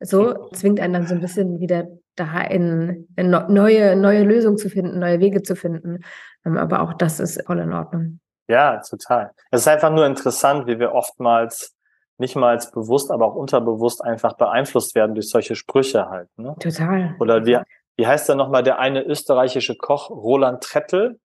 so 0.00 0.48
zwingt 0.54 0.80
einen 0.80 0.94
dann 0.94 1.06
so 1.06 1.14
ein 1.14 1.20
bisschen 1.20 1.60
wieder 1.60 1.88
da 2.16 2.40
in, 2.40 3.06
in 3.16 3.30
neue, 3.30 3.96
neue 3.96 4.24
Lösungen 4.24 4.56
zu 4.56 4.70
finden, 4.70 4.98
neue 4.98 5.20
Wege 5.20 5.42
zu 5.42 5.56
finden. 5.56 5.98
Ähm, 6.46 6.56
aber 6.56 6.80
auch 6.80 6.94
das 6.94 7.20
ist 7.20 7.42
voll 7.44 7.58
in 7.58 7.74
Ordnung. 7.74 8.20
Ja, 8.48 8.78
total. 8.78 9.32
Es 9.50 9.60
ist 9.62 9.68
einfach 9.68 9.90
nur 9.90 10.06
interessant, 10.06 10.66
wie 10.66 10.78
wir 10.78 10.92
oftmals 10.92 11.76
nicht 12.16 12.34
mal 12.34 12.50
als 12.50 12.70
bewusst, 12.70 13.10
aber 13.10 13.26
auch 13.26 13.34
unterbewusst 13.34 14.02
einfach 14.02 14.34
beeinflusst 14.36 14.94
werden 14.94 15.14
durch 15.14 15.30
solche 15.30 15.54
Sprüche 15.54 16.08
halt. 16.08 16.28
Ne? 16.36 16.56
Total. 16.58 17.14
Oder 17.20 17.46
wie, 17.46 17.58
wie 17.96 18.06
heißt 18.06 18.28
da 18.28 18.34
nochmal 18.34 18.62
der 18.62 18.78
eine 18.78 19.04
österreichische 19.04 19.76
Koch, 19.76 20.10
Roland 20.10 20.62
Trettel? 20.62 21.20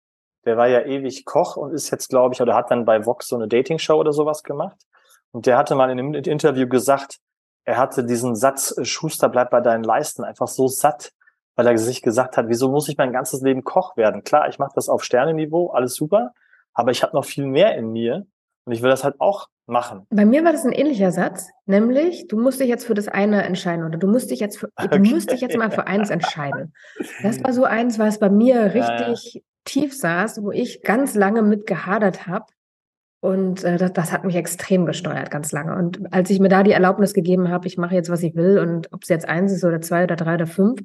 Der 0.45 0.57
war 0.57 0.67
ja 0.67 0.81
ewig 0.81 1.25
Koch 1.25 1.55
und 1.55 1.73
ist 1.73 1.89
jetzt, 1.89 2.09
glaube 2.09 2.35
ich, 2.35 2.41
oder 2.41 2.53
hat 2.53 2.69
dann 2.69 2.85
bei 2.85 3.05
Vox 3.05 3.29
so 3.29 3.37
eine 3.37 3.47
Dating-Show 3.47 3.95
oder 3.95 4.11
sowas 4.11 4.43
gemacht. 4.43 4.77
Und 5.31 5.45
der 5.45 5.57
hatte 5.57 5.75
mal 5.75 5.89
in 5.89 5.99
einem 5.99 6.13
Interview 6.13 6.67
gesagt, 6.67 7.19
er 7.65 7.77
hatte 7.77 8.03
diesen 8.03 8.35
Satz, 8.35 8.75
Schuster, 8.83 9.29
bleib 9.29 9.49
bei 9.49 9.61
deinen 9.61 9.83
Leisten, 9.83 10.23
einfach 10.23 10.49
so 10.49 10.67
satt, 10.67 11.13
weil 11.55 11.65
er 11.65 11.77
sich 11.77 12.01
gesagt 12.01 12.35
hat, 12.35 12.49
wieso 12.49 12.69
muss 12.69 12.89
ich 12.89 12.97
mein 12.97 13.13
ganzes 13.13 13.41
Leben 13.41 13.63
Koch 13.63 13.95
werden? 13.95 14.23
Klar, 14.23 14.49
ich 14.49 14.59
mache 14.59 14.73
das 14.75 14.89
auf 14.89 15.03
Sternenniveau, 15.03 15.69
alles 15.69 15.95
super, 15.95 16.33
aber 16.73 16.91
ich 16.91 17.03
habe 17.03 17.15
noch 17.15 17.25
viel 17.25 17.45
mehr 17.45 17.75
in 17.75 17.91
mir 17.91 18.25
und 18.65 18.73
ich 18.73 18.81
will 18.81 18.89
das 18.89 19.03
halt 19.03 19.19
auch 19.19 19.47
machen. 19.65 20.05
Bei 20.09 20.25
mir 20.25 20.43
war 20.43 20.51
das 20.51 20.65
ein 20.65 20.71
ähnlicher 20.71 21.11
Satz, 21.11 21.49
nämlich 21.65 22.27
du 22.27 22.37
musst 22.37 22.59
dich 22.59 22.67
jetzt 22.67 22.85
für 22.85 22.93
das 22.93 23.07
eine 23.07 23.43
entscheiden 23.43 23.85
oder 23.85 23.97
du 23.97 24.07
musst 24.07 24.31
dich 24.31 24.39
jetzt 24.39 24.57
für, 24.57 24.69
okay. 24.75 24.99
du 24.99 25.09
musst 25.09 25.31
dich 25.31 25.41
jetzt 25.41 25.57
mal 25.57 25.71
für 25.71 25.87
eins 25.87 26.09
entscheiden. 26.09 26.73
Das 27.21 27.43
war 27.43 27.53
so 27.53 27.63
eins, 27.65 27.99
was 27.99 28.19
bei 28.19 28.29
mir 28.29 28.73
richtig 28.73 29.33
ja, 29.33 29.39
ja. 29.39 29.41
tief 29.65 29.95
saß, 29.95 30.43
wo 30.43 30.51
ich 30.51 30.81
ganz 30.81 31.15
lange 31.15 31.41
mit 31.41 31.65
gehadert 31.65 32.27
habe. 32.27 32.45
Und 33.21 33.63
äh, 33.63 33.77
das, 33.77 33.93
das 33.93 34.11
hat 34.11 34.25
mich 34.25 34.35
extrem 34.35 34.85
gesteuert, 34.85 35.31
ganz 35.31 35.53
lange. 35.53 35.77
Und 35.77 36.13
als 36.13 36.29
ich 36.29 36.41
mir 36.41 36.49
da 36.49 36.61
die 36.61 36.73
Erlaubnis 36.73 37.13
gegeben 37.13 37.49
habe, 37.49 37.67
ich 37.67 37.77
mache 37.77 37.95
jetzt, 37.95 38.09
was 38.09 38.21
ich 38.21 38.35
will, 38.35 38.59
und 38.59 38.91
ob 38.91 39.03
es 39.03 39.09
jetzt 39.09 39.29
eins 39.29 39.53
ist 39.53 39.63
oder 39.63 39.79
zwei 39.79 40.03
oder 40.03 40.17
drei 40.17 40.33
oder 40.33 40.47
fünf, 40.47 40.81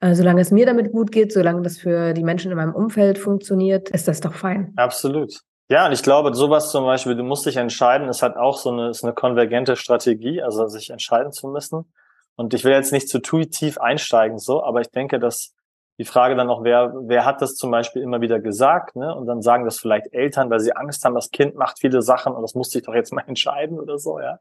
äh, 0.00 0.14
solange 0.14 0.40
es 0.40 0.50
mir 0.50 0.66
damit 0.66 0.92
gut 0.92 1.12
geht, 1.12 1.32
solange 1.32 1.62
das 1.62 1.78
für 1.78 2.12
die 2.12 2.24
Menschen 2.24 2.50
in 2.50 2.56
meinem 2.56 2.74
Umfeld 2.74 3.18
funktioniert, 3.18 3.90
ist 3.90 4.08
das 4.08 4.20
doch 4.20 4.34
fein. 4.34 4.72
Absolut. 4.76 5.40
Ja, 5.68 5.86
und 5.86 5.92
ich 5.92 6.02
glaube, 6.02 6.32
sowas 6.34 6.70
zum 6.70 6.84
Beispiel, 6.84 7.16
du 7.16 7.24
musst 7.24 7.46
dich 7.46 7.56
entscheiden, 7.56 8.08
ist 8.08 8.22
halt 8.22 8.36
auch 8.36 8.56
so 8.56 8.70
eine, 8.70 8.90
ist 8.90 9.02
eine 9.02 9.14
konvergente 9.14 9.74
Strategie, 9.76 10.40
also 10.42 10.66
sich 10.68 10.90
entscheiden 10.90 11.32
zu 11.32 11.48
müssen. 11.48 11.92
Und 12.36 12.54
ich 12.54 12.64
will 12.64 12.72
jetzt 12.72 12.92
nicht 12.92 13.08
zu 13.08 13.18
tief 13.18 13.78
einsteigen, 13.78 14.38
so, 14.38 14.62
aber 14.62 14.80
ich 14.80 14.90
denke, 14.90 15.18
dass 15.18 15.54
Die 15.98 16.04
Frage 16.04 16.34
dann 16.36 16.50
auch, 16.50 16.62
wer, 16.62 16.92
wer 17.06 17.24
hat 17.24 17.40
das 17.40 17.54
zum 17.54 17.70
Beispiel 17.70 18.02
immer 18.02 18.20
wieder 18.20 18.38
gesagt, 18.38 18.96
ne? 18.96 19.14
Und 19.14 19.26
dann 19.26 19.40
sagen 19.40 19.64
das 19.64 19.78
vielleicht 19.78 20.12
Eltern, 20.12 20.50
weil 20.50 20.60
sie 20.60 20.76
Angst 20.76 21.04
haben, 21.04 21.14
das 21.14 21.30
Kind 21.30 21.54
macht 21.54 21.78
viele 21.80 22.02
Sachen 22.02 22.34
und 22.34 22.42
das 22.42 22.54
muss 22.54 22.70
sich 22.70 22.82
doch 22.82 22.94
jetzt 22.94 23.12
mal 23.12 23.24
entscheiden 23.26 23.80
oder 23.80 23.98
so, 23.98 24.20
ja. 24.20 24.38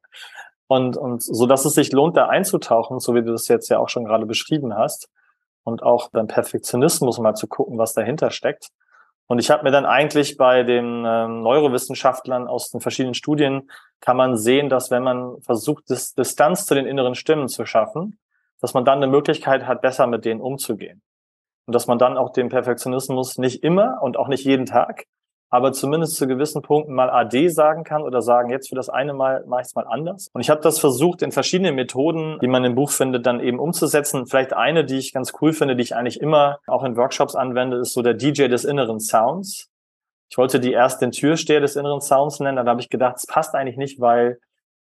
Und, 0.67 0.97
und 0.97 1.23
so, 1.23 1.45
dass 1.45 1.63
es 1.63 1.75
sich 1.75 1.91
lohnt, 1.93 2.17
da 2.17 2.27
einzutauchen, 2.27 2.99
so 2.99 3.13
wie 3.15 3.21
du 3.21 3.31
das 3.31 3.47
jetzt 3.47 3.69
ja 3.69 3.79
auch 3.79 3.87
schon 3.87 4.03
gerade 4.03 4.25
beschrieben 4.25 4.75
hast. 4.75 5.09
Und 5.65 5.83
auch 5.83 6.09
beim 6.11 6.27
Perfektionismus 6.27 7.19
mal 7.19 7.33
zu 7.33 7.47
gucken, 7.47 7.77
was 7.77 7.93
dahinter 7.93 8.31
steckt. 8.31 8.69
Und 9.27 9.39
ich 9.39 9.49
habe 9.49 9.63
mir 9.63 9.71
dann 9.71 9.85
eigentlich 9.85 10.37
bei 10.37 10.63
den 10.63 11.03
ähm, 11.05 11.41
Neurowissenschaftlern 11.41 12.47
aus 12.47 12.69
den 12.69 12.79
verschiedenen 12.79 13.15
Studien 13.15 13.69
kann 13.99 14.15
man 14.15 14.37
sehen, 14.37 14.69
dass 14.69 14.91
wenn 14.91 15.03
man 15.03 15.41
versucht, 15.41 15.89
Dis 15.89 16.13
Distanz 16.13 16.65
zu 16.65 16.75
den 16.75 16.85
inneren 16.85 17.15
Stimmen 17.15 17.47
zu 17.47 17.65
schaffen, 17.65 18.19
dass 18.61 18.73
man 18.73 18.85
dann 18.85 18.99
eine 18.99 19.07
Möglichkeit 19.07 19.65
hat, 19.65 19.81
besser 19.81 20.07
mit 20.07 20.25
denen 20.25 20.41
umzugehen. 20.41 21.01
Und 21.65 21.73
dass 21.73 21.87
man 21.87 21.97
dann 21.97 22.17
auch 22.17 22.31
den 22.31 22.49
Perfektionismus 22.49 23.39
nicht 23.39 23.63
immer 23.63 23.99
und 24.01 24.17
auch 24.17 24.27
nicht 24.27 24.45
jeden 24.45 24.67
Tag, 24.67 25.05
aber 25.55 25.71
zumindest 25.71 26.17
zu 26.17 26.27
gewissen 26.27 26.61
Punkten 26.61 26.93
mal 26.93 27.09
AD 27.09 27.47
sagen 27.47 27.85
kann 27.85 28.01
oder 28.01 28.21
sagen, 28.21 28.49
jetzt 28.49 28.67
für 28.67 28.75
das 28.75 28.89
eine 28.89 29.13
Mal 29.13 29.45
mache 29.47 29.61
ich 29.61 29.67
es 29.67 29.75
mal 29.75 29.87
anders. 29.87 30.29
Und 30.33 30.41
ich 30.41 30.49
habe 30.49 30.59
das 30.59 30.79
versucht, 30.79 31.21
in 31.21 31.31
verschiedenen 31.31 31.75
Methoden, 31.75 32.39
die 32.41 32.47
man 32.47 32.65
im 32.65 32.75
Buch 32.75 32.91
findet, 32.91 33.25
dann 33.25 33.39
eben 33.39 33.59
umzusetzen. 33.59 34.25
Vielleicht 34.25 34.51
eine, 34.51 34.83
die 34.83 34.97
ich 34.97 35.13
ganz 35.13 35.31
cool 35.39 35.53
finde, 35.53 35.77
die 35.77 35.83
ich 35.83 35.95
eigentlich 35.95 36.19
immer 36.19 36.59
auch 36.67 36.83
in 36.83 36.97
Workshops 36.97 37.35
anwende, 37.35 37.77
ist 37.77 37.93
so 37.93 38.01
der 38.01 38.15
DJ 38.15 38.47
des 38.47 38.65
inneren 38.65 38.99
Sounds. 38.99 39.69
Ich 40.29 40.37
wollte 40.37 40.59
die 40.59 40.73
erst 40.73 41.01
den 41.01 41.11
Türsteher 41.11 41.61
des 41.61 41.77
inneren 41.77 42.01
Sounds 42.01 42.41
nennen, 42.41 42.57
dann 42.57 42.67
habe 42.67 42.81
ich 42.81 42.89
gedacht, 42.89 43.15
es 43.17 43.25
passt 43.25 43.55
eigentlich 43.55 43.77
nicht, 43.77 44.01
weil 44.01 44.39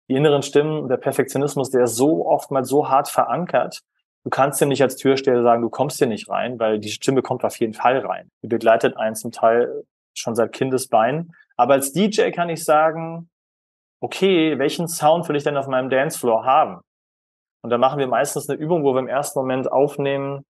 die 0.09 0.15
inneren 0.15 0.43
Stimmen, 0.43 0.89
der 0.89 0.97
Perfektionismus, 0.97 1.71
der 1.71 1.85
ist 1.85 1.95
so 1.95 2.27
oftmals 2.27 2.69
so 2.69 2.89
hart 2.89 3.09
verankert. 3.09 3.81
Du 4.25 4.31
kannst 4.31 4.61
dir 4.61 4.67
nicht 4.67 4.83
als 4.83 4.97
Türsteher 4.97 5.43
sagen, 5.43 5.63
du 5.63 5.71
kommst 5.71 5.99
hier 5.99 6.07
nicht 6.07 6.29
rein, 6.29 6.59
weil 6.59 6.81
die 6.81 6.91
Stimme 6.91 7.23
kommt 7.23 7.45
auf 7.45 7.61
jeden 7.61 7.75
Fall 7.75 7.99
rein. 7.99 8.31
Die 8.43 8.49
begleitet 8.49 8.97
einen 8.97 9.15
zum 9.15 9.31
Teil 9.31 9.85
schon 10.15 10.35
seit 10.35 10.53
Kindesbeinen. 10.53 11.35
Aber 11.57 11.75
als 11.75 11.93
DJ 11.93 12.31
kann 12.31 12.49
ich 12.49 12.65
sagen, 12.65 13.31
okay, 14.01 14.59
welchen 14.59 14.89
Sound 14.89 15.29
will 15.29 15.37
ich 15.37 15.45
denn 15.45 15.57
auf 15.57 15.67
meinem 15.67 15.91
Dancefloor 15.91 16.45
haben? 16.45 16.81
Und 17.63 17.71
da 17.71 17.79
machen 17.79 17.99
wir 17.99 18.07
meistens 18.07 18.49
eine 18.49 18.59
Übung, 18.59 18.85
wo 18.85 18.93
wir 18.95 19.01
im 19.01 19.09
ersten 19.09 19.39
Moment 19.39 19.71
aufnehmen, 19.73 20.45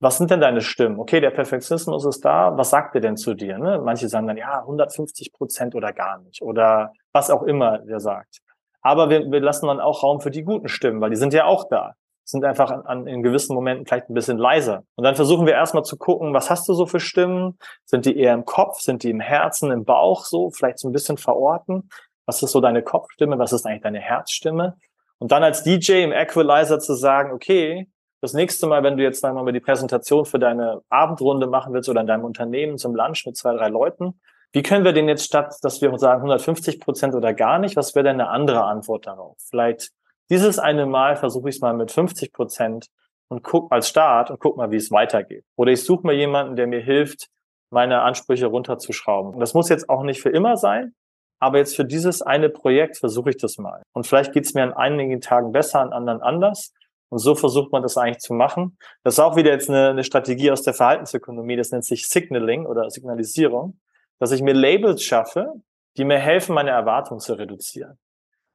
was 0.00 0.18
sind 0.18 0.30
denn 0.30 0.40
deine 0.40 0.60
Stimmen? 0.60 0.98
Okay, 0.98 1.20
der 1.20 1.30
Perfektionismus 1.30 2.04
ist 2.04 2.24
da, 2.24 2.56
was 2.58 2.70
sagt 2.70 2.94
er 2.94 3.00
denn 3.00 3.16
zu 3.16 3.34
dir? 3.34 3.58
Ne? 3.58 3.80
Manche 3.82 4.08
sagen 4.08 4.26
dann, 4.26 4.36
ja, 4.36 4.58
150 4.60 5.32
Prozent 5.32 5.74
oder 5.74 5.92
gar 5.92 6.18
nicht 6.18 6.42
oder 6.42 6.92
was 7.12 7.30
auch 7.30 7.42
immer 7.44 7.78
der 7.78 8.00
sagt. 8.00 8.40
Aber 8.82 9.08
wir, 9.08 9.30
wir 9.30 9.40
lassen 9.40 9.66
dann 9.66 9.80
auch 9.80 10.02
Raum 10.02 10.20
für 10.20 10.30
die 10.30 10.42
guten 10.42 10.68
Stimmen, 10.68 11.00
weil 11.00 11.10
die 11.10 11.16
sind 11.16 11.32
ja 11.32 11.46
auch 11.46 11.68
da 11.68 11.94
sind 12.24 12.44
einfach 12.44 12.70
an, 12.70 12.86
an, 12.86 13.06
in 13.06 13.22
gewissen 13.22 13.54
Momenten 13.54 13.86
vielleicht 13.86 14.08
ein 14.08 14.14
bisschen 14.14 14.38
leiser. 14.38 14.84
Und 14.96 15.04
dann 15.04 15.14
versuchen 15.14 15.46
wir 15.46 15.52
erstmal 15.52 15.84
zu 15.84 15.96
gucken, 15.96 16.32
was 16.32 16.50
hast 16.50 16.68
du 16.68 16.74
so 16.74 16.86
für 16.86 17.00
Stimmen? 17.00 17.58
Sind 17.84 18.06
die 18.06 18.16
eher 18.16 18.34
im 18.34 18.44
Kopf? 18.44 18.80
Sind 18.80 19.02
die 19.02 19.10
im 19.10 19.20
Herzen, 19.20 19.70
im 19.70 19.84
Bauch 19.84 20.24
so? 20.24 20.50
Vielleicht 20.50 20.78
so 20.78 20.88
ein 20.88 20.92
bisschen 20.92 21.18
verorten. 21.18 21.90
Was 22.26 22.42
ist 22.42 22.52
so 22.52 22.60
deine 22.60 22.82
Kopfstimme? 22.82 23.38
Was 23.38 23.52
ist 23.52 23.66
eigentlich 23.66 23.82
deine 23.82 24.00
Herzstimme? 24.00 24.76
Und 25.18 25.32
dann 25.32 25.42
als 25.42 25.62
DJ 25.62 26.02
im 26.02 26.12
Equalizer 26.12 26.80
zu 26.80 26.94
sagen, 26.94 27.32
okay, 27.32 27.88
das 28.20 28.32
nächste 28.32 28.66
Mal, 28.66 28.82
wenn 28.82 28.96
du 28.96 29.02
jetzt 29.02 29.22
einmal 29.24 29.52
die 29.52 29.60
Präsentation 29.60 30.24
für 30.24 30.38
deine 30.38 30.80
Abendrunde 30.88 31.46
machen 31.46 31.74
willst 31.74 31.90
oder 31.90 32.00
in 32.00 32.06
deinem 32.06 32.24
Unternehmen 32.24 32.78
zum 32.78 32.94
Lunch 32.94 33.26
mit 33.26 33.36
zwei, 33.36 33.54
drei 33.54 33.68
Leuten, 33.68 34.18
wie 34.52 34.62
können 34.62 34.84
wir 34.84 34.92
den 34.92 35.08
jetzt 35.08 35.24
statt, 35.24 35.54
dass 35.62 35.82
wir 35.82 35.96
sagen 35.98 36.20
150 36.20 36.80
Prozent 36.80 37.14
oder 37.14 37.34
gar 37.34 37.58
nicht, 37.58 37.76
was 37.76 37.94
wäre 37.94 38.04
denn 38.04 38.20
eine 38.20 38.30
andere 38.30 38.64
Antwort 38.64 39.06
darauf? 39.06 39.36
Vielleicht 39.50 39.90
dieses 40.34 40.58
eine 40.58 40.84
Mal 40.84 41.14
versuche 41.14 41.48
ich 41.48 41.54
es 41.54 41.60
mal 41.60 41.74
mit 41.74 41.92
50 41.92 42.32
Prozent 42.32 42.88
und 43.28 43.44
guck 43.44 43.70
als 43.70 43.88
Start 43.88 44.32
und 44.32 44.40
guck 44.40 44.56
mal, 44.56 44.72
wie 44.72 44.76
es 44.76 44.90
weitergeht. 44.90 45.44
Oder 45.56 45.70
ich 45.70 45.84
suche 45.84 46.04
mir 46.04 46.14
jemanden, 46.14 46.56
der 46.56 46.66
mir 46.66 46.80
hilft, 46.80 47.28
meine 47.70 48.02
Ansprüche 48.02 48.46
runterzuschrauben. 48.46 49.34
Und 49.34 49.40
das 49.40 49.54
muss 49.54 49.68
jetzt 49.68 49.88
auch 49.88 50.02
nicht 50.02 50.20
für 50.20 50.30
immer 50.30 50.56
sein, 50.56 50.92
aber 51.38 51.58
jetzt 51.58 51.76
für 51.76 51.84
dieses 51.84 52.20
eine 52.20 52.48
Projekt 52.48 52.96
versuche 52.96 53.30
ich 53.30 53.36
das 53.36 53.58
mal. 53.58 53.82
Und 53.92 54.08
vielleicht 54.08 54.32
geht 54.32 54.44
es 54.44 54.54
mir 54.54 54.64
an 54.64 54.72
einigen 54.72 55.20
Tagen 55.20 55.52
besser, 55.52 55.80
an 55.80 55.92
anderen 55.92 56.20
anders. 56.20 56.72
Und 57.10 57.18
so 57.18 57.36
versucht 57.36 57.70
man 57.70 57.82
das 57.82 57.96
eigentlich 57.96 58.18
zu 58.18 58.34
machen. 58.34 58.76
Das 59.04 59.14
ist 59.14 59.20
auch 59.20 59.36
wieder 59.36 59.52
jetzt 59.52 59.68
eine, 59.68 59.90
eine 59.90 60.02
Strategie 60.02 60.50
aus 60.50 60.62
der 60.62 60.74
Verhaltensökonomie, 60.74 61.54
das 61.54 61.70
nennt 61.70 61.84
sich 61.84 62.08
Signaling 62.08 62.66
oder 62.66 62.90
Signalisierung, 62.90 63.78
dass 64.18 64.32
ich 64.32 64.42
mir 64.42 64.54
Labels 64.54 65.04
schaffe, 65.04 65.52
die 65.96 66.04
mir 66.04 66.18
helfen, 66.18 66.56
meine 66.56 66.70
Erwartungen 66.70 67.20
zu 67.20 67.34
reduzieren. 67.34 67.98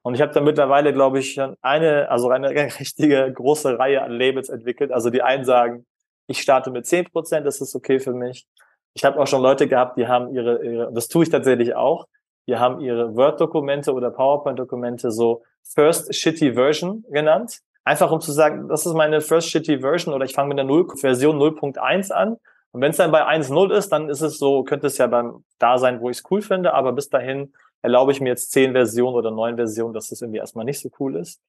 Und 0.02 0.14
ich 0.14 0.22
habe 0.22 0.32
da 0.32 0.40
mittlerweile, 0.40 0.92
glaube 0.92 1.18
ich, 1.18 1.34
schon 1.34 1.56
eine, 1.60 2.10
also 2.10 2.30
eine 2.30 2.50
richtige 2.80 3.30
große 3.32 3.78
Reihe 3.78 4.02
an 4.02 4.12
Labels 4.12 4.48
entwickelt. 4.48 4.92
Also 4.92 5.10
die 5.10 5.22
einen 5.22 5.44
sagen, 5.44 5.86
ich 6.26 6.40
starte 6.40 6.70
mit 6.70 6.86
zehn 6.86 7.04
Prozent, 7.06 7.46
das 7.46 7.60
ist 7.60 7.74
okay 7.74 7.98
für 7.98 8.12
mich. 8.12 8.46
Ich 8.94 9.04
habe 9.04 9.20
auch 9.20 9.26
schon 9.26 9.42
Leute 9.42 9.68
gehabt, 9.68 9.96
die 9.96 10.08
haben 10.08 10.32
ihre, 10.34 10.64
ihre, 10.64 10.92
das 10.92 11.08
tue 11.08 11.24
ich 11.24 11.30
tatsächlich 11.30 11.74
auch, 11.74 12.06
die 12.46 12.56
haben 12.56 12.80
ihre 12.80 13.14
Word-Dokumente 13.14 13.92
oder 13.92 14.10
PowerPoint-Dokumente 14.10 15.10
so 15.10 15.42
First 15.62 16.14
Shitty 16.14 16.54
Version 16.54 17.04
genannt. 17.10 17.58
Einfach 17.84 18.10
um 18.10 18.20
zu 18.20 18.32
sagen, 18.32 18.68
das 18.68 18.86
ist 18.86 18.94
meine 18.94 19.20
First 19.20 19.50
Shitty 19.50 19.80
Version 19.80 20.14
oder 20.14 20.24
ich 20.24 20.34
fange 20.34 20.48
mit 20.48 20.58
der 20.58 20.64
0, 20.64 20.96
Version 20.96 21.38
0.1 21.38 22.12
an. 22.12 22.36
Und 22.72 22.80
wenn 22.80 22.90
es 22.90 22.96
dann 22.96 23.10
bei 23.10 23.26
1.0 23.26 23.72
ist, 23.72 23.90
dann 23.90 24.08
ist 24.08 24.20
es 24.20 24.38
so, 24.38 24.62
könnte 24.62 24.86
es 24.86 24.98
ja 24.98 25.06
beim 25.06 25.44
da 25.58 25.78
sein, 25.78 26.00
wo 26.00 26.10
ich 26.10 26.18
es 26.18 26.24
cool 26.30 26.42
finde, 26.42 26.74
aber 26.74 26.92
bis 26.92 27.08
dahin 27.08 27.52
erlaube 27.82 28.12
ich 28.12 28.20
mir 28.20 28.28
jetzt 28.28 28.52
zehn 28.52 28.72
Versionen 28.72 29.16
oder 29.16 29.30
neun 29.30 29.56
Versionen, 29.56 29.94
dass 29.94 30.08
das 30.08 30.22
irgendwie 30.22 30.38
erstmal 30.38 30.64
nicht 30.64 30.80
so 30.80 30.90
cool 30.98 31.16
ist. 31.16 31.40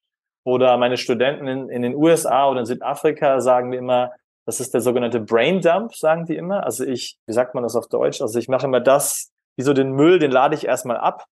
Oder 0.44 0.78
meine 0.78 0.98
Studenten 0.98 1.48
in, 1.48 1.70
in 1.70 1.82
den 1.82 1.96
USA 1.96 2.50
oder 2.50 2.62
in 2.62 2.65
Südafrika 2.65 3.41
sagen 3.41 3.70
mir 3.70 3.78
immer, 3.78 4.12
das 4.46 4.60
ist 4.60 4.74
der 4.74 4.82
sogenannte 4.82 5.20
Brain 5.20 5.62
Dump, 5.62 5.94
sagen 5.94 6.26
die 6.26 6.36
immer. 6.36 6.63
Also 6.63 6.84
ich, 6.84 7.17
wie 7.28 7.34
sagt 7.34 7.54
man 7.54 7.63
das 7.63 7.76
auf 7.76 7.88
Deutsch? 7.88 8.22
Also 8.22 8.39
ich 8.39 8.48
mache 8.48 8.65
immer 8.65 8.80
das, 8.80 9.32
wie 9.56 9.63
so 9.63 9.74
den 9.74 9.91
Müll, 9.91 10.17
den 10.17 10.32
lade 10.32 10.56
ich 10.56 10.65
erstmal 10.65 10.98
ab 10.98 11.26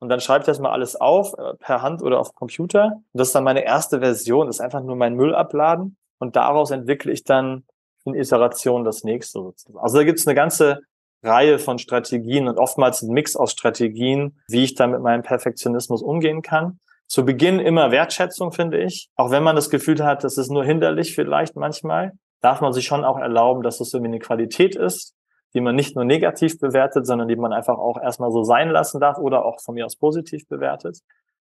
und 0.00 0.08
dann 0.08 0.20
schreibe 0.20 0.40
ich 0.40 0.46
das 0.46 0.58
mal 0.58 0.72
alles 0.72 0.96
auf, 0.96 1.34
äh, 1.38 1.54
per 1.58 1.82
Hand 1.82 2.02
oder 2.02 2.18
auf 2.18 2.34
Computer. 2.34 2.86
Und 2.86 3.04
das 3.12 3.28
ist 3.28 3.34
dann 3.34 3.44
meine 3.44 3.64
erste 3.64 4.00
Version, 4.00 4.46
das 4.46 4.56
ist 4.56 4.60
einfach 4.60 4.82
nur 4.82 4.96
mein 4.96 5.14
Müll 5.14 5.34
abladen 5.34 5.96
und 6.18 6.34
daraus 6.34 6.70
entwickle 6.70 7.12
ich 7.12 7.24
dann 7.24 7.64
in 8.04 8.14
Iteration 8.14 8.84
das 8.84 9.04
nächste 9.04 9.40
sozusagen. 9.40 9.78
Also 9.78 9.98
da 9.98 10.04
gibt 10.04 10.18
es 10.18 10.26
eine 10.26 10.34
ganze 10.34 10.80
Reihe 11.22 11.58
von 11.58 11.78
Strategien 11.78 12.48
und 12.48 12.58
oftmals 12.58 13.02
ein 13.02 13.12
Mix 13.12 13.36
aus 13.36 13.52
Strategien, 13.52 14.40
wie 14.48 14.64
ich 14.64 14.74
da 14.74 14.86
mit 14.86 15.00
meinem 15.00 15.22
Perfektionismus 15.22 16.02
umgehen 16.02 16.42
kann. 16.42 16.78
Zu 17.08 17.24
Beginn 17.24 17.60
immer 17.60 17.90
Wertschätzung, 17.90 18.52
finde 18.52 18.82
ich. 18.82 19.08
Auch 19.16 19.30
wenn 19.30 19.42
man 19.42 19.56
das 19.56 19.70
Gefühl 19.70 20.04
hat, 20.04 20.24
das 20.24 20.38
ist 20.38 20.50
nur 20.50 20.64
hinderlich 20.64 21.14
vielleicht 21.14 21.56
manchmal, 21.56 22.12
darf 22.40 22.60
man 22.60 22.72
sich 22.72 22.84
schon 22.84 23.04
auch 23.04 23.18
erlauben, 23.18 23.62
dass 23.62 23.80
es 23.80 23.92
irgendwie 23.94 24.10
eine 24.10 24.18
Qualität 24.18 24.76
ist, 24.76 25.14
die 25.54 25.60
man 25.60 25.74
nicht 25.74 25.94
nur 25.94 26.04
negativ 26.04 26.58
bewertet, 26.58 27.06
sondern 27.06 27.28
die 27.28 27.36
man 27.36 27.52
einfach 27.52 27.78
auch 27.78 28.00
erstmal 28.00 28.30
so 28.30 28.42
sein 28.42 28.70
lassen 28.70 29.00
darf 29.00 29.18
oder 29.18 29.44
auch 29.44 29.60
von 29.62 29.74
mir 29.74 29.86
aus 29.86 29.96
positiv 29.96 30.46
bewertet. 30.48 30.98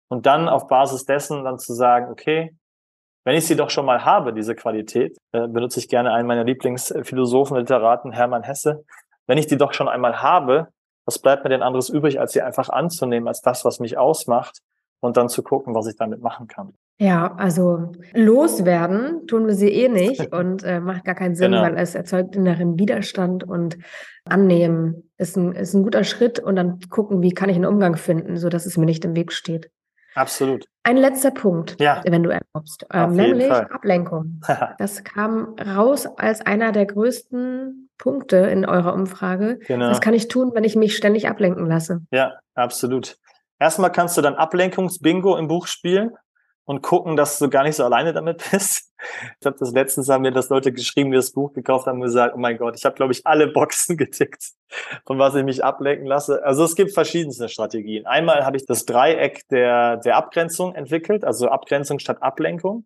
Und 0.09 0.25
dann 0.25 0.49
auf 0.49 0.67
Basis 0.67 1.05
dessen 1.05 1.43
dann 1.43 1.59
zu 1.59 1.73
sagen, 1.73 2.11
okay, 2.11 2.55
wenn 3.23 3.37
ich 3.37 3.47
sie 3.47 3.55
doch 3.55 3.69
schon 3.69 3.85
mal 3.85 4.03
habe, 4.03 4.33
diese 4.33 4.55
Qualität, 4.55 5.17
äh, 5.31 5.47
benutze 5.47 5.79
ich 5.79 5.87
gerne 5.87 6.11
einen 6.11 6.27
meiner 6.27 6.43
Lieblingsphilosophen, 6.43 7.57
Literaten, 7.57 8.11
Hermann 8.11 8.43
Hesse, 8.43 8.83
wenn 9.27 9.37
ich 9.37 9.47
die 9.47 9.57
doch 9.57 9.73
schon 9.73 9.87
einmal 9.87 10.21
habe, 10.21 10.67
was 11.05 11.19
bleibt 11.19 11.43
mir 11.43 11.49
denn 11.49 11.61
anderes 11.61 11.89
übrig, 11.89 12.19
als 12.19 12.33
sie 12.33 12.41
einfach 12.41 12.69
anzunehmen, 12.69 13.27
als 13.27 13.41
das, 13.41 13.65
was 13.65 13.79
mich 13.79 13.97
ausmacht 13.97 14.59
und 15.01 15.17
dann 15.17 15.29
zu 15.29 15.43
gucken, 15.43 15.75
was 15.75 15.87
ich 15.87 15.95
damit 15.97 16.21
machen 16.21 16.47
kann. 16.47 16.73
Ja, 16.99 17.35
also 17.35 17.91
loswerden 18.13 19.27
tun 19.27 19.47
wir 19.47 19.55
sie 19.55 19.69
eh 19.69 19.89
nicht 19.89 20.33
und 20.33 20.63
äh, 20.63 20.79
macht 20.79 21.03
gar 21.03 21.15
keinen 21.15 21.35
Sinn, 21.35 21.51
genau. 21.51 21.63
weil 21.63 21.77
es 21.77 21.95
erzeugt 21.95 22.35
inneren 22.35 22.79
Widerstand 22.79 23.43
und 23.43 23.77
annehmen 24.25 25.09
ist 25.17 25.35
ein, 25.35 25.53
ist 25.53 25.73
ein 25.73 25.83
guter 25.83 26.03
Schritt 26.03 26.39
und 26.39 26.55
dann 26.55 26.79
gucken, 26.89 27.21
wie 27.21 27.33
kann 27.33 27.49
ich 27.49 27.55
einen 27.55 27.65
Umgang 27.65 27.97
finden, 27.97 28.37
so 28.37 28.49
dass 28.49 28.65
es 28.65 28.77
mir 28.77 28.85
nicht 28.85 29.03
im 29.03 29.15
Weg 29.15 29.33
steht. 29.33 29.69
Absolut. 30.15 30.65
Ein 30.83 30.97
letzter 30.97 31.31
Punkt, 31.31 31.79
ja. 31.79 32.01
wenn 32.05 32.23
du 32.23 32.29
erlaubst, 32.29 32.85
ähm, 32.91 33.13
nämlich. 33.13 33.51
Ablenkung. 33.51 34.41
das 34.77 35.03
kam 35.03 35.55
raus 35.55 36.07
als 36.17 36.41
einer 36.41 36.71
der 36.71 36.85
größten 36.85 37.89
Punkte 37.97 38.37
in 38.37 38.65
eurer 38.65 38.93
Umfrage. 38.93 39.59
Genau. 39.67 39.89
Das 39.89 40.01
kann 40.01 40.13
ich 40.13 40.27
tun, 40.27 40.51
wenn 40.53 40.63
ich 40.63 40.75
mich 40.75 40.95
ständig 40.95 41.29
ablenken 41.29 41.65
lasse. 41.65 42.01
Ja, 42.11 42.33
absolut. 42.53 43.17
Erstmal 43.59 43.91
kannst 43.91 44.17
du 44.17 44.21
dann 44.21 44.35
Ablenkungsbingo 44.35 45.37
im 45.37 45.47
Buch 45.47 45.67
spielen 45.67 46.11
und 46.65 46.81
gucken, 46.81 47.17
dass 47.17 47.39
du 47.39 47.49
gar 47.49 47.63
nicht 47.63 47.75
so 47.75 47.83
alleine 47.83 48.13
damit 48.13 48.43
bist. 48.51 48.93
Ich 49.39 49.45
habe 49.45 49.57
das 49.59 49.71
letztens 49.71 50.07
haben 50.09 50.21
mir 50.21 50.31
das 50.31 50.49
Leute 50.49 50.71
geschrieben, 50.71 51.11
die 51.11 51.17
das 51.17 51.31
Buch 51.31 51.53
gekauft 51.53 51.87
haben 51.87 51.97
und 51.97 52.03
gesagt, 52.03 52.33
oh 52.35 52.39
mein 52.39 52.57
Gott, 52.57 52.75
ich 52.77 52.85
habe 52.85 52.95
glaube 52.95 53.11
ich 53.13 53.25
alle 53.25 53.47
Boxen 53.47 53.97
getickt, 53.97 54.51
von 55.05 55.19
was 55.19 55.35
ich 55.35 55.43
mich 55.43 55.63
ablenken 55.63 56.07
lasse. 56.07 56.43
Also 56.43 56.63
es 56.63 56.75
gibt 56.75 56.93
verschiedenste 56.93 57.49
Strategien. 57.49 58.05
Einmal 58.05 58.45
habe 58.45 58.57
ich 58.57 58.65
das 58.65 58.85
Dreieck 58.85 59.47
der 59.49 59.97
der 59.97 60.15
Abgrenzung 60.15 60.73
entwickelt, 60.75 61.23
also 61.25 61.49
Abgrenzung 61.49 61.99
statt 61.99 62.21
Ablenkung, 62.21 62.85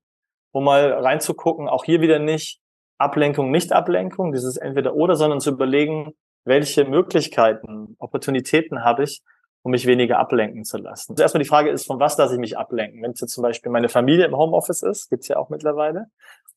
um 0.51 0.63
mal 0.63 0.91
reinzugucken, 0.93 1.69
auch 1.69 1.85
hier 1.85 2.01
wieder 2.01 2.19
nicht 2.19 2.59
Ablenkung, 2.97 3.51
nicht 3.51 3.71
Ablenkung, 3.73 4.31
dieses 4.31 4.57
entweder 4.57 4.95
oder, 4.95 5.15
sondern 5.15 5.39
zu 5.39 5.51
überlegen, 5.51 6.13
welche 6.45 6.85
Möglichkeiten, 6.85 7.95
Opportunitäten 7.99 8.83
habe 8.83 9.03
ich, 9.03 9.21
um 9.67 9.71
mich 9.71 9.85
weniger 9.85 10.17
ablenken 10.17 10.63
zu 10.63 10.77
lassen. 10.77 11.11
Also 11.11 11.23
erstmal 11.23 11.43
die 11.43 11.49
Frage 11.49 11.69
ist, 11.69 11.87
von 11.87 11.99
was 11.99 12.17
lasse 12.17 12.35
ich 12.35 12.39
mich 12.39 12.57
ablenken? 12.57 13.03
Wenn 13.03 13.11
es 13.11 13.19
jetzt 13.19 13.33
zum 13.33 13.41
Beispiel 13.41 13.69
meine 13.69 13.89
Familie 13.89 14.23
im 14.23 14.37
Homeoffice 14.37 14.81
ist, 14.81 15.09
gibt's 15.09 15.27
ja 15.27 15.35
auch 15.35 15.49
mittlerweile, 15.49 16.05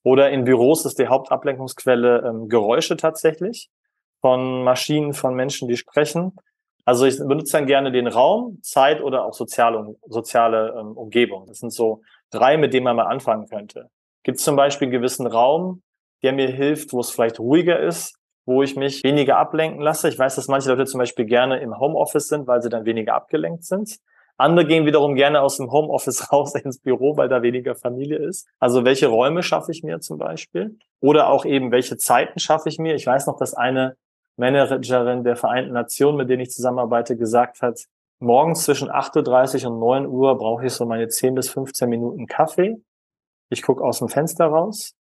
Oder 0.05 0.31
in 0.31 0.45
Büros 0.45 0.87
ist 0.87 1.01
die 1.01 1.09
Hauptablenkungsquelle 1.09 2.23
ähm, 2.25 2.49
Geräusche 2.49 2.97
tatsächlich 2.97 3.69
von 4.21 4.63
Maschinen, 4.63 5.13
von 5.13 5.35
Menschen, 5.35 5.67
die 5.67 5.77
sprechen. 5.77 6.37
Also 6.85 7.05
ich 7.05 7.19
benutze 7.19 7.57
dann 7.57 7.67
gerne 7.67 7.91
den 7.91 8.07
Raum, 8.07 8.61
Zeit 8.63 9.03
oder 9.03 9.25
auch 9.25 9.35
soziale, 9.35 9.97
soziale 10.07 10.77
ähm, 10.79 10.93
Umgebung. 10.97 11.47
Das 11.49 11.59
sind 11.59 11.73
so 11.73 12.03
drei, 12.31 12.57
mit 12.59 12.73
denen 12.73 12.85
man 12.85 12.95
mal 12.95 13.07
anfangen 13.07 13.49
könnte. 13.49 13.89
Gibt 14.23 14.39
es 14.39 14.45
zum 14.45 14.55
Beispiel 14.55 14.87
einen 14.87 14.93
gewissen 14.93 15.27
Raum, 15.27 15.83
der 16.23 16.33
mir 16.33 16.49
hilft, 16.49 16.93
wo 16.93 17.01
es 17.01 17.11
vielleicht 17.11 17.41
ruhiger 17.41 17.81
ist, 17.81 18.20
wo 18.47 18.63
ich 18.63 18.77
mich 18.77 19.05
weniger 19.05 19.39
ablenken 19.39 19.81
lasse. 19.81 20.09
Ich 20.09 20.19
weiß, 20.19 20.37
dass 20.37 20.49
manche 20.49 20.71
Leute 20.71 20.87
zum 20.87 20.99
Beispiel 20.99 21.25
gerne 21.25 21.61
im 21.61 21.79
Homeoffice 21.79 22.29
sind, 22.29 22.47
weil 22.47 22.63
sie 22.63 22.69
dann 22.69 22.85
weniger 22.85 23.15
abgelenkt 23.15 23.65
sind. 23.65 23.99
Andere 24.37 24.67
gehen 24.67 24.87
wiederum 24.87 25.15
gerne 25.17 25.43
aus 25.43 25.59
dem 25.59 25.71
Homeoffice 25.71 26.33
raus 26.33 26.55
ins 26.55 26.81
Büro, 26.81 27.17
weil 27.17 27.29
da 27.29 27.43
weniger 27.43 27.75
Familie 27.75 28.19
ist. 28.19 28.49
Also 28.59 28.85
welche 28.85 29.09
Räume 29.09 29.43
schaffe 29.43 29.71
ich 29.71 29.83
mir 29.83 30.01
zum 30.01 30.19
Beispiel? 30.19 30.79
Oder 31.01 31.29
auch 31.29 31.45
eben, 31.45 31.71
welche 31.73 31.99
Zeiten 31.99 32.39
schaffe 32.39 32.71
ich 32.71 32.79
mir? 32.79 32.95
Ich 32.95 33.07
weiß 33.07 33.27
noch, 33.27 33.37
dass 33.37 33.55
eine 33.55 33.97
Managerin 34.37 35.25
der 35.25 35.37
Vereinten 35.37 35.73
Nationen, 35.73 36.17
mit 36.17 36.31
denen 36.31 36.41
ich 36.41 36.51
zusammenarbeite, 36.51 37.17
gesagt 37.17 37.61
hat, 37.61 37.85
morgens 38.19 38.65
zwischen 38.65 38.91
8.30 38.91 39.67
Uhr 39.67 39.73
und 39.73 39.81
9 39.81 40.07
Uhr 40.07 40.39
brauche 40.39 40.65
ich 40.65 40.73
so 40.73 40.87
meine 40.87 41.09
10 41.09 41.35
bis 41.35 41.51
15 41.51 41.89
Minuten 41.89 42.27
Kaffee. 42.27 42.77
Ich 43.51 43.61
gucke 43.61 43.85
aus 43.85 43.99
dem 43.99 44.09
Fenster 44.09 44.47
raus 44.47 44.95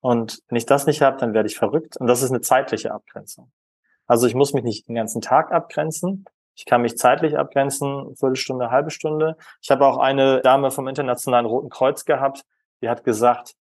und 0.00 0.40
wenn 0.48 0.56
ich 0.56 0.66
das 0.66 0.86
nicht 0.86 1.02
habe, 1.02 1.16
dann 1.18 1.34
werde 1.34 1.48
ich 1.48 1.56
verrückt. 1.56 1.96
Und 1.96 2.06
das 2.06 2.22
ist 2.22 2.30
eine 2.30 2.40
zeitliche 2.40 2.92
Abgrenzung. 2.92 3.50
Also 4.06 4.26
ich 4.26 4.34
muss 4.34 4.54
mich 4.54 4.64
nicht 4.64 4.88
den 4.88 4.94
ganzen 4.94 5.20
Tag 5.20 5.52
abgrenzen. 5.52 6.24
Ich 6.54 6.64
kann 6.64 6.82
mich 6.82 6.96
zeitlich 6.96 7.38
abgrenzen, 7.38 8.16
Viertelstunde, 8.16 8.70
halbe 8.70 8.90
Stunde. 8.90 9.36
Ich 9.60 9.70
habe 9.70 9.86
auch 9.86 9.98
eine 9.98 10.40
Dame 10.40 10.70
vom 10.70 10.88
Internationalen 10.88 11.46
Roten 11.46 11.68
Kreuz 11.68 12.04
gehabt, 12.04 12.44
die 12.82 12.88
hat 12.88 13.04
gesagt, 13.04 13.54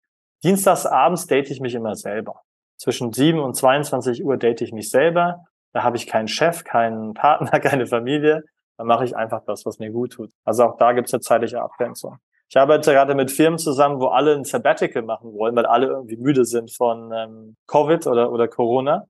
dienstags 0.44 0.86
abends 0.86 1.28
date 1.28 1.50
ich 1.50 1.60
mich 1.60 1.76
immer 1.76 1.96
selber. 1.96 2.42
Zwischen 2.78 3.14
7 3.14 3.40
und 3.40 3.56
22 3.56 4.24
Uhr 4.24 4.38
date 4.38 4.62
ich 4.62 4.72
mich 4.72 4.90
selber. 4.90 5.46
Da 5.74 5.84
habe 5.84 5.98
ich 5.98 6.08
keinen 6.08 6.28
Chef, 6.28 6.64
keinen 6.64 7.14
Partner, 7.16 7.60
keine 7.60 7.88
Familie. 7.88 8.44
Da 8.78 8.84
mache 8.84 9.06
ich 9.06 9.16
einfach 9.16 9.44
das, 9.46 9.66
was 9.66 9.80
mir 9.80 9.92
gut 9.92 10.14
tut. 10.14 10.32
Also 10.44 10.66
auch 10.66 10.78
da 10.78 10.92
gibt 10.92 11.08
es 11.08 11.14
eine 11.14 11.22
zeitliche 11.22 11.62
Abgrenzung. 11.62 12.18
Ich 12.48 12.58
arbeite 12.58 12.92
gerade 12.92 13.16
mit 13.16 13.32
Firmen 13.32 13.58
zusammen, 13.58 14.00
wo 14.00 14.08
alle 14.08 14.36
ein 14.36 14.44
Sabbatical 14.44 15.02
machen 15.02 15.34
wollen, 15.34 15.56
weil 15.56 15.66
alle 15.66 15.88
irgendwie 15.88 16.18
müde 16.18 16.46
sind 16.46 16.72
von 16.72 17.12
ähm, 17.12 17.58
Covid 17.68 18.06
oder, 18.08 18.32
oder 18.32 18.48
Corona. 18.48 19.08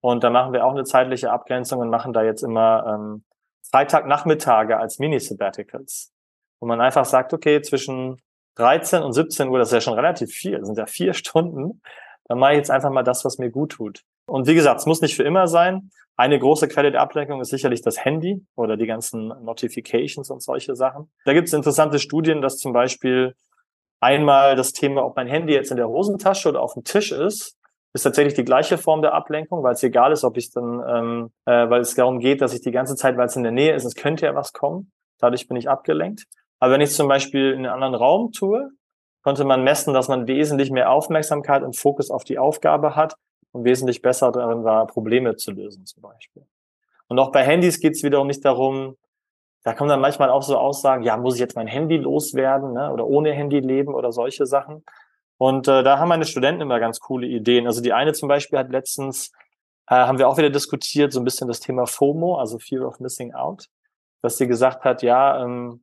Und 0.00 0.24
da 0.24 0.30
machen 0.30 0.52
wir 0.52 0.64
auch 0.64 0.72
eine 0.72 0.84
zeitliche 0.84 1.30
Abgrenzung 1.30 1.80
und 1.80 1.90
machen 1.90 2.12
da 2.12 2.22
jetzt 2.22 2.42
immer 2.42 2.86
ähm, 2.86 3.24
Freitagnachmittage 3.70 4.78
als 4.78 4.98
Mini-Sabbaticals. 4.98 6.12
Wo 6.60 6.66
man 6.66 6.80
einfach 6.80 7.04
sagt, 7.04 7.34
okay, 7.34 7.60
zwischen 7.62 8.20
13 8.56 9.02
und 9.02 9.12
17 9.12 9.48
Uhr, 9.48 9.58
das 9.58 9.68
ist 9.68 9.74
ja 9.74 9.80
schon 9.80 9.94
relativ 9.94 10.30
viel, 10.30 10.58
das 10.58 10.66
sind 10.66 10.78
ja 10.78 10.86
vier 10.86 11.14
Stunden, 11.14 11.82
dann 12.24 12.38
mache 12.38 12.52
ich 12.52 12.58
jetzt 12.58 12.70
einfach 12.70 12.90
mal 12.90 13.02
das, 13.02 13.24
was 13.24 13.38
mir 13.38 13.50
gut 13.50 13.72
tut. 13.72 14.02
Und 14.28 14.46
wie 14.46 14.54
gesagt, 14.54 14.80
es 14.80 14.86
muss 14.86 15.00
nicht 15.00 15.16
für 15.16 15.22
immer 15.22 15.46
sein. 15.46 15.90
Eine 16.16 16.38
große 16.38 16.68
Quelle 16.68 16.90
der 16.90 17.00
Ablenkung 17.00 17.40
ist 17.40 17.48
sicherlich 17.48 17.80
das 17.80 18.04
Handy 18.04 18.44
oder 18.56 18.76
die 18.76 18.86
ganzen 18.86 19.28
Notifications 19.28 20.30
und 20.30 20.42
solche 20.42 20.74
Sachen. 20.74 21.10
Da 21.24 21.32
gibt 21.32 21.48
es 21.48 21.54
interessante 21.54 21.98
Studien, 21.98 22.42
dass 22.42 22.58
zum 22.58 22.72
Beispiel 22.72 23.34
einmal 24.00 24.54
das 24.54 24.72
Thema, 24.72 25.04
ob 25.04 25.16
mein 25.16 25.28
Handy 25.28 25.54
jetzt 25.54 25.70
in 25.70 25.76
der 25.76 25.88
Hosentasche 25.88 26.50
oder 26.50 26.60
auf 26.60 26.74
dem 26.74 26.84
Tisch 26.84 27.10
ist, 27.10 27.56
ist 27.94 28.02
tatsächlich 28.02 28.34
die 28.34 28.44
gleiche 28.44 28.76
Form 28.76 29.00
der 29.00 29.14
Ablenkung, 29.14 29.62
weil 29.62 29.72
es 29.72 29.82
egal 29.82 30.12
ist, 30.12 30.24
ob 30.24 30.36
ich 30.36 30.52
dann, 30.52 30.82
ähm, 30.86 31.30
äh, 31.46 31.70
weil 31.70 31.80
es 31.80 31.94
darum 31.94 32.18
geht, 32.18 32.42
dass 32.42 32.52
ich 32.52 32.60
die 32.60 32.70
ganze 32.70 32.96
Zeit, 32.96 33.16
weil 33.16 33.26
es 33.26 33.36
in 33.36 33.44
der 33.44 33.52
Nähe 33.52 33.74
ist, 33.74 33.84
es 33.84 33.94
könnte 33.94 34.26
ja 34.26 34.34
was 34.34 34.52
kommen. 34.52 34.92
Dadurch 35.18 35.48
bin 35.48 35.56
ich 35.56 35.70
abgelenkt. 35.70 36.24
Aber 36.60 36.74
wenn 36.74 36.80
ich 36.82 36.92
zum 36.92 37.08
Beispiel 37.08 37.52
in 37.52 37.64
einen 37.64 37.66
anderen 37.66 37.94
Raum 37.94 38.32
tue, 38.32 38.68
konnte 39.22 39.44
man 39.44 39.64
messen, 39.64 39.94
dass 39.94 40.08
man 40.08 40.26
wesentlich 40.26 40.70
mehr 40.70 40.90
Aufmerksamkeit 40.90 41.62
und 41.62 41.76
Fokus 41.76 42.10
auf 42.10 42.24
die 42.24 42.38
Aufgabe 42.38 42.94
hat 42.94 43.14
und 43.52 43.64
wesentlich 43.64 44.02
besser 44.02 44.32
darin 44.32 44.64
war, 44.64 44.86
Probleme 44.86 45.36
zu 45.36 45.52
lösen 45.52 45.86
zum 45.86 46.02
Beispiel. 46.02 46.44
Und 47.08 47.18
auch 47.18 47.32
bei 47.32 47.42
Handys 47.42 47.80
geht 47.80 47.94
es 47.94 48.02
wiederum 48.02 48.26
nicht 48.26 48.44
darum, 48.44 48.96
da 49.64 49.74
kommen 49.74 49.90
dann 49.90 50.00
manchmal 50.00 50.30
auch 50.30 50.42
so 50.42 50.56
Aussagen, 50.56 51.02
ja, 51.02 51.16
muss 51.16 51.34
ich 51.34 51.40
jetzt 51.40 51.56
mein 51.56 51.66
Handy 51.66 51.96
loswerden 51.96 52.72
ne? 52.72 52.92
oder 52.92 53.06
ohne 53.06 53.32
Handy 53.32 53.60
leben 53.60 53.94
oder 53.94 54.12
solche 54.12 54.46
Sachen. 54.46 54.84
Und 55.36 55.68
äh, 55.68 55.82
da 55.82 55.98
haben 55.98 56.08
meine 56.08 56.24
Studenten 56.24 56.62
immer 56.62 56.80
ganz 56.80 57.00
coole 57.00 57.26
Ideen. 57.26 57.66
Also 57.66 57.80
die 57.80 57.92
eine 57.92 58.12
zum 58.12 58.28
Beispiel 58.28 58.58
hat 58.58 58.70
letztens, 58.70 59.32
äh, 59.86 59.94
haben 59.94 60.18
wir 60.18 60.28
auch 60.28 60.38
wieder 60.38 60.50
diskutiert, 60.50 61.12
so 61.12 61.20
ein 61.20 61.24
bisschen 61.24 61.48
das 61.48 61.60
Thema 61.60 61.86
FOMO, 61.86 62.36
also 62.36 62.58
Fear 62.58 62.86
of 62.86 63.00
Missing 63.00 63.34
Out, 63.34 63.66
dass 64.22 64.38
sie 64.38 64.46
gesagt 64.46 64.84
hat, 64.84 65.02
ja, 65.02 65.42
ähm, 65.44 65.82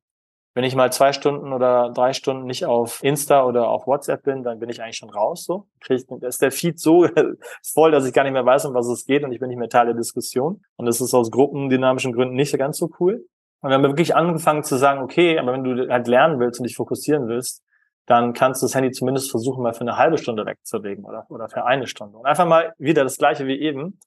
wenn 0.56 0.64
ich 0.64 0.74
mal 0.74 0.91
zwei 0.91 1.12
Stunden 1.12 1.51
oder 1.51 1.91
drei 1.93 2.14
Stunden 2.14 2.45
nicht 2.45 2.66
auf 2.66 3.03
Insta 3.03 3.43
oder 3.43 3.68
auf 3.68 3.88
WhatsApp 3.88 4.24
bin, 4.24 4.41
dann 4.41 4.58
bin 4.58 4.70
ich 4.70 4.82
eigentlich 4.82 4.95
schon 4.95 5.10
raus. 5.10 5.43
So 5.43 5.68
krieg 5.82 6.01
ich, 6.10 6.24
ist 6.24 6.41
der 6.41 6.51
Feed 6.51 6.80
so 6.80 7.06
voll, 7.74 7.91
dass 7.91 8.08
ich 8.08 8.14
gar 8.14 8.24
nicht 8.24 8.32
mehr 8.32 8.45
weiß, 8.45 8.66
um 8.66 8.74
was 8.74 8.88
es 8.88 9.06
geht 9.06 9.26
und 9.26 9.34
ich 9.34 9.39
bin 9.39 9.49
nicht 9.49 9.60
mehr 9.60 9.68
Teil 9.68 9.88
der 9.88 9.95
Diskussion. 9.95 10.64
Und 10.78 10.86
das 10.86 11.01
ist 11.01 11.14
aus 11.14 11.30
gruppendynamischen 11.30 12.14
Gründen 12.14 12.36
nicht 12.36 12.58
ganz 12.58 12.78
so 12.78 12.89
cool. 13.01 13.26
Und 13.60 13.70
wir 13.70 13.76
haben 13.76 13.84
wirklich 13.84 14.16
angefangen 14.16 14.64
zu 14.64 14.78
sagen, 14.78 15.01
okay, 15.01 15.38
aber 15.38 15.51
wenn 15.51 15.66
du 15.66 15.89
halt 15.89 16.08
lernen 16.08 16.39
willst 16.39 16.62
und 16.62 16.64
dich 16.68 16.78
fokussieren 16.78 17.28
willst, 17.28 17.62
dann 18.06 18.32
kannst 18.32 18.62
du 18.62 18.66
das 18.66 18.76
Handy 18.76 18.91
zumindest 18.91 19.32
versuchen, 19.32 19.62
mal 19.62 19.74
für 19.74 19.82
eine 19.82 19.97
halbe 19.97 20.18
Stunde 20.18 20.45
wegzulegen 20.45 21.03
oder, 21.03 21.26
oder 21.30 21.49
für 21.49 21.66
eine 21.66 21.88
Stunde. 21.88 22.18
Und 22.18 22.26
einfach 22.26 22.45
mal 22.45 22.74
wieder 22.78 23.03
das 23.03 23.18
Gleiche 23.18 23.45
wie 23.45 23.60
eben 23.60 23.99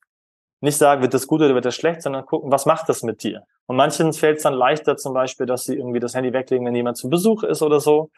nicht 0.61 0.76
sagen, 0.76 1.02
wird 1.02 1.14
das 1.14 1.26
gut 1.26 1.40
oder 1.40 1.54
wird 1.54 1.64
das 1.64 1.74
schlecht, 1.74 2.02
sondern 2.02 2.26
gucken, 2.26 2.50
was 2.50 2.66
macht 2.66 2.88
das 2.88 3.02
mit 3.02 3.22
dir? 3.22 3.44
Und 3.66 3.76
manchen 3.76 4.12
fällt 4.12 4.38
es 4.38 4.42
dann 4.42 4.54
leichter 4.54 4.96
zum 4.96 5.14
Beispiel, 5.14 5.46
dass 5.46 5.64
sie 5.64 5.76
irgendwie 5.76 6.00
das 6.00 6.14
Handy 6.14 6.32
weglegen, 6.32 6.66
wenn 6.66 6.74
jemand 6.74 6.96
zu 6.96 7.09
Besuch 7.09 7.42
ist 7.42 7.62
oder 7.62 7.80
so. 7.80 8.11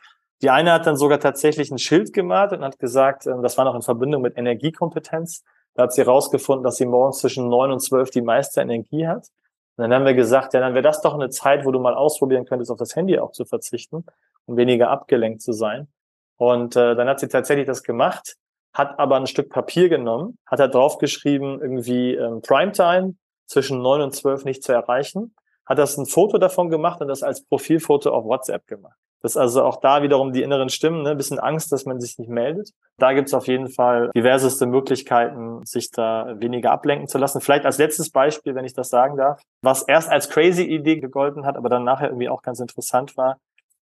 Die 0.43 0.49
eine 0.49 0.73
hat 0.73 0.87
dann 0.87 0.97
sogar 0.97 1.21
tatsächlich 1.21 1.71
ein 1.71 1.79
Schild 1.79 2.13
gemalt 2.13 2.53
und 2.53 2.63
hat 2.63 2.79
gesagt, 2.79 3.27
ähm, 3.27 3.43
das 3.43 3.59
war 3.59 3.65
noch 3.65 3.75
in 3.75 3.83
Verbindung 3.83 4.23
mit 4.23 4.39
Energiekompetenz. 4.39 5.45
Da 5.75 5.85
hat 5.85 5.93
sie 5.93 6.03
herausgefunden, 6.03 6.65
dass 6.65 6.77
sie 6.77 6.87
morgens 6.87 7.19
zwischen 7.19 7.49
neun 7.49 7.73
und 7.73 7.81
zwölf 7.81 8.11
die 8.11 8.23
meiste 8.23 8.61
Energie 8.61 9.07
hat. 9.07 9.29
Und 9.77 9.83
dann 9.83 9.95
haben 9.95 10.05
wir 10.05 10.15
gesagt, 10.15 10.55
ja, 10.55 10.61
dann 10.61 10.75
wäre 10.75 10.83
das 10.83 11.03
doch 11.03 11.15
eine 11.15 11.29
Zeit, 11.29 11.65
wo 11.65 11.71
du 11.71 11.79
mal 11.79 11.95
ausprobieren 11.95 12.47
könntest, 12.47 12.71
auf 12.71 12.79
das 12.79 12.97
Handy 12.97 13.19
auch 13.19 13.33
zu 13.33 13.45
verzichten, 13.45 14.05
um 14.47 14.57
weniger 14.57 14.91
abgelenkt 14.91 15.43
zu 15.43 15.53
sein. 15.53 15.89
Und 16.37 16.75
äh, 16.75 16.95
dann 16.95 17.09
hat 17.09 17.21
sie 17.21 17.29
tatsächlich 17.29 17.67
das 17.67 17.83
gemacht 17.83 18.37
hat 18.73 18.99
aber 18.99 19.17
ein 19.17 19.27
Stück 19.27 19.51
Papier 19.51 19.89
genommen, 19.89 20.39
hat 20.47 20.61
da 20.61 20.69
draufgeschrieben, 20.69 21.61
irgendwie 21.61 22.15
ähm, 22.15 22.41
Primetime 22.43 23.15
zwischen 23.47 23.83
neun 23.83 24.01
und 24.01 24.15
zwölf 24.15 24.45
nicht 24.45 24.63
zu 24.63 24.73
erreichen, 24.73 25.35
hat 25.67 25.79
das 25.79 25.97
ein 25.97 26.07
Foto 26.07 26.39
davon 26.39 26.71
gemacht 26.71 27.01
und 27.01 27.09
das 27.09 27.23
als 27.23 27.45
Profilfoto 27.45 28.11
auf 28.11 28.25
WhatsApp 28.25 28.67
gemacht. 28.67 28.97
Das 29.23 29.33
ist 29.33 29.37
also 29.37 29.65
auch 29.65 29.81
da 29.81 30.03
wiederum 30.03 30.33
die 30.33 30.43
inneren 30.43 30.71
Stimmen, 30.71 31.03
ne? 31.03 31.11
ein 31.11 31.17
bisschen 31.17 31.39
Angst, 31.39 31.73
dass 31.73 31.85
man 31.85 32.01
sich 32.01 32.19
nicht 32.19 32.31
meldet. 32.31 32.71
Da 32.97 33.13
gibt's 33.13 33.35
auf 33.35 33.47
jeden 33.49 33.69
Fall 33.69 34.11
diverseste 34.17 34.67
Möglichkeiten, 34.67 35.65
sich 35.67 35.91
da 35.91 36.35
weniger 36.39 36.71
ablenken 36.71 37.07
zu 37.07 37.19
lassen. 37.19 37.41
Vielleicht 37.41 37.67
als 37.67 37.77
letztes 37.77 38.11
Beispiel, 38.11 38.55
wenn 38.55 38.65
ich 38.65 38.73
das 38.73 38.89
sagen 38.89 39.17
darf, 39.17 39.43
was 39.63 39.83
erst 39.83 40.09
als 40.09 40.31
crazy 40.31 40.63
Idee 40.63 40.97
gegolten 41.01 41.45
hat, 41.45 41.57
aber 41.57 41.69
dann 41.69 41.85
nachher 41.85 42.09
irgendwie 42.09 42.31
auch 42.31 42.41
ganz 42.41 42.61
interessant 42.61 43.17
war, 43.19 43.37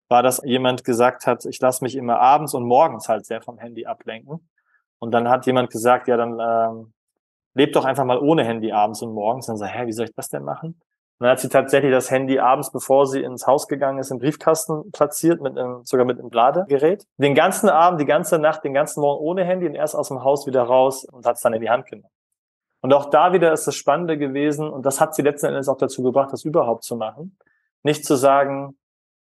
war, 0.09 0.23
dass 0.23 0.41
jemand 0.43 0.83
gesagt 0.83 1.27
hat, 1.27 1.45
ich 1.45 1.59
lasse 1.59 1.83
mich 1.83 1.95
immer 1.95 2.19
abends 2.19 2.55
und 2.55 2.63
morgens 2.63 3.07
halt 3.07 3.27
sehr 3.27 3.41
vom 3.43 3.59
Handy 3.59 3.85
ablenken. 3.85 4.49
Und 4.99 5.11
dann 5.11 5.29
hat 5.29 5.45
jemand 5.45 5.71
gesagt, 5.71 6.07
ja, 6.07 6.17
dann 6.17 6.39
ähm, 6.39 6.93
lebt 7.53 7.75
doch 7.75 7.85
einfach 7.85 8.05
mal 8.05 8.19
ohne 8.19 8.43
Handy 8.43 8.71
abends 8.71 9.01
und 9.01 9.13
morgens. 9.13 9.47
Und 9.47 9.53
dann 9.53 9.57
sagt, 9.57 9.75
hä, 9.75 9.87
wie 9.87 9.91
soll 9.91 10.05
ich 10.05 10.15
das 10.15 10.29
denn 10.29 10.43
machen? 10.43 10.79
Und 11.19 11.25
dann 11.25 11.31
hat 11.31 11.39
sie 11.39 11.49
tatsächlich 11.49 11.91
das 11.91 12.11
Handy 12.11 12.39
abends, 12.39 12.71
bevor 12.71 13.05
sie 13.05 13.21
ins 13.21 13.45
Haus 13.45 13.67
gegangen 13.67 13.99
ist, 13.99 14.09
im 14.09 14.19
Briefkasten 14.19 14.89
platziert, 14.91 15.41
mit 15.41 15.57
einem, 15.57 15.83
sogar 15.83 16.05
mit 16.05 16.17
einem 16.17 16.29
Ladegerät. 16.29 17.05
Den 17.17 17.35
ganzen 17.35 17.67
Abend, 17.67 17.99
die 17.99 18.05
ganze 18.05 18.39
Nacht, 18.39 18.63
den 18.63 18.73
ganzen 18.73 19.01
Morgen 19.01 19.21
ohne 19.21 19.43
Handy 19.43 19.67
und 19.67 19.75
erst 19.75 19.95
aus 19.95 20.07
dem 20.07 20.23
Haus 20.23 20.47
wieder 20.47 20.63
raus 20.63 21.03
und 21.03 21.25
hat 21.25 21.35
es 21.35 21.41
dann 21.41 21.53
in 21.53 21.61
die 21.61 21.69
Hand 21.69 21.87
genommen. 21.87 22.09
Und 22.81 22.93
auch 22.93 23.09
da 23.09 23.33
wieder 23.33 23.51
ist 23.51 23.67
das 23.67 23.75
Spannende 23.75 24.17
gewesen 24.17 24.69
und 24.69 24.85
das 24.85 25.01
hat 25.01 25.13
sie 25.13 25.21
letzten 25.21 25.47
Endes 25.47 25.67
auch 25.67 25.77
dazu 25.77 26.03
gebracht, 26.03 26.31
das 26.31 26.45
überhaupt 26.45 26.85
zu 26.85 26.95
machen. 26.95 27.37
Nicht 27.83 28.05
zu 28.05 28.15
sagen, 28.15 28.77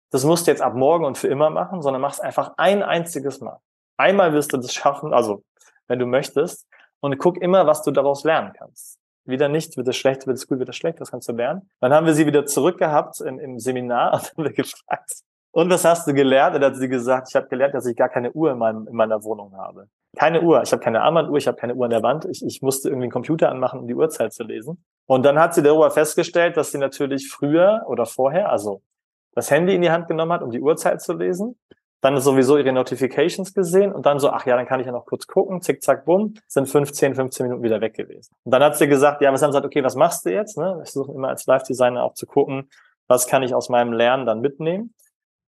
das 0.09 0.25
musst 0.25 0.47
du 0.47 0.51
jetzt 0.51 0.61
ab 0.61 0.73
morgen 0.73 1.05
und 1.05 1.19
für 1.19 1.27
immer 1.27 1.51
machen, 1.51 1.83
sondern 1.83 2.01
mach 2.01 2.13
es 2.13 2.19
einfach 2.19 2.53
ein 2.57 2.81
einziges 2.81 3.41
Mal. 3.41 3.59
Einmal 3.97 4.33
wirst 4.33 4.53
du 4.53 4.57
das 4.57 4.73
schaffen, 4.73 5.13
also 5.13 5.43
wenn 5.87 5.99
du 5.99 6.05
möchtest. 6.05 6.67
Und 6.99 7.17
guck 7.17 7.37
immer, 7.41 7.67
was 7.67 7.83
du 7.83 7.91
daraus 7.91 8.23
lernen 8.23 8.53
kannst. 8.57 8.99
Wieder 9.25 9.49
nicht, 9.49 9.75
wird 9.75 9.87
es 9.87 9.97
schlecht, 9.97 10.27
wird 10.27 10.37
es 10.37 10.47
gut, 10.47 10.59
wird 10.59 10.69
es 10.69 10.75
schlecht, 10.75 10.99
was 10.99 11.11
kannst 11.11 11.27
du 11.27 11.33
lernen? 11.33 11.69
Dann 11.79 11.93
haben 11.93 12.05
wir 12.05 12.13
sie 12.13 12.25
wieder 12.25 12.45
zurückgehabt 12.45 13.21
im, 13.21 13.39
im 13.39 13.59
Seminar 13.59 14.13
und 14.13 14.21
haben 14.21 14.43
wir 14.43 14.53
gefragt, 14.53 15.23
und 15.55 15.69
was 15.69 15.85
hast 15.85 16.05
du 16.05 16.13
gelernt? 16.13 16.53
Und 16.57 16.65
hat 16.65 16.75
sie 16.75 16.89
gesagt, 16.89 17.29
ich 17.29 17.35
habe 17.35 17.47
gelernt, 17.47 17.73
dass 17.73 17.85
ich 17.85 17.95
gar 17.95 18.09
keine 18.09 18.31
Uhr 18.33 18.51
in, 18.51 18.57
meinem, 18.57 18.87
in 18.87 18.93
meiner 18.93 19.23
Wohnung 19.23 19.55
habe. 19.55 19.87
Keine 20.17 20.41
Uhr. 20.41 20.61
Ich 20.61 20.71
habe 20.73 20.83
keine 20.83 21.01
Armbanduhr, 21.01 21.37
ich 21.37 21.47
habe 21.47 21.55
keine 21.55 21.75
Uhr 21.75 21.85
an 21.85 21.91
der 21.91 22.03
Wand. 22.03 22.25
Ich, 22.25 22.43
ich 22.45 22.61
musste 22.61 22.89
irgendwie 22.89 23.05
einen 23.05 23.11
Computer 23.11 23.49
anmachen, 23.49 23.79
um 23.79 23.87
die 23.87 23.95
Uhrzeit 23.95 24.33
zu 24.33 24.43
lesen. 24.43 24.83
Und 25.05 25.23
dann 25.23 25.39
hat 25.39 25.53
sie 25.53 25.63
darüber 25.63 25.91
festgestellt, 25.91 26.57
dass 26.57 26.71
sie 26.71 26.77
natürlich 26.77 27.29
früher 27.29 27.83
oder 27.87 28.05
vorher, 28.05 28.51
also 28.51 28.81
das 29.33 29.49
Handy 29.49 29.75
in 29.75 29.81
die 29.81 29.91
Hand 29.91 30.09
genommen 30.09 30.33
hat, 30.33 30.43
um 30.43 30.51
die 30.51 30.59
Uhrzeit 30.59 31.01
zu 31.01 31.13
lesen 31.13 31.57
dann 32.05 32.19
sowieso 32.19 32.57
ihre 32.57 32.71
Notifications 32.71 33.53
gesehen 33.53 33.91
und 33.91 34.05
dann 34.05 34.19
so, 34.19 34.29
ach 34.29 34.45
ja, 34.45 34.55
dann 34.55 34.65
kann 34.67 34.79
ich 34.79 34.85
ja 34.85 34.91
noch 34.91 35.05
kurz 35.05 35.25
gucken, 35.25 35.61
zick, 35.61 35.81
zack, 35.81 36.05
bumm, 36.05 36.35
sind 36.47 36.69
15, 36.69 37.15
15 37.15 37.47
Minuten 37.47 37.63
wieder 37.63 37.81
weg 37.81 37.95
gewesen. 37.95 38.33
Und 38.43 38.53
dann 38.53 38.63
hat 38.63 38.77
sie 38.77 38.87
gesagt, 38.87 39.21
ja, 39.21 39.33
was 39.33 39.41
haben 39.41 39.51
sie 39.51 39.57
gesagt, 39.57 39.65
okay, 39.65 39.83
was 39.83 39.95
machst 39.95 40.25
du 40.25 40.31
jetzt? 40.31 40.57
Ne? 40.57 40.81
Ich 40.83 40.91
versuche 40.91 41.13
immer 41.13 41.29
als 41.29 41.45
Live-Designer 41.45 42.03
auch 42.03 42.13
zu 42.13 42.25
gucken, 42.25 42.69
was 43.07 43.27
kann 43.27 43.43
ich 43.43 43.55
aus 43.55 43.69
meinem 43.69 43.91
Lernen 43.91 44.25
dann 44.25 44.39
mitnehmen. 44.39 44.93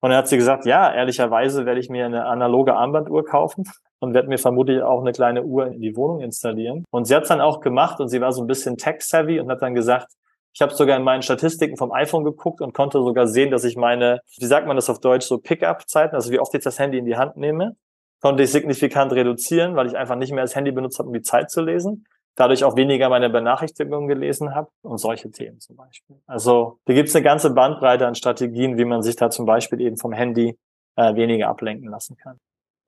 Und 0.00 0.10
dann 0.10 0.18
hat 0.18 0.28
sie 0.28 0.36
gesagt, 0.36 0.66
ja, 0.66 0.92
ehrlicherweise 0.92 1.66
werde 1.66 1.80
ich 1.80 1.90
mir 1.90 2.06
eine 2.06 2.26
analoge 2.26 2.74
Armbanduhr 2.74 3.24
kaufen, 3.24 3.64
und 3.98 4.14
werde 4.14 4.28
mir 4.28 4.38
vermutlich 4.38 4.82
auch 4.82 5.00
eine 5.00 5.12
kleine 5.12 5.44
Uhr 5.44 5.68
in 5.68 5.80
die 5.80 5.96
Wohnung 5.96 6.20
installieren. 6.20 6.84
Und 6.90 7.06
sie 7.06 7.14
hat 7.14 7.22
es 7.22 7.28
dann 7.28 7.40
auch 7.40 7.60
gemacht 7.60 8.00
und 8.00 8.08
sie 8.08 8.20
war 8.20 8.32
so 8.32 8.42
ein 8.42 8.46
bisschen 8.46 8.76
tech-savvy 8.76 9.40
und 9.40 9.50
hat 9.50 9.62
dann 9.62 9.74
gesagt, 9.74 10.12
ich 10.56 10.62
habe 10.62 10.74
sogar 10.74 10.96
in 10.96 11.02
meinen 11.02 11.20
Statistiken 11.20 11.76
vom 11.76 11.92
iPhone 11.92 12.24
geguckt 12.24 12.62
und 12.62 12.72
konnte 12.72 12.98
sogar 13.02 13.26
sehen, 13.26 13.50
dass 13.50 13.62
ich 13.64 13.76
meine, 13.76 14.20
wie 14.38 14.46
sagt 14.46 14.66
man 14.66 14.74
das 14.74 14.88
auf 14.88 15.00
Deutsch, 15.00 15.26
so 15.26 15.36
Pickup-Zeiten, 15.36 16.14
also 16.14 16.32
wie 16.32 16.38
oft 16.38 16.54
ich 16.54 16.64
das 16.64 16.78
Handy 16.78 16.96
in 16.96 17.04
die 17.04 17.16
Hand 17.16 17.36
nehme, 17.36 17.76
konnte 18.22 18.42
ich 18.42 18.50
signifikant 18.50 19.12
reduzieren, 19.12 19.76
weil 19.76 19.86
ich 19.86 19.98
einfach 19.98 20.16
nicht 20.16 20.32
mehr 20.32 20.42
das 20.42 20.56
Handy 20.56 20.72
benutzt 20.72 20.98
habe, 20.98 21.08
um 21.08 21.12
die 21.12 21.20
Zeit 21.20 21.50
zu 21.50 21.60
lesen. 21.60 22.06
Dadurch 22.36 22.64
auch 22.64 22.74
weniger 22.74 23.10
meine 23.10 23.28
Benachrichtigungen 23.28 24.08
gelesen 24.08 24.54
habe 24.54 24.68
und 24.80 24.96
solche 24.96 25.30
Themen 25.30 25.60
zum 25.60 25.76
Beispiel. 25.76 26.16
Also 26.26 26.78
da 26.86 26.94
gibt 26.94 27.10
es 27.10 27.16
eine 27.16 27.22
ganze 27.22 27.52
Bandbreite 27.52 28.06
an 28.06 28.14
Strategien, 28.14 28.78
wie 28.78 28.86
man 28.86 29.02
sich 29.02 29.16
da 29.16 29.28
zum 29.28 29.44
Beispiel 29.44 29.82
eben 29.82 29.98
vom 29.98 30.12
Handy 30.12 30.58
äh, 30.96 31.14
weniger 31.16 31.48
ablenken 31.48 31.90
lassen 31.90 32.16
kann. 32.16 32.38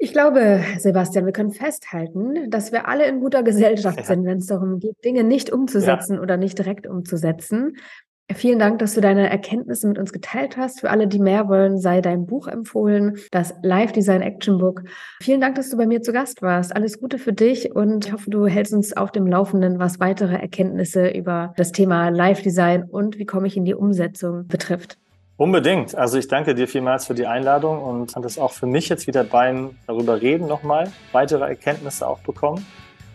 Ich 0.01 0.13
glaube, 0.13 0.61
Sebastian, 0.79 1.27
wir 1.27 1.33
können 1.33 1.51
festhalten, 1.51 2.51
dass 2.51 2.71
wir 2.71 2.87
alle 2.87 3.07
in 3.07 3.19
guter 3.19 3.43
Gesellschaft 3.43 4.07
sind, 4.07 4.25
wenn 4.25 4.39
es 4.39 4.47
darum 4.47 4.79
geht, 4.79 5.05
Dinge 5.05 5.25
nicht 5.25 5.51
umzusetzen 5.51 6.15
ja. 6.15 6.21
oder 6.21 6.37
nicht 6.37 6.57
direkt 6.57 6.87
umzusetzen. 6.87 7.77
Vielen 8.33 8.59
Dank, 8.59 8.79
dass 8.79 8.95
du 8.95 9.01
deine 9.01 9.29
Erkenntnisse 9.29 9.89
mit 9.89 9.99
uns 9.99 10.13
geteilt 10.13 10.57
hast. 10.57 10.81
Für 10.81 10.91
alle, 10.91 11.09
die 11.09 11.19
mehr 11.19 11.49
wollen, 11.49 11.79
sei 11.79 12.01
dein 12.01 12.27
Buch 12.27 12.47
empfohlen, 12.47 13.17
das 13.33 13.55
Live 13.63 13.93
Design 13.93 14.21
Action 14.21 14.59
Book. 14.59 14.85
Vielen 15.21 15.41
Dank, 15.41 15.57
dass 15.57 15.71
du 15.71 15.79
bei 15.79 15.87
mir 15.87 16.03
zu 16.03 16.13
Gast 16.13 16.43
warst. 16.43 16.77
Alles 16.77 17.01
Gute 17.01 17.19
für 17.19 17.33
dich 17.33 17.75
und 17.75 18.07
ich 18.07 18.13
hoffe, 18.13 18.31
du 18.31 18.47
hältst 18.47 18.75
uns 18.75 18.97
auf 18.97 19.11
dem 19.11 19.27
Laufenden, 19.27 19.79
was 19.79 19.99
weitere 19.99 20.35
Erkenntnisse 20.35 21.09
über 21.09 21.55
das 21.57 21.73
Thema 21.73 22.11
Live 22.11 22.43
Design 22.43 22.85
und 22.85 23.19
wie 23.19 23.27
komme 23.27 23.49
ich 23.49 23.57
in 23.57 23.65
die 23.65 23.75
Umsetzung 23.75 24.47
betrifft. 24.47 24.99
Unbedingt. 25.39 25.95
Also 25.95 26.19
ich 26.19 26.27
danke 26.27 26.57
dir 26.57 26.67
vielmals 26.67 27.07
für 27.07 27.15
die 27.15 27.27
Einladung 27.27 27.81
und 27.81 28.11
fand 28.11 28.27
es 28.27 28.41
auch 28.41 28.51
für 28.51 28.67
mich 28.67 28.89
jetzt 28.89 29.07
wieder 29.07 29.23
beim 29.23 29.79
darüber 29.87 30.21
reden 30.21 30.49
nochmal 30.49 30.91
weitere 31.13 31.45
Erkenntnisse 31.45 32.09
auch 32.09 32.19
bekommen. 32.19 32.67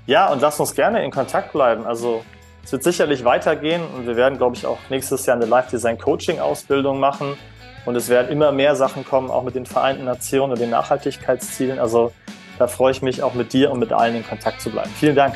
Ja, 0.06 0.32
und 0.32 0.42
lass 0.42 0.58
uns 0.58 0.74
gerne 0.74 1.04
in 1.04 1.12
Kontakt 1.12 1.52
bleiben. 1.52 1.86
Also 1.86 2.24
es 2.64 2.72
wird 2.72 2.82
sicherlich 2.84 3.26
weitergehen 3.26 3.82
und 3.94 4.08
wir 4.08 4.16
werden, 4.16 4.38
glaube 4.38 4.56
ich, 4.56 4.66
auch 4.66 4.78
nächstes 4.90 5.26
Jahr 5.26 5.36
eine 5.36 5.46
Live-Design-Coaching-Ausbildung 5.46 6.98
machen. 6.98 7.38
Und 7.86 7.96
es 7.98 8.08
werden 8.08 8.32
immer 8.32 8.54
mehr 8.54 8.78
Sachen 8.78 9.04
kommen, 9.04 9.30
auch 9.30 9.44
mit 9.44 9.56
den 9.56 9.66
Vereinten 9.66 10.06
Nationen 10.06 10.54
und 10.54 10.62
den 10.62 10.70
Nachhaltigkeitszielen. 10.70 11.78
Also 11.78 12.14
da 12.58 12.68
freue 12.68 12.94
ich 12.94 13.02
mich 13.02 13.22
auch 13.22 13.34
mit 13.34 13.52
dir 13.52 13.70
und 13.70 13.80
mit 13.80 13.92
allen 13.92 14.16
in 14.16 14.26
Kontakt 14.26 14.62
zu 14.62 14.70
bleiben. 14.70 14.92
Vielen 14.98 15.18
Dank. 15.18 15.36